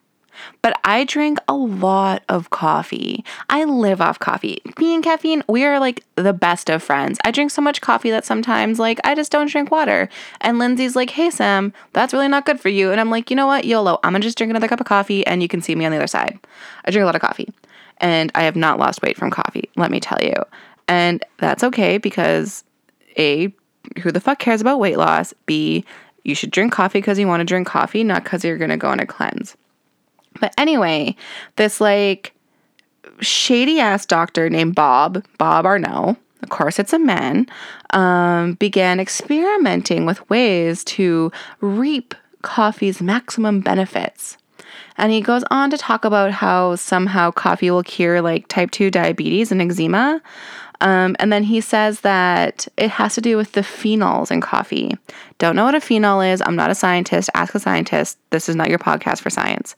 but 0.61 0.79
I 0.83 1.03
drink 1.03 1.39
a 1.47 1.53
lot 1.53 2.23
of 2.29 2.49
coffee. 2.49 3.23
I 3.49 3.63
live 3.63 4.01
off 4.01 4.19
coffee. 4.19 4.61
Me 4.79 4.95
and 4.95 5.03
caffeine, 5.03 5.43
we 5.47 5.65
are 5.65 5.79
like 5.79 6.03
the 6.15 6.33
best 6.33 6.69
of 6.69 6.83
friends. 6.83 7.17
I 7.23 7.31
drink 7.31 7.51
so 7.51 7.61
much 7.61 7.81
coffee 7.81 8.11
that 8.11 8.25
sometimes 8.25 8.79
like 8.79 8.99
I 9.03 9.15
just 9.15 9.31
don't 9.31 9.49
drink 9.49 9.71
water. 9.71 10.09
And 10.41 10.59
Lindsay's 10.59 10.95
like, 10.95 11.11
"Hey 11.11 11.29
Sam, 11.29 11.73
that's 11.93 12.13
really 12.13 12.27
not 12.27 12.45
good 12.45 12.59
for 12.59 12.69
you." 12.69 12.91
And 12.91 12.99
I'm 12.99 13.09
like, 13.09 13.29
"You 13.29 13.35
know 13.35 13.47
what? 13.47 13.65
YOLO. 13.65 13.99
I'm 14.03 14.13
to 14.13 14.19
just 14.19 14.37
drink 14.37 14.49
another 14.49 14.67
cup 14.67 14.79
of 14.79 14.87
coffee 14.87 15.25
and 15.25 15.41
you 15.41 15.47
can 15.47 15.61
see 15.61 15.75
me 15.75 15.85
on 15.85 15.91
the 15.91 15.97
other 15.97 16.07
side." 16.07 16.39
I 16.85 16.91
drink 16.91 17.03
a 17.03 17.05
lot 17.05 17.15
of 17.15 17.21
coffee. 17.21 17.53
And 17.99 18.31
I 18.35 18.43
have 18.43 18.55
not 18.55 18.79
lost 18.79 19.01
weight 19.01 19.17
from 19.17 19.31
coffee, 19.31 19.69
let 19.75 19.89
me 19.89 19.99
tell 19.99 20.19
you. 20.21 20.33
And 20.87 21.23
that's 21.37 21.63
okay 21.63 21.97
because 21.97 22.63
A, 23.17 23.53
who 24.01 24.11
the 24.11 24.19
fuck 24.19 24.39
cares 24.39 24.61
about 24.61 24.79
weight 24.79 24.97
loss? 24.97 25.33
B, 25.45 25.83
you 26.23 26.35
should 26.35 26.51
drink 26.51 26.73
coffee 26.73 26.99
because 26.99 27.17
you 27.17 27.27
want 27.27 27.41
to 27.41 27.45
drink 27.45 27.67
coffee, 27.67 28.03
not 28.03 28.23
because 28.23 28.43
you're 28.43 28.57
to 28.57 28.77
go 28.77 28.89
on 28.89 28.99
a 28.99 29.05
cleanse. 29.05 29.55
But 30.39 30.53
anyway, 30.57 31.15
this 31.55 31.81
like 31.81 32.33
shady 33.19 33.79
ass 33.79 34.05
doctor 34.05 34.49
named 34.49 34.75
Bob, 34.75 35.23
Bob 35.37 35.65
Arnell, 35.65 36.17
of 36.43 36.49
course 36.49 36.79
it's 36.79 36.93
a 36.93 36.99
man, 36.99 37.47
um, 37.91 38.53
began 38.53 38.99
experimenting 38.99 40.05
with 40.05 40.27
ways 40.29 40.83
to 40.85 41.31
reap 41.61 42.13
coffee's 42.41 43.01
maximum 43.01 43.59
benefits. 43.59 44.37
And 44.97 45.11
he 45.11 45.21
goes 45.21 45.43
on 45.51 45.69
to 45.69 45.77
talk 45.77 46.05
about 46.05 46.31
how 46.31 46.75
somehow 46.75 47.31
coffee 47.31 47.69
will 47.69 47.83
cure 47.83 48.21
like 48.21 48.47
type 48.47 48.71
2 48.71 48.89
diabetes 48.91 49.51
and 49.51 49.61
eczema. 49.61 50.21
Um, 50.79 51.15
and 51.19 51.31
then 51.33 51.43
he 51.43 51.59
says 51.61 52.01
that 52.01 52.67
it 52.77 52.89
has 52.91 53.15
to 53.15 53.21
do 53.21 53.35
with 53.35 53.53
the 53.53 53.61
phenols 53.61 54.29
in 54.29 54.41
coffee. 54.41 54.95
Don't 55.39 55.55
know 55.55 55.65
what 55.65 55.75
a 55.75 55.81
phenol 55.81 56.21
is. 56.21 56.41
I'm 56.45 56.55
not 56.55 56.69
a 56.69 56.75
scientist. 56.75 57.29
Ask 57.33 57.55
a 57.55 57.59
scientist. 57.59 58.19
This 58.29 58.47
is 58.47 58.55
not 58.55 58.69
your 58.69 58.77
podcast 58.77 59.21
for 59.21 59.29
science. 59.31 59.75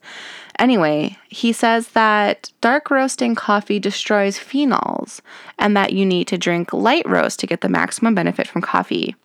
Anyway, 0.58 1.16
he 1.28 1.52
says 1.52 1.88
that 1.88 2.52
dark 2.60 2.90
roasting 2.90 3.34
coffee 3.34 3.78
destroys 3.78 4.38
phenols 4.38 5.20
and 5.58 5.74
that 5.74 5.94
you 5.94 6.04
need 6.04 6.26
to 6.28 6.36
drink 6.36 6.72
light 6.72 7.08
roast 7.08 7.40
to 7.40 7.46
get 7.46 7.62
the 7.62 7.68
maximum 7.68 8.14
benefit 8.14 8.46
from 8.46 8.60
coffee. 8.60 9.16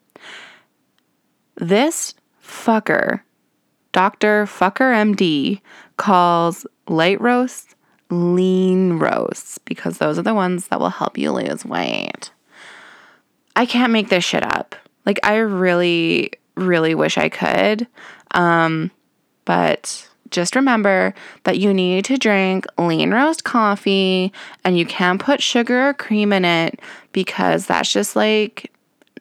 This 1.56 2.14
fucker, 2.42 3.22
Dr. 3.92 4.46
Fucker 4.46 4.94
MD, 4.94 5.62
calls 5.98 6.66
light 6.88 7.20
roasts 7.22 7.76
lean 8.10 8.94
roasts 8.94 9.58
because 9.60 9.98
those 9.98 10.20
are 10.20 10.24
the 10.24 10.34
ones 10.34 10.68
that 10.68 10.80
will 10.80 10.90
help 10.90 11.18
you 11.18 11.32
lose 11.32 11.66
weight. 11.66 12.32
I 13.56 13.66
can't 13.66 13.94
make 13.94 14.10
this 14.10 14.24
shit 14.24 14.44
up. 14.44 14.76
Like, 15.06 15.20
I 15.24 15.38
really, 15.38 16.32
really 16.56 16.96
wish 16.96 17.18
I 17.18 17.30
could. 17.30 17.88
Um, 18.32 18.92
but 19.46 20.10
just 20.32 20.56
remember 20.56 21.14
that 21.44 21.60
you 21.60 21.74
need 21.74 22.06
to 22.06 22.18
drink 22.18 22.66
lean 22.78 23.12
roast 23.12 23.44
coffee 23.44 24.34
and 24.64 24.78
you 24.78 24.86
can't 24.86 25.22
put 25.22 25.42
sugar 25.42 25.90
or 25.90 25.94
cream 25.94 26.34
in 26.34 26.44
it 26.44 26.80
because 27.12 27.68
that's 27.68 27.92
just 27.92 28.16
like 28.16 28.72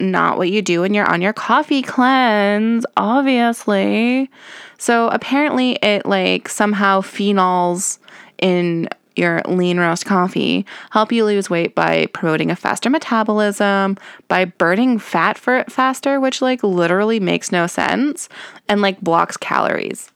not 0.00 0.38
what 0.38 0.50
you 0.50 0.62
do 0.62 0.80
when 0.80 0.94
you're 0.94 1.10
on 1.10 1.22
your 1.22 1.32
coffee 1.32 1.82
cleanse, 1.82 2.84
obviously. 2.96 4.30
So 4.78 5.08
apparently 5.08 5.72
it 5.82 6.04
like 6.06 6.48
somehow 6.48 7.00
phenols 7.00 7.98
in 8.38 8.88
your 9.16 9.40
lean 9.46 9.78
roast 9.78 10.04
coffee 10.04 10.66
help 10.90 11.12
you 11.12 11.24
lose 11.24 11.48
weight 11.48 11.74
by 11.74 12.06
promoting 12.06 12.50
a 12.50 12.56
faster 12.56 12.90
metabolism, 12.90 13.96
by 14.28 14.44
burning 14.44 14.98
fat 14.98 15.38
for 15.38 15.64
faster, 15.68 16.18
which 16.18 16.42
like 16.42 16.62
literally 16.62 17.20
makes 17.20 17.52
no 17.52 17.66
sense, 17.66 18.28
and 18.68 18.82
like 18.82 19.00
blocks 19.00 19.36
calories. 19.36 20.10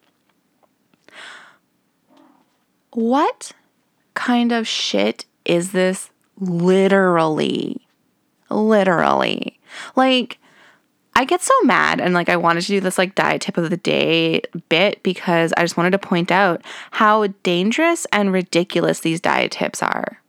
What 2.92 3.52
kind 4.14 4.50
of 4.50 4.66
shit 4.66 5.26
is 5.44 5.70
this 5.72 6.10
literally? 6.40 7.86
Literally. 8.50 9.57
Like, 9.96 10.38
I 11.18 11.24
get 11.24 11.42
so 11.42 11.54
mad 11.64 12.00
and 12.00 12.14
like 12.14 12.28
I 12.28 12.36
wanted 12.36 12.60
to 12.60 12.68
do 12.68 12.80
this 12.80 12.96
like 12.96 13.16
diet 13.16 13.42
tip 13.42 13.56
of 13.56 13.70
the 13.70 13.76
day 13.76 14.40
bit 14.68 15.02
because 15.02 15.52
I 15.56 15.62
just 15.62 15.76
wanted 15.76 15.90
to 15.90 15.98
point 15.98 16.30
out 16.30 16.62
how 16.92 17.26
dangerous 17.42 18.06
and 18.12 18.32
ridiculous 18.32 19.00
these 19.00 19.20
diet 19.20 19.50
tips 19.50 19.82
are. 19.82 20.22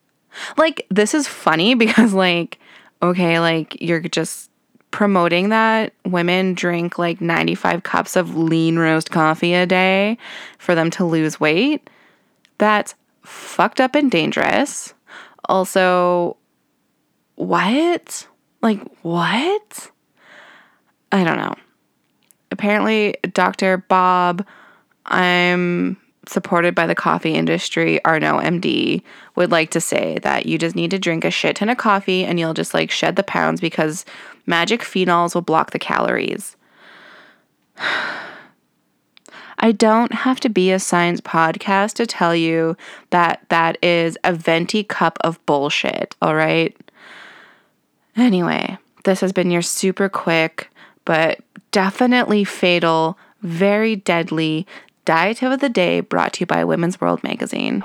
Like 0.57 0.87
this 0.89 1.13
is 1.13 1.27
funny 1.27 1.73
because 1.75 2.13
like 2.13 2.57
okay, 3.03 3.39
like 3.39 3.79
you're 3.79 3.99
just 4.01 4.49
promoting 4.91 5.49
that 5.49 5.93
women 6.05 6.55
drink 6.55 6.97
like 6.97 7.21
95 7.21 7.83
cups 7.83 8.15
of 8.15 8.35
lean 8.35 8.79
roast 8.79 9.11
coffee 9.11 9.53
a 9.53 9.67
day 9.67 10.17
for 10.57 10.73
them 10.73 10.89
to 10.89 11.05
lose 11.05 11.39
weight. 11.39 11.87
That's 12.57 12.95
fucked 13.21 13.79
up 13.79 13.93
and 13.93 14.09
dangerous. 14.09 14.95
Also, 15.45 16.35
what? 17.35 18.27
Like, 18.61 18.81
what? 19.03 19.91
I 21.11 21.23
don't 21.23 21.37
know. 21.37 21.55
Apparently, 22.51 23.15
Dr. 23.33 23.77
Bob, 23.77 24.45
I'm 25.05 25.97
supported 26.27 26.75
by 26.75 26.85
the 26.85 26.95
coffee 26.95 27.33
industry, 27.33 27.99
Arnot 28.05 28.43
MD, 28.43 29.01
would 29.35 29.51
like 29.51 29.71
to 29.71 29.81
say 29.81 30.19
that 30.21 30.45
you 30.45 30.57
just 30.57 30.75
need 30.75 30.91
to 30.91 30.99
drink 30.99 31.25
a 31.25 31.31
shit 31.31 31.55
ton 31.55 31.69
of 31.69 31.77
coffee 31.77 32.23
and 32.23 32.39
you'll 32.39 32.53
just 32.53 32.73
like 32.73 32.91
shed 32.91 33.15
the 33.15 33.23
pounds 33.23 33.59
because 33.59 34.05
magic 34.45 34.81
phenols 34.81 35.33
will 35.33 35.41
block 35.41 35.71
the 35.71 35.79
calories. 35.79 36.55
I 39.61 39.73
don't 39.73 40.13
have 40.13 40.39
to 40.41 40.49
be 40.49 40.71
a 40.71 40.79
science 40.79 41.19
podcast 41.19 41.95
to 41.95 42.05
tell 42.05 42.33
you 42.33 42.77
that 43.09 43.45
that 43.49 43.77
is 43.83 44.17
a 44.23 44.31
venti 44.31 44.85
cup 44.85 45.17
of 45.21 45.45
bullshit, 45.45 46.15
all 46.21 46.33
right? 46.35 46.77
Anyway, 48.19 48.77
this 49.05 49.21
has 49.21 49.31
been 49.31 49.49
your 49.49 49.61
super 49.61 50.09
quick, 50.09 50.69
but 51.05 51.39
definitely 51.71 52.43
fatal, 52.43 53.17
very 53.41 53.95
deadly 53.95 54.67
diet 55.05 55.37
tip 55.37 55.53
of 55.53 55.61
the 55.61 55.69
day 55.69 56.01
brought 56.01 56.33
to 56.33 56.41
you 56.41 56.45
by 56.45 56.65
Women's 56.65 56.99
World 56.99 57.23
magazine. 57.23 57.81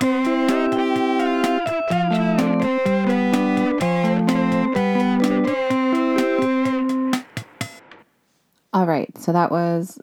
All 8.73 8.85
right, 8.85 9.17
so 9.17 9.31
that 9.31 9.51
was 9.51 10.01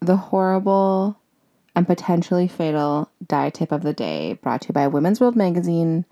the 0.00 0.16
horrible 0.16 1.18
and 1.74 1.86
potentially 1.86 2.48
fatal 2.48 3.10
diet 3.26 3.54
tip 3.54 3.72
of 3.72 3.82
the 3.82 3.94
day 3.94 4.34
brought 4.42 4.60
to 4.60 4.68
you 4.68 4.74
by 4.74 4.88
Women's 4.88 5.22
World 5.22 5.36
magazine. 5.36 6.04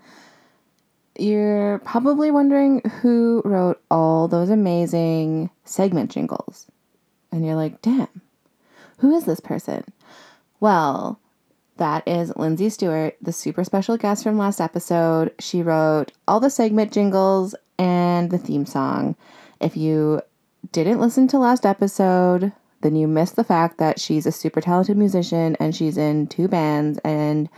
You're 1.19 1.79
probably 1.79 2.31
wondering 2.31 2.81
who 3.01 3.41
wrote 3.43 3.81
all 3.91 4.27
those 4.27 4.49
amazing 4.49 5.49
segment 5.65 6.11
jingles. 6.11 6.67
And 7.31 7.45
you're 7.45 7.55
like, 7.55 7.81
damn, 7.81 8.21
who 8.97 9.15
is 9.15 9.25
this 9.25 9.39
person? 9.39 9.83
Well, 10.59 11.19
that 11.77 12.07
is 12.07 12.35
Lindsay 12.35 12.69
Stewart, 12.69 13.15
the 13.21 13.31
super 13.31 13.63
special 13.63 13.97
guest 13.97 14.23
from 14.23 14.37
last 14.37 14.59
episode. 14.59 15.33
She 15.39 15.61
wrote 15.61 16.11
all 16.27 16.39
the 16.39 16.49
segment 16.49 16.91
jingles 16.91 17.55
and 17.77 18.31
the 18.31 18.37
theme 18.37 18.65
song. 18.65 19.15
If 19.59 19.77
you 19.77 20.21
didn't 20.71 20.99
listen 20.99 21.27
to 21.29 21.39
last 21.39 21.65
episode, 21.65 22.51
then 22.81 22.95
you 22.95 23.07
missed 23.07 23.35
the 23.35 23.43
fact 23.43 23.77
that 23.77 23.99
she's 23.99 24.25
a 24.25 24.31
super 24.31 24.61
talented 24.61 24.97
musician 24.97 25.55
and 25.59 25.75
she's 25.75 25.97
in 25.97 26.27
two 26.27 26.47
bands 26.47 26.99
and 27.03 27.49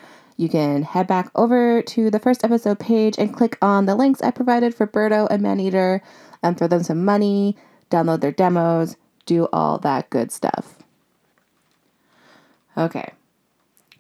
you 0.41 0.49
can 0.49 0.81
head 0.81 1.05
back 1.05 1.29
over 1.35 1.83
to 1.83 2.09
the 2.09 2.17
first 2.17 2.43
episode 2.43 2.79
page 2.79 3.13
and 3.19 3.31
click 3.31 3.59
on 3.61 3.85
the 3.85 3.93
links 3.93 4.23
I 4.23 4.31
provided 4.31 4.73
for 4.73 4.87
Birdo 4.87 5.27
and 5.29 5.43
Maneater 5.43 6.01
and 6.41 6.57
throw 6.57 6.67
them 6.67 6.81
some 6.81 7.05
money, 7.05 7.55
download 7.91 8.21
their 8.21 8.31
demos, 8.31 8.97
do 9.27 9.47
all 9.53 9.77
that 9.77 10.09
good 10.09 10.31
stuff. 10.31 10.79
Okay, 12.75 13.13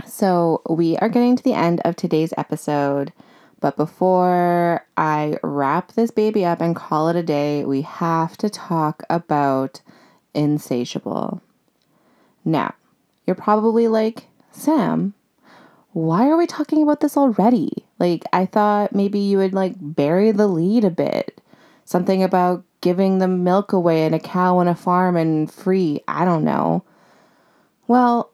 so 0.03 0.63
we 0.67 0.97
are 0.97 1.09
getting 1.09 1.35
to 1.35 1.43
the 1.43 1.53
end 1.53 1.79
of 1.85 1.95
today's 1.95 2.33
episode, 2.35 3.13
but 3.59 3.77
before 3.77 4.83
I 4.97 5.37
wrap 5.43 5.91
this 5.91 6.09
baby 6.09 6.43
up 6.43 6.59
and 6.59 6.75
call 6.75 7.07
it 7.09 7.15
a 7.15 7.21
day, 7.21 7.65
we 7.65 7.83
have 7.83 8.35
to 8.37 8.49
talk 8.49 9.03
about 9.11 9.81
Insatiable. 10.33 11.39
Now, 12.43 12.73
you're 13.27 13.35
probably 13.35 13.87
like, 13.87 14.25
Sam, 14.51 15.13
why 15.93 16.29
are 16.29 16.37
we 16.37 16.47
talking 16.47 16.83
about 16.83 17.01
this 17.01 17.17
already? 17.17 17.85
Like, 17.99 18.23
I 18.31 18.45
thought 18.45 18.95
maybe 18.95 19.19
you 19.19 19.37
would 19.39 19.53
like 19.53 19.75
bury 19.77 20.31
the 20.31 20.47
lead 20.47 20.83
a 20.83 20.89
bit. 20.89 21.41
Something 21.85 22.23
about 22.23 22.63
giving 22.79 23.19
the 23.19 23.27
milk 23.27 23.73
away 23.73 24.05
and 24.05 24.15
a 24.15 24.19
cow 24.19 24.57
on 24.57 24.67
a 24.67 24.75
farm 24.75 25.17
and 25.17 25.51
free. 25.51 26.01
I 26.07 26.25
don't 26.25 26.45
know. 26.45 26.83
Well, 27.87 28.31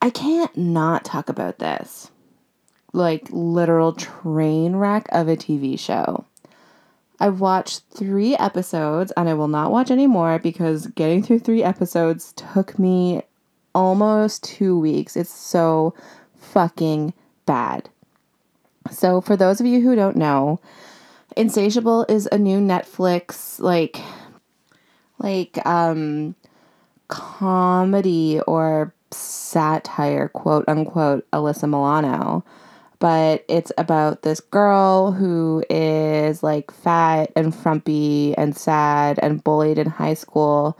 I 0.00 0.10
can't 0.10 0.56
not 0.56 1.04
talk 1.04 1.28
about 1.28 1.58
this. 1.58 2.10
Like, 2.92 3.28
literal 3.30 3.92
train 3.92 4.76
wreck 4.76 5.06
of 5.12 5.28
a 5.28 5.36
TV 5.36 5.78
show. 5.78 6.24
I've 7.20 7.40
watched 7.40 7.82
three 7.90 8.34
episodes 8.36 9.12
and 9.14 9.28
I 9.28 9.34
will 9.34 9.48
not 9.48 9.70
watch 9.70 9.90
any 9.90 10.06
more 10.06 10.38
because 10.38 10.86
getting 10.86 11.22
through 11.22 11.40
three 11.40 11.62
episodes 11.62 12.32
took 12.32 12.78
me 12.78 13.22
almost 13.74 14.42
two 14.42 14.78
weeks. 14.78 15.16
It's 15.16 15.30
so 15.30 15.94
fucking 16.52 17.14
bad. 17.46 17.88
So, 18.90 19.20
for 19.20 19.36
those 19.36 19.60
of 19.60 19.66
you 19.66 19.80
who 19.80 19.94
don't 19.94 20.16
know, 20.16 20.60
Insatiable 21.36 22.06
is 22.08 22.28
a 22.32 22.38
new 22.38 22.58
Netflix 22.58 23.60
like 23.60 24.00
like 25.18 25.64
um 25.64 26.34
comedy 27.08 28.40
or 28.46 28.92
satire, 29.10 30.28
quote 30.28 30.64
unquote, 30.68 31.30
Alyssa 31.30 31.68
Milano 31.68 32.44
but 33.00 33.46
it's 33.48 33.72
about 33.78 34.22
this 34.22 34.40
girl 34.40 35.10
who 35.10 35.64
is 35.70 36.42
like 36.42 36.70
fat 36.70 37.32
and 37.34 37.54
frumpy 37.54 38.36
and 38.36 38.56
sad 38.56 39.18
and 39.22 39.42
bullied 39.42 39.78
in 39.78 39.88
high 39.88 40.14
school 40.14 40.78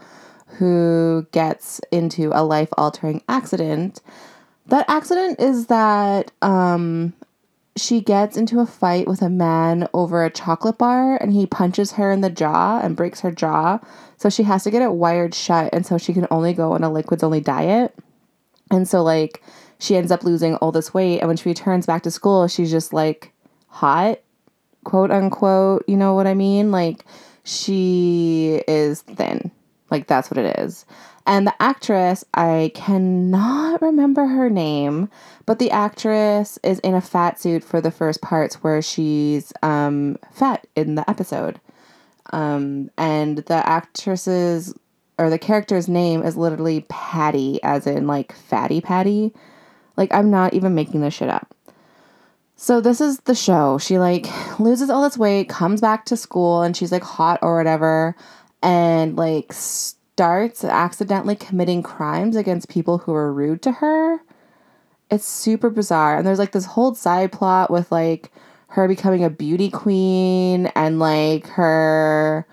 who 0.59 1.25
gets 1.31 1.81
into 1.91 2.29
a 2.33 2.45
life 2.45 2.69
altering 2.77 3.23
accident. 3.27 4.01
That 4.71 4.85
accident 4.87 5.41
is 5.41 5.65
that 5.65 6.31
um, 6.41 7.11
she 7.75 7.99
gets 7.99 8.37
into 8.37 8.61
a 8.61 8.65
fight 8.65 9.05
with 9.05 9.21
a 9.21 9.29
man 9.29 9.89
over 9.93 10.23
a 10.23 10.29
chocolate 10.29 10.77
bar 10.77 11.17
and 11.17 11.33
he 11.33 11.45
punches 11.45 11.91
her 11.91 12.09
in 12.09 12.21
the 12.21 12.29
jaw 12.29 12.79
and 12.81 12.95
breaks 12.95 13.19
her 13.19 13.33
jaw. 13.33 13.79
So 14.15 14.29
she 14.29 14.43
has 14.43 14.63
to 14.63 14.71
get 14.71 14.81
it 14.81 14.93
wired 14.93 15.35
shut 15.35 15.73
and 15.73 15.85
so 15.85 15.97
she 15.97 16.13
can 16.13 16.25
only 16.31 16.53
go 16.53 16.71
on 16.71 16.85
a 16.85 16.89
liquids 16.89 17.21
only 17.21 17.41
diet. 17.41 17.93
And 18.71 18.87
so, 18.87 19.03
like, 19.03 19.43
she 19.77 19.97
ends 19.97 20.09
up 20.09 20.23
losing 20.23 20.55
all 20.55 20.71
this 20.71 20.93
weight. 20.93 21.19
And 21.19 21.27
when 21.27 21.35
she 21.35 21.49
returns 21.49 21.85
back 21.85 22.03
to 22.03 22.11
school, 22.11 22.47
she's 22.47 22.71
just 22.71 22.93
like 22.93 23.33
hot, 23.67 24.19
quote 24.85 25.11
unquote. 25.11 25.83
You 25.85 25.97
know 25.97 26.13
what 26.13 26.27
I 26.27 26.33
mean? 26.33 26.71
Like 26.71 27.03
she 27.43 28.63
is 28.69 29.01
thin. 29.01 29.51
Like 29.89 30.07
that's 30.07 30.31
what 30.31 30.37
it 30.37 30.59
is. 30.59 30.85
And 31.25 31.45
the 31.45 31.61
actress, 31.61 32.25
I 32.33 32.71
cannot 32.73 33.81
remember 33.81 34.25
her 34.25 34.49
name, 34.49 35.09
but 35.45 35.59
the 35.59 35.71
actress 35.71 36.57
is 36.63 36.79
in 36.79 36.95
a 36.95 37.01
fat 37.01 37.39
suit 37.39 37.63
for 37.63 37.79
the 37.79 37.91
first 37.91 38.21
parts 38.21 38.55
where 38.55 38.81
she's 38.81 39.53
um, 39.61 40.17
fat 40.31 40.65
in 40.75 40.95
the 40.95 41.07
episode. 41.09 41.59
Um, 42.33 42.89
and 42.97 43.39
the 43.39 43.67
actress's 43.67 44.73
or 45.17 45.29
the 45.29 45.37
character's 45.37 45.87
name 45.87 46.23
is 46.23 46.35
literally 46.35 46.85
Patty, 46.89 47.61
as 47.61 47.85
in 47.85 48.07
like 48.07 48.33
fatty 48.33 48.81
Patty. 48.81 49.31
Like, 49.95 50.11
I'm 50.13 50.31
not 50.31 50.53
even 50.55 50.73
making 50.73 51.01
this 51.01 51.13
shit 51.13 51.29
up. 51.29 51.53
So 52.55 52.81
this 52.81 53.01
is 53.01 53.19
the 53.21 53.35
show. 53.35 53.77
She 53.77 53.99
like 53.99 54.27
loses 54.59 54.89
all 54.89 55.03
this 55.03 55.17
weight, 55.17 55.49
comes 55.49 55.81
back 55.81 56.05
to 56.05 56.17
school, 56.17 56.63
and 56.63 56.75
she's 56.75 56.91
like 56.91 57.03
hot 57.03 57.39
or 57.41 57.57
whatever, 57.57 58.15
and 58.63 59.15
like 59.15 59.53
starts 60.21 60.63
accidentally 60.63 61.35
committing 61.35 61.81
crimes 61.81 62.35
against 62.35 62.69
people 62.69 62.99
who 62.99 63.11
are 63.11 63.33
rude 63.33 63.59
to 63.59 63.71
her. 63.71 64.19
It's 65.09 65.25
super 65.25 65.71
bizarre. 65.71 66.15
And 66.15 66.27
there's 66.27 66.37
like 66.37 66.51
this 66.51 66.65
whole 66.65 66.93
side 66.93 67.31
plot 67.31 67.71
with 67.71 67.91
like 67.91 68.31
her 68.67 68.87
becoming 68.87 69.23
a 69.23 69.31
beauty 69.31 69.71
queen 69.71 70.67
and 70.75 70.99
like 70.99 71.47
her 71.47 72.45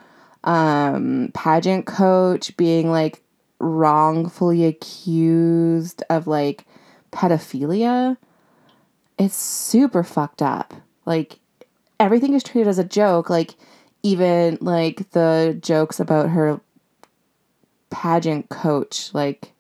um 0.45 1.31
pageant 1.35 1.85
coach 1.85 2.57
being 2.57 2.91
like 2.91 3.23
wrongfully 3.59 4.65
accused 4.65 6.03
of 6.09 6.27
like 6.27 6.65
pedophilia. 7.13 8.17
It's 9.19 9.37
super 9.37 10.03
fucked 10.03 10.41
up. 10.41 10.73
Like 11.05 11.39
everything 12.01 12.33
is 12.33 12.43
treated 12.43 12.67
as 12.67 12.79
a 12.79 12.85
joke, 12.85 13.29
like 13.29 13.57
even 14.03 14.57
like 14.63 15.11
the 15.11 15.59
jokes 15.61 16.01
about 16.01 16.31
her 16.31 16.63
pageant 17.91 18.49
coach 18.49 19.13
like 19.15 19.53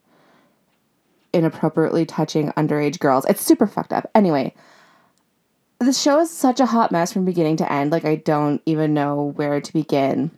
inappropriately 1.32 2.06
touching 2.06 2.50
underage 2.52 2.98
girls. 2.98 3.24
It's 3.26 3.42
super 3.42 3.66
fucked 3.66 3.92
up. 3.92 4.10
Anyway, 4.14 4.54
the 5.78 5.92
show 5.92 6.20
is 6.20 6.30
such 6.30 6.60
a 6.60 6.66
hot 6.66 6.90
mess 6.90 7.12
from 7.12 7.24
beginning 7.24 7.56
to 7.58 7.72
end. 7.72 7.92
Like, 7.92 8.04
I 8.04 8.16
don't 8.16 8.60
even 8.66 8.94
know 8.94 9.32
where 9.36 9.60
to 9.60 9.72
begin. 9.72 10.30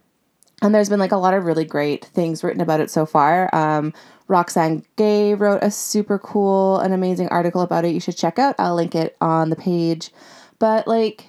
And 0.62 0.74
there's 0.74 0.90
been 0.90 1.00
like 1.00 1.12
a 1.12 1.16
lot 1.16 1.32
of 1.32 1.44
really 1.44 1.64
great 1.64 2.04
things 2.04 2.44
written 2.44 2.60
about 2.60 2.80
it 2.80 2.90
so 2.90 3.06
far. 3.06 3.54
Um, 3.54 3.94
Roxane 4.28 4.84
Gay 4.96 5.34
wrote 5.34 5.62
a 5.62 5.70
super 5.70 6.18
cool 6.18 6.78
and 6.78 6.92
amazing 6.92 7.28
article 7.28 7.62
about 7.62 7.86
it. 7.86 7.94
You 7.94 8.00
should 8.00 8.16
check 8.16 8.38
out. 8.38 8.54
I'll 8.58 8.74
link 8.74 8.94
it 8.94 9.16
on 9.20 9.48
the 9.48 9.56
page. 9.56 10.10
But 10.58 10.86
like, 10.86 11.26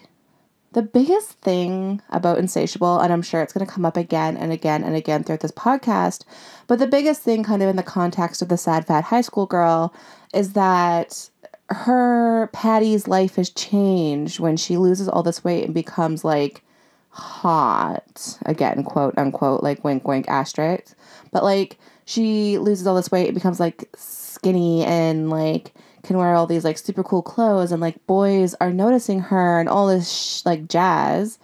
the 0.74 0.82
biggest 0.82 1.32
thing 1.40 2.02
about 2.10 2.38
Insatiable, 2.38 3.00
and 3.00 3.12
I'm 3.12 3.22
sure 3.22 3.42
it's 3.42 3.54
going 3.54 3.66
to 3.66 3.72
come 3.72 3.86
up 3.86 3.98
again 3.98 4.38
and 4.38 4.52
again 4.52 4.84
and 4.84 4.96
again 4.96 5.24
throughout 5.24 5.42
this 5.42 5.52
podcast, 5.52 6.24
but 6.68 6.80
the 6.80 6.88
biggest 6.88 7.22
thing, 7.22 7.44
kind 7.44 7.62
of 7.62 7.70
in 7.70 7.76
the 7.76 7.84
context 7.84 8.42
of 8.42 8.48
the 8.48 8.58
sad, 8.58 8.88
fat 8.88 9.06
high 9.06 9.22
school 9.22 9.46
girl, 9.46 9.94
is 10.34 10.54
that 10.54 11.30
her 11.70 12.50
Patty's 12.54 13.08
life 13.08 13.36
has 13.36 13.50
changed 13.50 14.40
when 14.40 14.58
she 14.58 14.78
loses 14.78 15.08
all 15.08 15.24
this 15.24 15.44
weight 15.44 15.66
and 15.66 15.74
becomes 15.74 16.24
like 16.24 16.64
hot 17.10 18.38
again, 18.46 18.84
quote 18.84 19.18
unquote, 19.18 19.64
like 19.64 19.84
wink, 19.84 20.08
wink, 20.08 20.28
asterisk. 20.28 20.96
But 21.32 21.44
like 21.44 21.78
she 22.06 22.58
loses 22.58 22.88
all 22.88 22.96
this 22.96 23.12
weight 23.12 23.28
and 23.28 23.36
becomes 23.36 23.60
like 23.60 23.90
skinny 23.96 24.84
and 24.84 25.30
like 25.30 25.74
can 26.04 26.18
wear 26.18 26.34
all 26.34 26.48
these 26.48 26.64
like 26.64 26.78
super 26.78 27.04
cool 27.04 27.22
clothes 27.22 27.72
and 27.72 27.82
like 27.82 28.06
boys 28.08 28.56
are 28.62 28.72
noticing 28.72 29.20
her 29.20 29.60
and 29.60 29.70
all 29.70 29.88
this 29.88 30.12
sh- 30.12 30.46
like 30.46 30.68
jazz. 30.68 31.38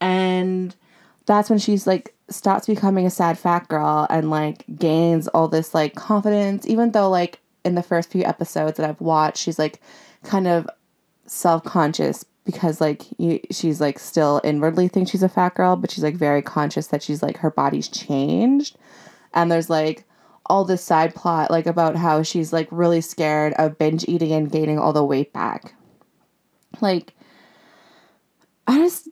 And 0.00 0.74
that's 1.26 1.50
when 1.50 1.58
she's 1.58 1.86
like 1.86 2.14
stops 2.30 2.66
becoming 2.66 3.06
a 3.06 3.10
sad 3.10 3.38
fat 3.38 3.68
girl 3.68 4.06
and 4.10 4.30
like 4.30 4.64
gains 4.76 5.28
all 5.28 5.48
this 5.48 5.74
like 5.74 5.94
confidence. 5.94 6.66
Even 6.66 6.92
though 6.92 7.10
like 7.10 7.40
in 7.64 7.74
the 7.74 7.82
first 7.82 8.10
few 8.10 8.24
episodes 8.24 8.76
that 8.76 8.88
I've 8.88 9.00
watched 9.00 9.38
she's 9.38 9.58
like 9.58 9.80
kind 10.22 10.46
of 10.46 10.68
self-conscious 11.26 12.24
because 12.46 12.80
like 12.80 13.02
you, 13.18 13.40
she's 13.50 13.80
like 13.80 13.98
still 13.98 14.40
inwardly 14.42 14.88
thinks 14.88 15.10
she's 15.10 15.22
a 15.22 15.28
fat 15.28 15.54
girl 15.54 15.76
but 15.76 15.90
she's 15.90 16.04
like 16.04 16.14
very 16.14 16.40
conscious 16.40 16.86
that 16.86 17.02
she's 17.02 17.22
like 17.22 17.38
her 17.38 17.50
body's 17.50 17.88
changed. 17.88 18.78
And 19.34 19.52
there's 19.52 19.68
like 19.68 20.04
all 20.48 20.64
this 20.64 20.82
side 20.84 21.14
plot 21.14 21.50
like 21.50 21.66
about 21.66 21.96
how 21.96 22.22
she's 22.22 22.52
like 22.52 22.68
really 22.70 23.00
scared 23.00 23.52
of 23.54 23.78
binge 23.78 24.04
eating 24.08 24.32
and 24.32 24.50
gaining 24.50 24.78
all 24.78 24.92
the 24.92 25.04
weight 25.04 25.32
back. 25.32 25.74
Like 26.80 27.14
I 28.66 28.78
just 28.78 29.08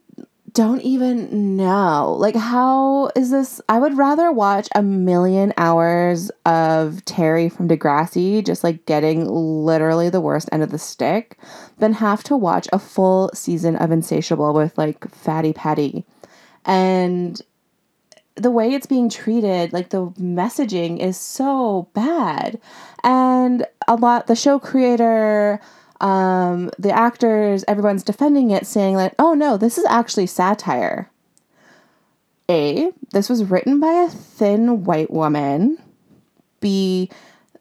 don't 0.53 0.81
even 0.81 1.55
know. 1.55 2.15
Like 2.17 2.35
how 2.35 3.11
is 3.15 3.29
this 3.29 3.61
I 3.69 3.79
would 3.79 3.95
rather 3.95 4.31
watch 4.31 4.67
a 4.73 4.81
million 4.81 5.53
hours 5.55 6.31
of 6.45 7.05
Terry 7.05 7.47
from 7.47 7.67
Degrassi 7.67 8.43
just 8.43 8.63
like 8.63 8.85
getting 8.85 9.27
literally 9.27 10.09
the 10.09 10.21
worst 10.21 10.49
end 10.51 10.63
of 10.63 10.71
the 10.71 10.79
stick 10.79 11.37
than 11.77 11.93
have 11.93 12.23
to 12.23 12.35
watch 12.35 12.67
a 12.73 12.79
full 12.79 13.29
season 13.35 13.75
of 13.75 13.91
Insatiable 13.91 14.53
with 14.53 14.77
like 14.77 15.09
Fatty 15.11 15.53
Patty. 15.53 16.05
And 16.65 17.39
the 18.37 18.51
way 18.51 18.73
it's 18.73 18.85
being 18.85 19.09
treated, 19.09 19.73
like 19.73 19.89
the 19.89 20.07
messaging 20.11 20.99
is 20.99 21.17
so 21.17 21.89
bad. 21.93 22.59
And 23.03 23.65
a 23.87 23.95
lot, 23.95 24.27
the 24.27 24.35
show 24.35 24.59
creator, 24.59 25.59
um, 26.01 26.69
the 26.77 26.91
actors, 26.91 27.65
everyone's 27.67 28.03
defending 28.03 28.51
it, 28.51 28.65
saying 28.67 28.97
that, 28.97 29.15
oh 29.19 29.33
no, 29.33 29.57
this 29.57 29.77
is 29.77 29.85
actually 29.85 30.27
satire. 30.27 31.09
A, 32.49 32.91
this 33.11 33.29
was 33.29 33.43
written 33.43 33.79
by 33.79 33.91
a 33.91 34.09
thin 34.09 34.83
white 34.83 35.11
woman. 35.11 35.77
B, 36.59 37.09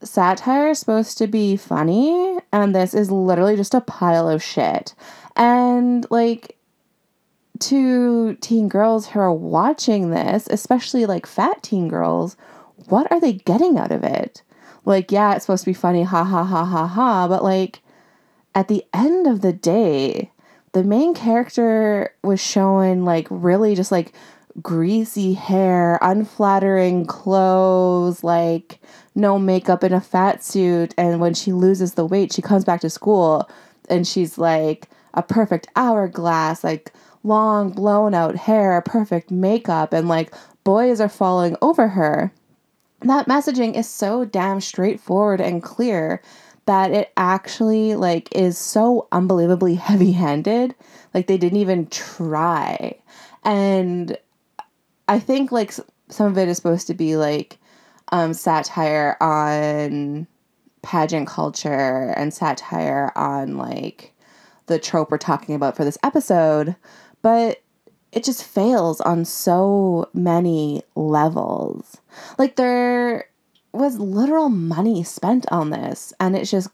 satire 0.02 0.68
is 0.70 0.78
supposed 0.78 1.18
to 1.18 1.26
be 1.26 1.56
funny, 1.56 2.38
and 2.52 2.74
this 2.74 2.94
is 2.94 3.10
literally 3.10 3.56
just 3.56 3.74
a 3.74 3.80
pile 3.80 4.28
of 4.28 4.42
shit. 4.42 4.94
And 5.34 6.06
like, 6.10 6.55
to 7.60 8.34
teen 8.36 8.68
girls 8.68 9.08
who 9.08 9.20
are 9.20 9.32
watching 9.32 10.10
this, 10.10 10.46
especially 10.50 11.06
like 11.06 11.26
fat 11.26 11.62
teen 11.62 11.88
girls, 11.88 12.36
what 12.88 13.10
are 13.10 13.20
they 13.20 13.34
getting 13.34 13.78
out 13.78 13.92
of 13.92 14.04
it? 14.04 14.42
Like, 14.84 15.10
yeah, 15.10 15.34
it's 15.34 15.44
supposed 15.44 15.64
to 15.64 15.70
be 15.70 15.74
funny, 15.74 16.04
ha 16.04 16.24
ha 16.24 16.44
ha 16.44 16.64
ha 16.64 16.86
ha, 16.86 17.28
but 17.28 17.42
like 17.42 17.80
at 18.54 18.68
the 18.68 18.84
end 18.94 19.26
of 19.26 19.40
the 19.40 19.52
day, 19.52 20.30
the 20.72 20.84
main 20.84 21.14
character 21.14 22.14
was 22.22 22.40
showing 22.40 23.04
like 23.04 23.26
really 23.30 23.74
just 23.74 23.92
like 23.92 24.12
greasy 24.62 25.34
hair, 25.34 25.98
unflattering 26.02 27.06
clothes, 27.06 28.22
like 28.24 28.80
no 29.14 29.38
makeup 29.38 29.84
in 29.84 29.92
a 29.92 30.00
fat 30.00 30.42
suit. 30.44 30.94
And 30.96 31.20
when 31.20 31.34
she 31.34 31.52
loses 31.52 31.94
the 31.94 32.06
weight, 32.06 32.32
she 32.32 32.42
comes 32.42 32.64
back 32.64 32.80
to 32.80 32.90
school 32.90 33.48
and 33.88 34.06
she's 34.06 34.38
like 34.38 34.88
a 35.14 35.22
perfect 35.22 35.68
hourglass, 35.76 36.62
like 36.62 36.92
long 37.26 37.70
blown 37.70 38.14
out 38.14 38.36
hair, 38.36 38.80
perfect 38.82 39.30
makeup, 39.30 39.92
and 39.92 40.08
like 40.08 40.32
boys 40.64 41.00
are 41.00 41.08
falling 41.08 41.56
over 41.60 41.88
her. 41.88 42.32
That 43.00 43.26
messaging 43.26 43.76
is 43.76 43.88
so 43.88 44.24
damn 44.24 44.60
straightforward 44.60 45.40
and 45.40 45.62
clear 45.62 46.22
that 46.66 46.90
it 46.90 47.12
actually 47.16 47.94
like 47.94 48.28
is 48.34 48.58
so 48.58 49.08
unbelievably 49.12 49.74
heavy-handed. 49.76 50.74
Like 51.14 51.26
they 51.26 51.38
didn't 51.38 51.58
even 51.58 51.86
try. 51.88 52.96
And 53.44 54.16
I 55.08 55.18
think 55.18 55.52
like 55.52 55.72
some 56.08 56.26
of 56.26 56.38
it 56.38 56.48
is 56.48 56.56
supposed 56.56 56.86
to 56.88 56.94
be 56.94 57.16
like 57.16 57.58
um 58.12 58.32
satire 58.32 59.16
on 59.20 60.26
pageant 60.82 61.26
culture 61.26 62.14
and 62.16 62.32
satire 62.32 63.12
on 63.16 63.56
like 63.56 64.12
the 64.66 64.78
trope 64.78 65.10
we're 65.10 65.18
talking 65.18 65.54
about 65.54 65.76
for 65.76 65.84
this 65.84 65.98
episode 66.02 66.76
but 67.26 67.60
it 68.12 68.22
just 68.22 68.44
fails 68.44 69.00
on 69.00 69.24
so 69.24 70.08
many 70.14 70.84
levels. 70.94 71.96
Like 72.38 72.54
there 72.54 73.28
was 73.72 73.98
literal 73.98 74.48
money 74.48 75.02
spent 75.02 75.44
on 75.50 75.70
this 75.70 76.12
and 76.20 76.36
it's 76.36 76.52
just 76.52 76.68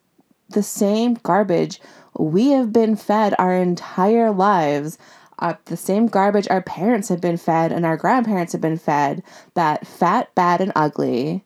the 0.51 0.63
same 0.63 1.15
garbage 1.23 1.81
we 2.19 2.51
have 2.51 2.71
been 2.71 2.97
fed 2.97 3.35
our 3.39 3.55
entire 3.55 4.31
lives 4.31 4.99
uh, 5.39 5.55
the 5.65 5.77
same 5.79 6.07
garbage 6.07 6.47
our 6.51 6.61
parents 6.61 7.09
have 7.09 7.23
been 7.23 7.39
fed 7.39 7.73
and 7.73 7.87
our 7.87 7.97
grandparents 7.97 8.53
have 8.53 8.61
been 8.61 8.77
fed 8.77 9.23
that 9.55 9.87
fat 9.87 10.33
bad 10.35 10.61
and 10.61 10.73
ugly 10.77 11.43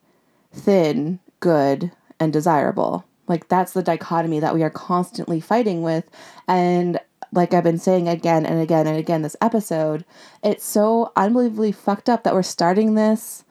thin 0.52 1.20
good 1.38 1.92
and 2.18 2.32
desirable 2.32 3.04
like 3.28 3.46
that's 3.46 3.72
the 3.72 3.84
dichotomy 3.84 4.40
that 4.40 4.54
we 4.54 4.64
are 4.64 4.70
constantly 4.70 5.40
fighting 5.40 5.82
with 5.82 6.10
and 6.48 6.98
like 7.36 7.54
I've 7.54 7.64
been 7.64 7.78
saying 7.78 8.08
again 8.08 8.46
and 8.46 8.60
again 8.60 8.86
and 8.86 8.96
again 8.96 9.22
this 9.22 9.36
episode, 9.40 10.04
it's 10.42 10.64
so 10.64 11.12
unbelievably 11.16 11.72
fucked 11.72 12.08
up 12.08 12.22
that 12.24 12.34
we're 12.34 12.42
starting 12.42 12.94
this 12.94 13.44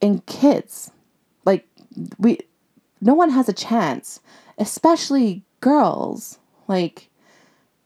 in 0.00 0.20
kids. 0.20 0.90
Like 1.44 1.68
we 2.18 2.38
no 3.00 3.14
one 3.14 3.30
has 3.30 3.48
a 3.48 3.52
chance, 3.52 4.20
especially 4.58 5.44
girls. 5.60 6.38
Like 6.68 7.10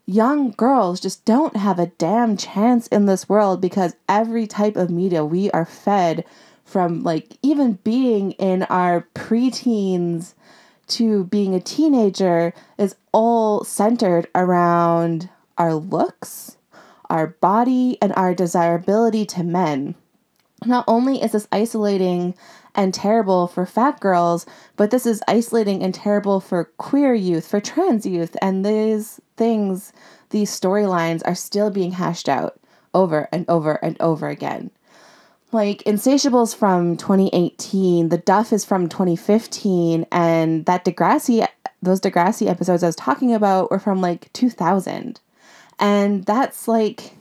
young 0.07 0.53
girls 0.53 1.01
just 1.01 1.25
don't 1.25 1.57
have 1.57 1.79
a 1.79 1.93
damn 1.99 2.37
chance 2.37 2.87
in 2.89 3.07
this 3.07 3.29
world 3.29 3.61
because 3.61 3.97
every 4.09 4.47
type 4.47 4.77
of 4.77 4.91
media 4.91 5.25
we 5.25 5.51
are 5.51 5.65
fed 5.65 6.25
from 6.65 7.03
like 7.03 7.37
even 7.43 7.75
being 7.85 8.33
in 8.33 8.63
our 8.65 9.07
preteens 9.15 10.35
to 10.89 11.25
being 11.25 11.55
a 11.55 11.61
teenager 11.61 12.53
is 12.79 12.97
all 13.13 13.65
centered 13.65 14.29
around 14.35 15.29
our 15.59 15.75
looks, 15.75 16.57
our 17.11 17.27
body, 17.27 17.99
and 18.01 18.13
our 18.15 18.35
desirability 18.35 19.25
to 19.27 19.43
men. 19.43 19.95
not 20.65 20.85
only 20.89 21.23
is 21.23 21.33
this 21.33 21.47
isolating 21.53 22.35
and 22.75 22.93
terrible 22.93 23.47
for 23.47 23.67
fat 23.67 24.01
girls, 24.01 24.47
but 24.77 24.91
this 24.91 25.07
is 25.07 25.23
isolating 25.29 25.83
and 25.83 25.95
terrible 25.95 26.41
for 26.41 26.65
queer 26.77 27.15
youth, 27.15 27.47
for 27.47 27.61
trans 27.61 28.07
youth, 28.07 28.37
and 28.41 28.65
these 28.65 29.21
things, 29.37 29.93
these 30.31 30.51
storylines 30.51 31.23
are 31.27 31.35
still 31.35 31.71
being 31.71 31.93
hashed 31.93 32.29
out 32.29 32.59
over 32.95 33.29
and 33.33 33.45
over 33.49 33.75
and 33.85 33.97
over 34.01 34.29
again. 34.29 34.71
Like 35.53 35.83
Insatiable's 35.83 36.55
from 36.55 36.97
2018, 36.97 38.09
The 38.09 38.19
Duff 38.19 38.53
is 38.53 38.65
from 38.65 38.89
2015, 38.89 40.07
and 40.11 40.67
that 40.67 40.85
Degrassi, 40.85 41.47
those 41.81 42.01
Degrassi 42.01 42.49
episodes 42.49 42.83
I 42.83 42.87
was 42.87 42.97
talking 42.97 43.33
about 43.33 43.71
were 43.71 43.79
from 43.79 44.01
like 44.01 44.33
2000. 44.33 45.21
And 45.79 46.25
that's 46.25 46.67
like 46.67 47.13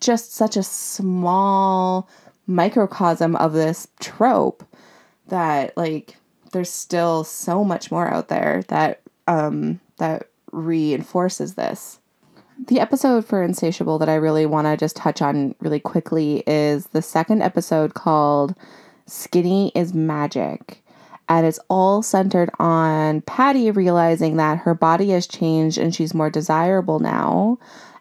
just 0.00 0.34
such 0.34 0.56
a 0.56 0.62
small 0.62 2.08
microcosm 2.46 3.36
of 3.36 3.52
this 3.52 3.86
trope 4.00 4.64
that 5.28 5.76
like 5.76 6.16
there's 6.52 6.70
still 6.70 7.22
so 7.22 7.62
much 7.62 7.92
more 7.92 8.08
out 8.08 8.26
there 8.28 8.64
that 8.68 9.00
um 9.28 9.78
that 9.98 10.28
reinforces 10.50 11.54
this. 11.54 11.99
The 12.66 12.78
episode 12.78 13.24
for 13.24 13.42
Insatiable 13.42 13.98
that 13.98 14.10
I 14.10 14.16
really 14.16 14.44
want 14.44 14.66
to 14.66 14.76
just 14.76 14.94
touch 14.94 15.22
on 15.22 15.54
really 15.60 15.80
quickly 15.80 16.42
is 16.46 16.88
the 16.88 17.00
second 17.00 17.40
episode 17.40 17.94
called 17.94 18.54
Skinny 19.06 19.72
is 19.74 19.94
Magic. 19.94 20.84
And 21.26 21.46
it's 21.46 21.58
all 21.70 22.02
centered 22.02 22.50
on 22.58 23.22
Patty 23.22 23.70
realizing 23.70 24.36
that 24.36 24.58
her 24.58 24.74
body 24.74 25.08
has 25.10 25.26
changed 25.26 25.78
and 25.78 25.94
she's 25.94 26.12
more 26.12 26.28
desirable 26.28 26.98
now. 26.98 27.58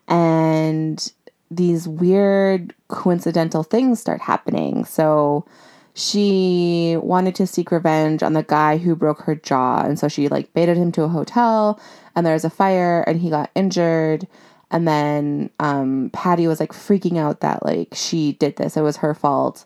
And 0.10 1.10
these 1.50 1.88
weird 1.88 2.76
coincidental 2.90 3.64
things 3.64 4.02
start 4.02 4.20
happening. 4.20 4.84
So 4.84 5.46
she 5.94 6.98
wanted 7.02 7.36
to 7.36 7.48
seek 7.48 7.72
revenge 7.72 8.24
on 8.24 8.34
the 8.34 8.44
guy 8.44 8.78
who 8.78 8.94
broke 8.94 9.22
her 9.22 9.36
jaw. 9.36 9.84
And 9.86 9.98
so 9.98 10.10
she 10.10 10.28
like 10.28 10.54
baited 10.54 10.76
him 10.76 10.92
to 10.94 11.04
a 11.04 11.08
hotel 11.08 11.80
and 12.14 12.26
there 12.26 12.34
was 12.34 12.44
a 12.44 12.50
fire 12.50 13.04
and 13.08 13.22
he 13.22 13.30
got 13.30 13.52
injured. 13.56 14.28
And 14.72 14.88
then 14.88 15.50
um, 15.60 16.10
Patty 16.14 16.48
was 16.48 16.60
like 16.60 16.74
freaking 16.74 17.18
out 17.18 17.42
that 17.42 17.66
like 17.66 17.90
she 17.94 18.34
did 18.34 18.56
this. 18.58 18.78
It 18.78 18.82
was 18.82 18.98
her 18.98 19.14
fault, 19.14 19.66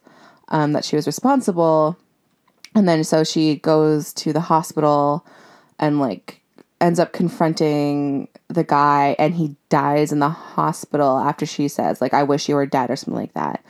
um, 0.50 0.74
that 0.74 0.86
she 0.86 0.96
was 0.96 1.08
responsible. 1.08 1.98
And 2.76 2.88
then 2.88 3.04
so 3.04 3.24
she 3.24 3.56
goes 3.56 4.14
to 4.14 4.34
the 4.34 4.40
hospital 4.40 5.26
and 5.80 6.00
like 6.00 6.42
ends 6.80 7.00
up 7.00 7.14
confronting 7.14 8.28
the 8.48 8.64
guy 8.64 9.16
and 9.20 9.36
he 9.36 9.56
dies 9.70 10.12
in 10.12 10.20
the 10.20 10.30
hospital 10.30 11.18
after 11.18 11.46
she 11.46 11.68
says 11.68 12.02
like 12.02 12.14
I 12.14 12.24
wish 12.24 12.50
you 12.50 12.56
were 12.56 12.66
dead 12.66 12.90
or 12.90 12.96
something 12.96 13.20
like 13.20 13.34
that. 13.34 13.64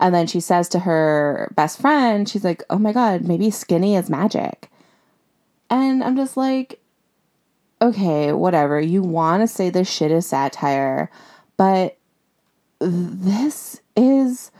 And 0.00 0.14
then 0.14 0.26
she 0.26 0.40
says 0.40 0.68
to 0.70 0.80
her 0.80 1.52
best 1.56 1.80
friend, 1.80 2.28
she's 2.28 2.44
like, 2.44 2.62
"Oh 2.70 2.78
my 2.78 2.92
god, 2.92 3.22
maybe 3.22 3.50
skinny 3.50 3.96
is 3.96 4.08
magic." 4.08 4.70
And 5.70 6.04
I'm 6.04 6.16
just 6.16 6.36
like, 6.36 6.80
"Okay, 7.80 8.32
whatever. 8.32 8.80
You 8.80 9.02
want 9.02 9.42
to 9.42 9.48
say 9.48 9.70
this 9.70 9.88
shit 9.88 10.10
is 10.10 10.26
satire, 10.26 11.10
but 11.56 11.96
this 12.80 13.80
is 13.96 14.50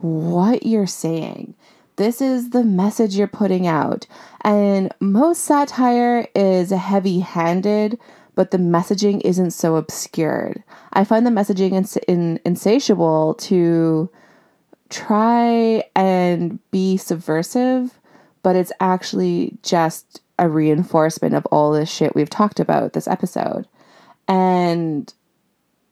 what 0.00 0.64
you're 0.64 0.86
saying. 0.86 1.54
This 1.96 2.20
is 2.20 2.50
the 2.50 2.64
message 2.64 3.16
you're 3.16 3.26
putting 3.28 3.66
out. 3.66 4.06
And 4.42 4.92
most 5.00 5.42
satire 5.44 6.26
is 6.34 6.70
heavy 6.70 7.20
handed, 7.20 7.98
but 8.34 8.52
the 8.52 8.58
messaging 8.58 9.20
isn't 9.22 9.50
so 9.50 9.76
obscured. 9.76 10.62
I 10.92 11.04
find 11.04 11.26
the 11.26 11.30
messaging 11.30 11.72
in, 11.72 11.86
in 12.08 12.40
Insatiable 12.44 13.34
to 13.34 14.08
try 14.88 15.84
and 15.94 16.58
be 16.70 16.96
subversive, 16.96 18.00
but 18.42 18.56
it's 18.56 18.72
actually 18.80 19.58
just 19.62 20.22
a 20.40 20.48
reinforcement 20.48 21.34
of 21.34 21.46
all 21.46 21.70
this 21.70 21.90
shit 21.90 22.16
we've 22.16 22.30
talked 22.30 22.58
about 22.58 22.94
this 22.94 23.06
episode. 23.06 23.68
And 24.26 25.12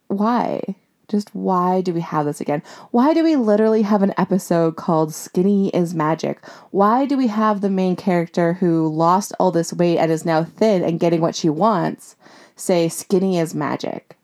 why? 0.09 0.75
Just 1.07 1.35
why 1.35 1.81
do 1.81 1.93
we 1.95 2.01
have 2.01 2.27
this 2.27 2.41
again? 2.41 2.63
Why 2.91 3.15
do 3.15 3.23
we 3.23 3.37
literally 3.37 3.83
have 3.83 4.03
an 4.03 4.15
episode 4.19 4.77
called 4.77 5.15
Skinny 5.15 5.69
is 5.69 5.95
Magic? 5.95 6.45
Why 6.71 7.07
do 7.07 7.17
we 7.17 7.29
have 7.29 7.61
the 7.61 7.71
main 7.71 7.95
character 7.95 8.55
who 8.55 8.89
lost 8.89 9.33
all 9.39 9.51
this 9.51 9.73
weight 9.73 9.99
and 9.99 10.11
is 10.11 10.25
now 10.25 10.45
thin 10.45 10.83
and 10.83 11.01
getting 11.01 11.21
what 11.21 11.35
she 11.35 11.49
wants 11.49 12.17
say 12.57 12.89
skinny 12.89 13.39
is 13.39 13.55
magic? 13.55 14.17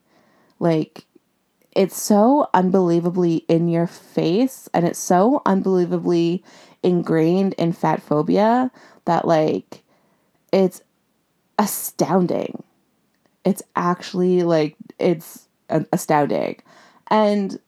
Like, 0.59 1.05
it's 1.73 2.01
so 2.01 2.49
unbelievably 2.55 3.45
in 3.49 3.69
your 3.69 3.87
face 3.87 4.69
and 4.73 4.87
it's 4.87 4.99
so 4.99 5.43
unbelievably 5.45 6.43
ingrained 6.83 7.55
in 7.55 7.73
fat 7.73 8.03
phobia 8.03 8.71
that, 9.05 9.27
like, 9.27 9.84
it's 10.55 10.81
astounding. 11.59 12.63
It's 13.45 13.63
actually 13.77 14.43
like, 14.45 14.77
it's 14.99 15.49
astounding. 15.69 16.63
And 17.09 17.59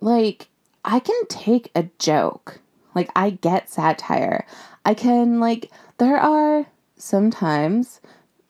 like, 0.00 0.48
I 0.84 0.98
can 0.98 1.26
take 1.28 1.70
a 1.74 1.88
joke. 1.98 2.60
Like, 2.94 3.10
I 3.14 3.30
get 3.30 3.70
satire. 3.70 4.46
I 4.84 4.94
can, 4.94 5.40
like, 5.40 5.70
there 5.98 6.18
are 6.18 6.66
sometimes 6.96 8.00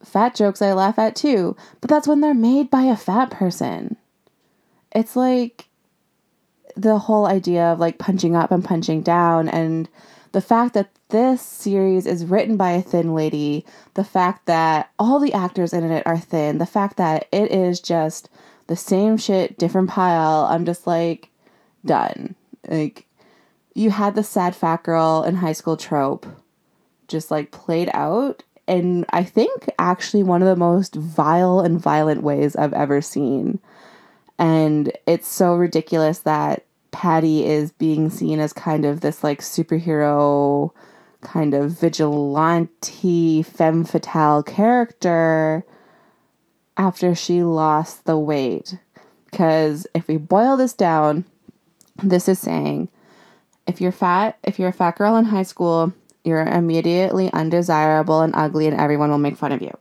fat 0.02 0.34
jokes 0.34 0.62
I 0.62 0.72
laugh 0.72 0.98
at 0.98 1.16
too, 1.16 1.56
but 1.80 1.90
that's 1.90 2.06
when 2.06 2.20
they're 2.20 2.34
made 2.34 2.70
by 2.70 2.82
a 2.82 2.96
fat 2.96 3.30
person. 3.30 3.96
It's 4.92 5.16
like 5.16 5.66
the 6.76 6.98
whole 6.98 7.26
idea 7.26 7.64
of 7.72 7.80
like 7.80 7.98
punching 7.98 8.36
up 8.36 8.50
and 8.50 8.64
punching 8.64 9.02
down, 9.02 9.48
and 9.48 9.88
the 10.34 10.40
fact 10.40 10.74
that 10.74 10.90
this 11.10 11.40
series 11.40 12.06
is 12.06 12.26
written 12.26 12.56
by 12.56 12.72
a 12.72 12.82
thin 12.82 13.14
lady, 13.14 13.64
the 13.94 14.02
fact 14.02 14.46
that 14.46 14.90
all 14.98 15.20
the 15.20 15.32
actors 15.32 15.72
in 15.72 15.88
it 15.88 16.04
are 16.04 16.18
thin, 16.18 16.58
the 16.58 16.66
fact 16.66 16.96
that 16.96 17.28
it 17.30 17.52
is 17.52 17.78
just 17.78 18.28
the 18.66 18.74
same 18.74 19.16
shit, 19.16 19.56
different 19.56 19.88
pile. 19.88 20.48
I'm 20.50 20.64
just 20.64 20.88
like, 20.88 21.30
done. 21.86 22.34
Like, 22.66 23.06
you 23.74 23.90
had 23.90 24.16
the 24.16 24.24
sad 24.24 24.56
fat 24.56 24.82
girl 24.82 25.22
in 25.22 25.36
high 25.36 25.52
school 25.52 25.76
trope 25.76 26.26
just 27.06 27.30
like 27.30 27.52
played 27.52 27.90
out. 27.94 28.42
And 28.66 29.04
I 29.10 29.22
think 29.22 29.70
actually 29.78 30.24
one 30.24 30.42
of 30.42 30.48
the 30.48 30.56
most 30.56 30.96
vile 30.96 31.60
and 31.60 31.80
violent 31.80 32.24
ways 32.24 32.56
I've 32.56 32.72
ever 32.72 33.00
seen. 33.00 33.60
And 34.36 34.90
it's 35.06 35.28
so 35.28 35.54
ridiculous 35.54 36.18
that 36.20 36.64
Patty 36.94 37.44
is 37.44 37.72
being 37.72 38.08
seen 38.08 38.38
as 38.38 38.52
kind 38.52 38.84
of 38.84 39.00
this 39.00 39.24
like 39.24 39.40
superhero, 39.40 40.70
kind 41.22 41.52
of 41.52 41.72
vigilante, 41.72 43.42
femme 43.42 43.82
fatale 43.82 44.44
character 44.44 45.64
after 46.76 47.12
she 47.12 47.42
lost 47.42 48.04
the 48.04 48.16
weight. 48.16 48.78
Because 49.28 49.88
if 49.92 50.06
we 50.06 50.18
boil 50.18 50.56
this 50.56 50.72
down, 50.72 51.24
this 52.00 52.28
is 52.28 52.38
saying 52.38 52.88
if 53.66 53.80
you're 53.80 53.90
fat, 53.90 54.38
if 54.44 54.60
you're 54.60 54.68
a 54.68 54.72
fat 54.72 54.96
girl 54.96 55.16
in 55.16 55.24
high 55.24 55.42
school, 55.42 55.92
you're 56.22 56.46
immediately 56.46 57.28
undesirable 57.32 58.20
and 58.20 58.36
ugly, 58.36 58.68
and 58.68 58.78
everyone 58.78 59.10
will 59.10 59.18
make 59.18 59.36
fun 59.36 59.50
of 59.50 59.62
you. 59.62 59.76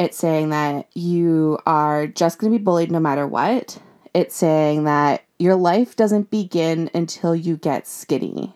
It's 0.00 0.18
saying 0.18 0.50
that 0.50 0.88
you 0.94 1.60
are 1.64 2.08
just 2.08 2.40
going 2.40 2.52
to 2.52 2.58
be 2.58 2.64
bullied 2.64 2.90
no 2.90 2.98
matter 2.98 3.24
what. 3.24 3.78
It's 4.12 4.34
saying 4.34 4.84
that 4.84 5.24
your 5.38 5.54
life 5.54 5.96
doesn't 5.96 6.30
begin 6.30 6.90
until 6.94 7.34
you 7.34 7.56
get 7.56 7.86
skinny 7.86 8.54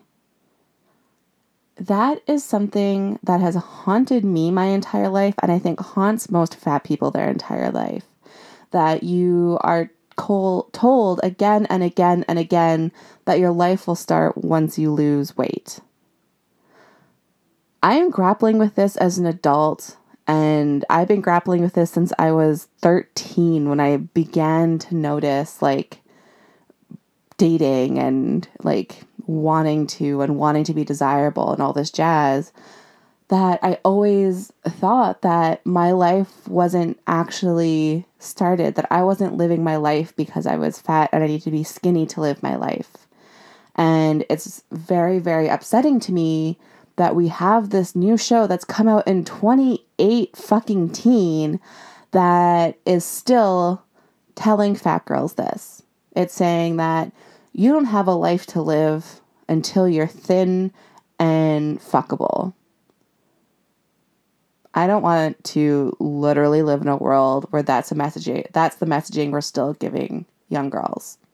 that 1.77 2.21
is 2.25 2.43
something 2.43 3.19
that 3.23 3.41
has 3.41 3.55
haunted 3.55 4.23
me 4.23 4.49
my 4.49 4.65
entire 4.65 5.09
life, 5.09 5.35
and 5.41 5.51
I 5.51 5.59
think 5.59 5.79
haunts 5.79 6.29
most 6.29 6.55
fat 6.55 6.83
people 6.83 7.11
their 7.11 7.29
entire 7.29 7.71
life. 7.71 8.05
That 8.71 9.03
you 9.03 9.57
are 9.61 9.91
told 10.17 11.19
again 11.21 11.65
and 11.65 11.83
again 11.83 12.23
and 12.27 12.39
again 12.39 12.91
that 13.25 13.39
your 13.39 13.51
life 13.51 13.85
will 13.85 13.95
start 13.95 14.37
once 14.37 14.79
you 14.79 14.91
lose 14.91 15.35
weight. 15.35 15.81
I 17.83 17.95
am 17.95 18.09
grappling 18.09 18.57
with 18.57 18.75
this 18.75 18.95
as 18.95 19.17
an 19.17 19.25
adult, 19.25 19.97
and 20.27 20.83
I've 20.89 21.07
been 21.07 21.21
grappling 21.21 21.61
with 21.61 21.73
this 21.73 21.91
since 21.91 22.11
I 22.17 22.31
was 22.31 22.67
13 22.81 23.69
when 23.69 23.79
I 23.79 23.97
began 23.97 24.79
to 24.79 24.95
notice 24.95 25.61
like 25.61 25.99
dating 27.37 27.99
and 27.99 28.47
like 28.63 29.01
wanting 29.27 29.87
to 29.87 30.21
and 30.21 30.37
wanting 30.37 30.63
to 30.63 30.73
be 30.73 30.83
desirable 30.83 31.51
and 31.51 31.61
all 31.61 31.73
this 31.73 31.91
jazz 31.91 32.51
that 33.27 33.59
I 33.63 33.79
always 33.83 34.51
thought 34.67 35.21
that 35.23 35.65
my 35.65 35.91
life 35.91 36.47
wasn't 36.47 36.99
actually 37.07 38.05
started, 38.19 38.75
that 38.75 38.87
I 38.91 39.03
wasn't 39.03 39.37
living 39.37 39.63
my 39.63 39.77
life 39.77 40.15
because 40.15 40.45
I 40.45 40.57
was 40.57 40.79
fat 40.79 41.09
and 41.11 41.23
I 41.23 41.27
need 41.27 41.41
to 41.41 41.51
be 41.51 41.63
skinny 41.63 42.05
to 42.07 42.21
live 42.21 42.43
my 42.43 42.55
life. 42.55 43.07
And 43.75 44.25
it's 44.29 44.63
very, 44.71 45.19
very 45.19 45.47
upsetting 45.47 45.99
to 46.01 46.11
me 46.11 46.59
that 46.97 47.15
we 47.15 47.27
have 47.27 47.69
this 47.69 47.95
new 47.95 48.17
show 48.17 48.47
that's 48.47 48.65
come 48.65 48.87
out 48.87 49.07
in 49.07 49.25
28 49.25 50.35
fucking 50.35 50.89
teen 50.89 51.59
that 52.11 52.77
is 52.85 53.03
still 53.03 53.83
telling 54.35 54.75
fat 54.75 55.05
girls 55.05 55.33
this. 55.33 55.83
It's 56.15 56.33
saying 56.33 56.77
that 56.77 57.11
you 57.53 57.71
don't 57.71 57.85
have 57.85 58.07
a 58.07 58.13
life 58.13 58.45
to 58.47 58.61
live 58.61 59.21
until 59.49 59.87
you're 59.87 60.07
thin 60.07 60.71
and 61.19 61.79
fuckable. 61.79 62.53
I 64.73 64.87
don't 64.87 65.03
want 65.03 65.41
to 65.45 65.95
literally 65.99 66.61
live 66.61 66.81
in 66.81 66.87
a 66.87 66.97
world 66.97 67.47
where 67.51 67.63
that's 67.63 67.91
a 67.91 67.95
messaging 67.95 68.45
that's 68.51 68.75
the 68.77 68.85
messaging 68.85 69.31
we're 69.31 69.41
still 69.41 69.73
giving 69.73 70.25
young 70.49 70.69
girls. 70.69 71.17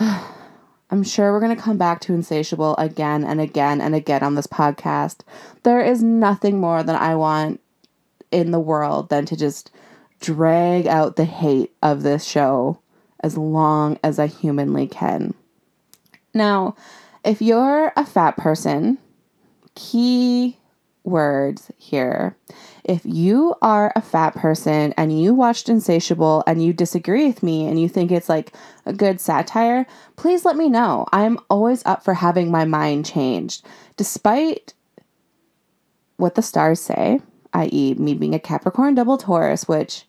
I'm 0.90 1.02
sure 1.02 1.32
we're 1.32 1.40
going 1.40 1.54
to 1.54 1.62
come 1.62 1.76
back 1.76 2.00
to 2.02 2.14
Insatiable 2.14 2.74
again 2.76 3.24
and 3.24 3.40
again 3.40 3.80
and 3.80 3.94
again 3.94 4.22
on 4.22 4.34
this 4.34 4.46
podcast. 4.46 5.20
There 5.62 5.80
is 5.80 6.02
nothing 6.02 6.60
more 6.60 6.82
than 6.82 6.96
I 6.96 7.14
want 7.14 7.60
in 8.30 8.50
the 8.52 8.60
world 8.60 9.10
than 9.10 9.26
to 9.26 9.36
just 9.36 9.70
drag 10.20 10.86
out 10.86 11.16
the 11.16 11.24
hate 11.24 11.72
of 11.82 12.02
this 12.02 12.24
show 12.24 12.80
as 13.20 13.36
long 13.36 13.98
as 14.02 14.18
I 14.18 14.26
humanly 14.26 14.86
can. 14.86 15.34
Now, 16.32 16.74
if 17.24 17.42
you're 17.42 17.92
a 17.96 18.06
fat 18.06 18.36
person, 18.36 18.98
key 19.74 20.58
words 21.08 21.70
here. 21.76 22.36
If 22.84 23.02
you 23.04 23.54
are 23.60 23.92
a 23.94 24.00
fat 24.00 24.34
person 24.34 24.94
and 24.96 25.20
you 25.20 25.34
watched 25.34 25.68
Insatiable 25.68 26.42
and 26.46 26.64
you 26.64 26.72
disagree 26.72 27.26
with 27.26 27.42
me 27.42 27.66
and 27.66 27.80
you 27.80 27.88
think 27.88 28.10
it's 28.10 28.28
like 28.28 28.52
a 28.86 28.92
good 28.92 29.20
satire, 29.20 29.86
please 30.16 30.44
let 30.44 30.56
me 30.56 30.68
know. 30.68 31.06
I'm 31.12 31.38
always 31.50 31.84
up 31.84 32.04
for 32.04 32.14
having 32.14 32.50
my 32.50 32.64
mind 32.64 33.04
changed. 33.06 33.66
Despite 33.96 34.74
what 36.16 36.34
the 36.34 36.42
stars 36.42 36.80
say, 36.80 37.20
i.e., 37.52 37.94
me 37.94 38.14
being 38.14 38.34
a 38.34 38.38
Capricorn 38.38 38.94
double 38.94 39.18
Taurus, 39.18 39.68
which 39.68 40.04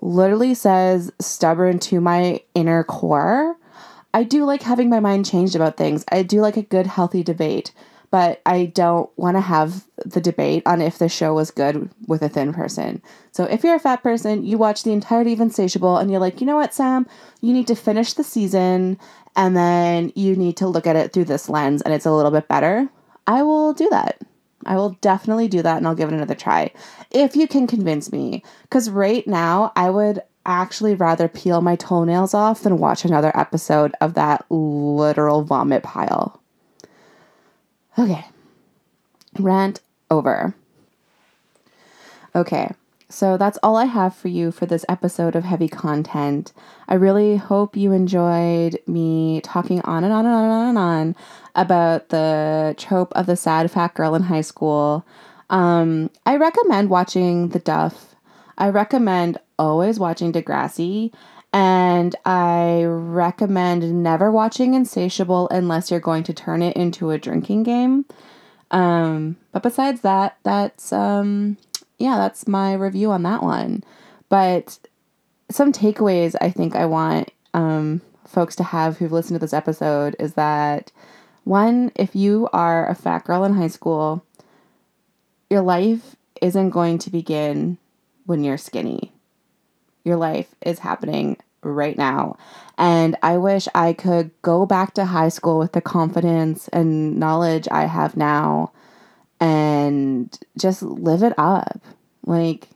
literally 0.00 0.54
says 0.54 1.12
stubborn 1.20 1.78
to 1.80 2.00
my 2.00 2.40
inner 2.54 2.84
core. 2.84 3.56
I 4.14 4.22
do 4.22 4.44
like 4.44 4.62
having 4.62 4.88
my 4.88 5.00
mind 5.00 5.26
changed 5.26 5.54
about 5.54 5.76
things. 5.76 6.04
I 6.10 6.22
do 6.22 6.40
like 6.40 6.56
a 6.56 6.62
good, 6.62 6.86
healthy 6.86 7.22
debate, 7.22 7.72
but 8.10 8.40
I 8.46 8.66
don't 8.66 9.10
want 9.18 9.36
to 9.36 9.40
have 9.40 9.84
the 10.04 10.20
debate 10.20 10.62
on 10.66 10.80
if 10.80 10.98
the 10.98 11.08
show 11.08 11.34
was 11.34 11.50
good 11.50 11.90
with 12.06 12.22
a 12.22 12.28
thin 12.28 12.52
person. 12.52 13.02
So 13.32 13.44
if 13.44 13.62
you're 13.62 13.74
a 13.74 13.80
fat 13.80 14.02
person, 14.02 14.44
you 14.44 14.56
watch 14.56 14.82
the 14.82 14.92
entirety 14.92 15.32
of 15.32 15.40
Insatiable 15.40 15.98
and 15.98 16.10
you're 16.10 16.20
like, 16.20 16.40
you 16.40 16.46
know 16.46 16.56
what, 16.56 16.74
Sam, 16.74 17.06
you 17.40 17.52
need 17.52 17.66
to 17.66 17.74
finish 17.74 18.14
the 18.14 18.24
season 18.24 18.98
and 19.36 19.56
then 19.56 20.12
you 20.14 20.36
need 20.36 20.56
to 20.58 20.66
look 20.66 20.86
at 20.86 20.96
it 20.96 21.12
through 21.12 21.26
this 21.26 21.48
lens 21.48 21.82
and 21.82 21.92
it's 21.92 22.06
a 22.06 22.12
little 22.12 22.30
bit 22.30 22.48
better. 22.48 22.88
I 23.26 23.42
will 23.42 23.74
do 23.74 23.88
that. 23.90 24.20
I 24.64 24.76
will 24.76 24.90
definitely 25.00 25.48
do 25.48 25.62
that 25.62 25.76
and 25.76 25.86
I'll 25.86 25.94
give 25.94 26.08
it 26.08 26.14
another 26.14 26.34
try 26.34 26.72
if 27.10 27.36
you 27.36 27.46
can 27.46 27.66
convince 27.66 28.10
me. 28.10 28.42
Because 28.62 28.90
right 28.90 29.26
now, 29.26 29.72
I 29.76 29.90
would 29.90 30.22
actually 30.46 30.94
rather 30.94 31.28
peel 31.28 31.60
my 31.60 31.76
toenails 31.76 32.34
off 32.34 32.62
than 32.62 32.78
watch 32.78 33.04
another 33.04 33.36
episode 33.38 33.94
of 34.00 34.14
that 34.14 34.44
literal 34.50 35.44
vomit 35.44 35.82
pile. 35.82 36.40
Okay, 37.98 38.24
rant 39.40 39.80
over. 40.08 40.54
Okay, 42.34 42.70
so 43.08 43.36
that's 43.36 43.58
all 43.62 43.76
I 43.76 43.86
have 43.86 44.14
for 44.14 44.28
you 44.28 44.52
for 44.52 44.66
this 44.66 44.84
episode 44.88 45.34
of 45.34 45.42
heavy 45.42 45.66
content. 45.66 46.52
I 46.86 46.94
really 46.94 47.36
hope 47.36 47.76
you 47.76 47.90
enjoyed 47.92 48.78
me 48.86 49.40
talking 49.40 49.80
on 49.80 50.04
and 50.04 50.12
on 50.12 50.26
and 50.26 50.34
on 50.34 50.44
and 50.44 50.52
on 50.52 50.68
and 50.68 50.78
on 50.78 51.16
about 51.56 52.10
the 52.10 52.76
trope 52.78 53.12
of 53.16 53.26
the 53.26 53.34
sad 53.34 53.68
fat 53.70 53.94
girl 53.94 54.14
in 54.14 54.22
high 54.22 54.42
school. 54.42 55.04
Um, 55.50 56.10
I 56.24 56.36
recommend 56.36 56.90
watching 56.90 57.48
The 57.48 57.58
Duff. 57.58 58.14
I 58.56 58.68
recommend 58.68 59.38
always 59.58 59.98
watching 59.98 60.32
Degrassi. 60.32 61.12
And 61.52 62.14
I 62.24 62.84
recommend 62.84 64.02
never 64.02 64.30
watching 64.30 64.74
Insatiable 64.74 65.48
unless 65.50 65.90
you're 65.90 66.00
going 66.00 66.24
to 66.24 66.34
turn 66.34 66.62
it 66.62 66.76
into 66.76 67.10
a 67.10 67.18
drinking 67.18 67.62
game. 67.62 68.04
Um, 68.70 69.36
but 69.52 69.62
besides 69.62 70.02
that, 70.02 70.36
that's 70.42 70.92
um, 70.92 71.56
yeah, 71.98 72.16
that's 72.16 72.46
my 72.46 72.74
review 72.74 73.10
on 73.10 73.22
that 73.22 73.42
one. 73.42 73.82
But 74.28 74.78
some 75.50 75.72
takeaways 75.72 76.36
I 76.40 76.50
think 76.50 76.76
I 76.76 76.84
want 76.84 77.32
um, 77.54 78.02
folks 78.26 78.54
to 78.56 78.62
have 78.62 78.98
who've 78.98 79.12
listened 79.12 79.36
to 79.36 79.44
this 79.44 79.54
episode 79.54 80.14
is 80.18 80.34
that 80.34 80.92
one, 81.44 81.90
if 81.94 82.14
you 82.14 82.48
are 82.52 82.88
a 82.88 82.94
fat 82.94 83.24
girl 83.24 83.44
in 83.44 83.54
high 83.54 83.68
school, 83.68 84.22
your 85.48 85.62
life 85.62 86.14
isn't 86.42 86.70
going 86.70 86.98
to 86.98 87.10
begin 87.10 87.78
when 88.26 88.44
you're 88.44 88.58
skinny. 88.58 89.12
Your 90.08 90.16
life 90.16 90.54
is 90.62 90.78
happening 90.78 91.36
right 91.62 91.98
now. 91.98 92.38
And 92.78 93.16
I 93.22 93.36
wish 93.36 93.68
I 93.74 93.92
could 93.92 94.30
go 94.42 94.64
back 94.64 94.94
to 94.94 95.04
high 95.04 95.28
school 95.28 95.58
with 95.58 95.72
the 95.72 95.80
confidence 95.80 96.68
and 96.68 97.18
knowledge 97.18 97.68
I 97.70 97.84
have 97.84 98.16
now 98.16 98.72
and 99.40 100.36
just 100.56 100.82
live 100.82 101.22
it 101.22 101.34
up. 101.36 101.82
Like, 102.24 102.68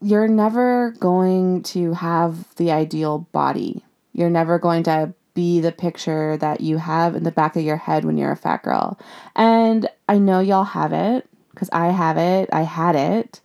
you're 0.00 0.28
never 0.28 0.94
going 1.00 1.62
to 1.64 1.94
have 1.94 2.54
the 2.56 2.70
ideal 2.70 3.26
body. 3.32 3.82
You're 4.12 4.30
never 4.30 4.58
going 4.58 4.84
to 4.84 5.14
be 5.34 5.60
the 5.60 5.72
picture 5.72 6.36
that 6.36 6.60
you 6.60 6.78
have 6.78 7.16
in 7.16 7.24
the 7.24 7.30
back 7.30 7.56
of 7.56 7.62
your 7.62 7.76
head 7.76 8.04
when 8.04 8.16
you're 8.16 8.32
a 8.32 8.36
fat 8.36 8.62
girl. 8.62 8.98
And 9.34 9.88
I 10.08 10.18
know 10.18 10.40
y'all 10.40 10.64
have 10.64 10.92
it 10.92 11.26
because 11.50 11.70
I 11.72 11.86
have 11.86 12.16
it. 12.16 12.48
I 12.52 12.62
had 12.62 12.94
it. 12.94 13.40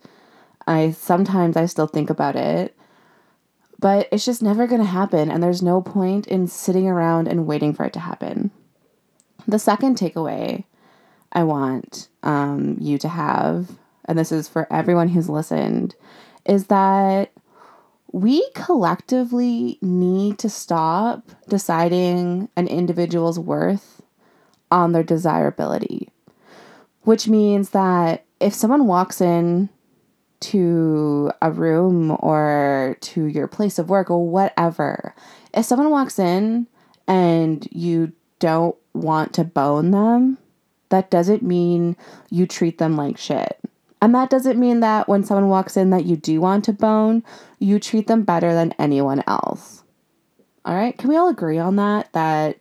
I 0.66 0.92
sometimes 0.92 1.56
I 1.56 1.66
still 1.66 1.86
think 1.86 2.10
about 2.10 2.36
it. 2.36 2.76
But 3.78 4.08
it's 4.12 4.24
just 4.24 4.42
never 4.42 4.66
going 4.66 4.80
to 4.80 4.86
happen 4.86 5.30
and 5.30 5.42
there's 5.42 5.62
no 5.62 5.82
point 5.82 6.26
in 6.26 6.46
sitting 6.46 6.88
around 6.88 7.28
and 7.28 7.46
waiting 7.46 7.74
for 7.74 7.84
it 7.84 7.92
to 7.94 8.00
happen. 8.00 8.50
The 9.46 9.58
second 9.58 9.98
takeaway 9.98 10.64
I 11.32 11.42
want 11.42 12.08
um, 12.22 12.78
you 12.80 12.96
to 12.98 13.08
have, 13.08 13.72
and 14.06 14.18
this 14.18 14.32
is 14.32 14.48
for 14.48 14.72
everyone 14.72 15.08
who's 15.08 15.28
listened, 15.28 15.96
is 16.46 16.68
that 16.68 17.32
we 18.12 18.48
collectively 18.54 19.76
need 19.82 20.38
to 20.38 20.48
stop 20.48 21.30
deciding 21.48 22.48
an 22.56 22.68
individual's 22.68 23.38
worth 23.38 24.00
on 24.70 24.92
their 24.92 25.02
desirability, 25.02 26.08
which 27.02 27.26
means 27.28 27.70
that 27.70 28.24
if 28.38 28.54
someone 28.54 28.86
walks 28.86 29.20
in 29.20 29.68
to 30.44 31.32
a 31.40 31.50
room 31.50 32.16
or 32.20 32.96
to 33.00 33.26
your 33.26 33.48
place 33.48 33.78
of 33.78 33.88
work 33.88 34.10
or 34.10 34.28
whatever, 34.28 35.14
if 35.52 35.64
someone 35.64 35.90
walks 35.90 36.18
in 36.18 36.66
and 37.06 37.66
you 37.70 38.12
don't 38.38 38.76
want 38.92 39.32
to 39.34 39.44
bone 39.44 39.90
them, 39.90 40.38
that 40.90 41.10
doesn't 41.10 41.42
mean 41.42 41.96
you 42.30 42.46
treat 42.46 42.78
them 42.78 42.96
like 42.96 43.16
shit. 43.16 43.58
And 44.02 44.14
that 44.14 44.28
doesn't 44.28 44.60
mean 44.60 44.80
that 44.80 45.08
when 45.08 45.24
someone 45.24 45.48
walks 45.48 45.78
in 45.78 45.90
that 45.90 46.04
you 46.04 46.16
do 46.16 46.40
want 46.40 46.64
to 46.66 46.74
bone, 46.74 47.24
you 47.58 47.78
treat 47.78 48.06
them 48.06 48.22
better 48.22 48.52
than 48.52 48.74
anyone 48.78 49.24
else. 49.26 49.82
All 50.66 50.74
right? 50.74 50.96
Can 50.96 51.08
we 51.08 51.16
all 51.16 51.28
agree 51.30 51.58
on 51.58 51.76
that? 51.76 52.12
That 52.12 52.58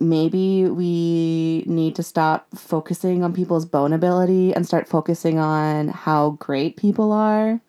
maybe 0.00 0.64
we 0.66 1.62
need 1.66 1.94
to 1.96 2.02
stop 2.02 2.46
focusing 2.56 3.22
on 3.22 3.34
people's 3.34 3.66
bone 3.66 3.92
ability 3.92 4.54
and 4.54 4.66
start 4.66 4.88
focusing 4.88 5.38
on 5.38 5.88
how 5.88 6.30
great 6.30 6.76
people 6.76 7.12
are. 7.12 7.60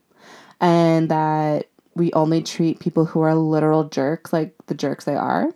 And 0.60 1.10
that 1.10 1.68
we 1.96 2.14
only 2.14 2.42
treat 2.42 2.80
people 2.80 3.06
who 3.06 3.22
are 3.22 3.36
literal 3.36 3.86
jerks 3.86 4.32
like 4.32 4.54
the 4.68 4.76
jerks 4.76 5.06
they 5.06 5.16
are. 5.16 5.52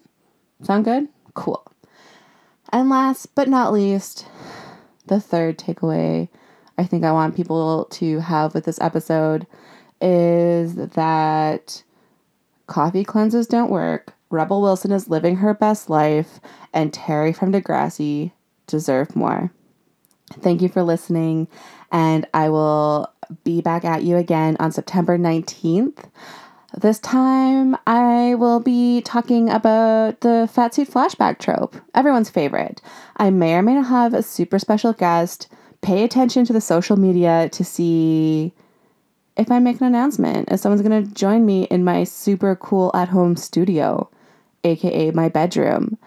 Sound 0.63 0.85
good? 0.85 1.07
Cool. 1.35 1.65
And 2.71 2.89
last 2.89 3.35
but 3.35 3.47
not 3.47 3.71
least, 3.71 4.25
the 5.05 5.19
third 5.19 5.59
takeaway 5.59 6.27
I 6.77 6.85
think 6.85 7.03
I 7.03 7.11
want 7.11 7.35
people 7.35 7.85
to 7.85 8.19
have 8.19 8.53
with 8.53 8.65
this 8.65 8.81
episode 8.81 9.47
is 10.01 10.75
that 10.75 11.83
coffee 12.67 13.03
cleanses 13.03 13.47
don't 13.47 13.71
work. 13.71 14.13
Rebel 14.29 14.61
Wilson 14.61 14.91
is 14.91 15.09
living 15.09 15.37
her 15.37 15.53
best 15.53 15.89
life, 15.89 16.39
and 16.73 16.93
Terry 16.93 17.31
from 17.31 17.51
Degrassi 17.51 18.31
deserve 18.67 19.15
more. 19.15 19.51
Thank 20.33 20.61
you 20.61 20.69
for 20.69 20.83
listening, 20.83 21.47
and 21.91 22.27
I 22.33 22.49
will 22.49 23.07
be 23.43 23.61
back 23.61 23.85
at 23.85 24.03
you 24.03 24.17
again 24.17 24.57
on 24.59 24.71
September 24.71 25.17
19th. 25.17 26.09
This 26.77 26.99
time, 26.99 27.77
I 27.87 28.35
will 28.35 28.59
be 28.59 29.01
talking 29.01 29.49
about 29.49 30.21
the 30.21 30.49
fat 30.51 30.73
suit 30.73 30.89
flashback 30.89 31.39
trope, 31.39 31.75
everyone's 31.93 32.29
favorite. 32.29 32.81
I 33.17 33.29
may 33.29 33.55
or 33.55 33.61
may 33.61 33.75
not 33.75 33.85
have 33.85 34.13
a 34.13 34.23
super 34.23 34.59
special 34.59 34.91
guest 34.91 35.47
pay 35.81 36.03
attention 36.03 36.45
to 36.45 36.53
the 36.53 36.59
social 36.59 36.97
media 36.97 37.47
to 37.53 37.63
see 37.63 38.53
if 39.37 39.51
I 39.51 39.59
make 39.59 39.79
an 39.79 39.87
announcement, 39.87 40.49
if 40.51 40.59
someone's 40.59 40.81
gonna 40.81 41.03
join 41.03 41.45
me 41.45 41.63
in 41.65 41.83
my 41.83 42.03
super 42.03 42.55
cool 42.55 42.91
at 42.93 43.09
home 43.09 43.35
studio, 43.35 44.09
aka 44.65 45.11
my 45.11 45.29
bedroom. 45.29 45.97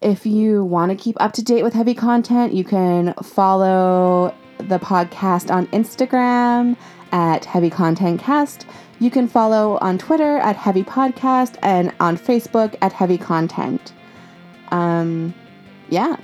If 0.00 0.26
you 0.26 0.64
want 0.64 0.90
to 0.90 0.96
keep 0.96 1.16
up 1.20 1.32
to 1.34 1.42
date 1.42 1.62
with 1.62 1.72
heavy 1.72 1.94
content, 1.94 2.52
you 2.52 2.64
can 2.64 3.14
follow 3.22 4.34
the 4.58 4.78
podcast 4.78 5.50
on 5.50 5.66
Instagram 5.68 6.76
at 7.12 7.44
Heavy 7.44 7.70
Content 7.70 8.20
Cast. 8.20 8.66
You 9.00 9.10
can 9.10 9.28
follow 9.28 9.78
on 9.78 9.98
Twitter 9.98 10.38
at 10.38 10.56
Heavy 10.56 10.82
Podcast 10.82 11.56
and 11.62 11.92
on 12.00 12.16
Facebook 12.16 12.76
at 12.80 12.92
Heavy 12.92 13.18
Content. 13.18 13.92
Um, 14.70 15.34
yeah. 15.88 16.16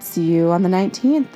See 0.00 0.22
you 0.22 0.50
on 0.50 0.62
the 0.62 0.68
19th. 0.68 1.28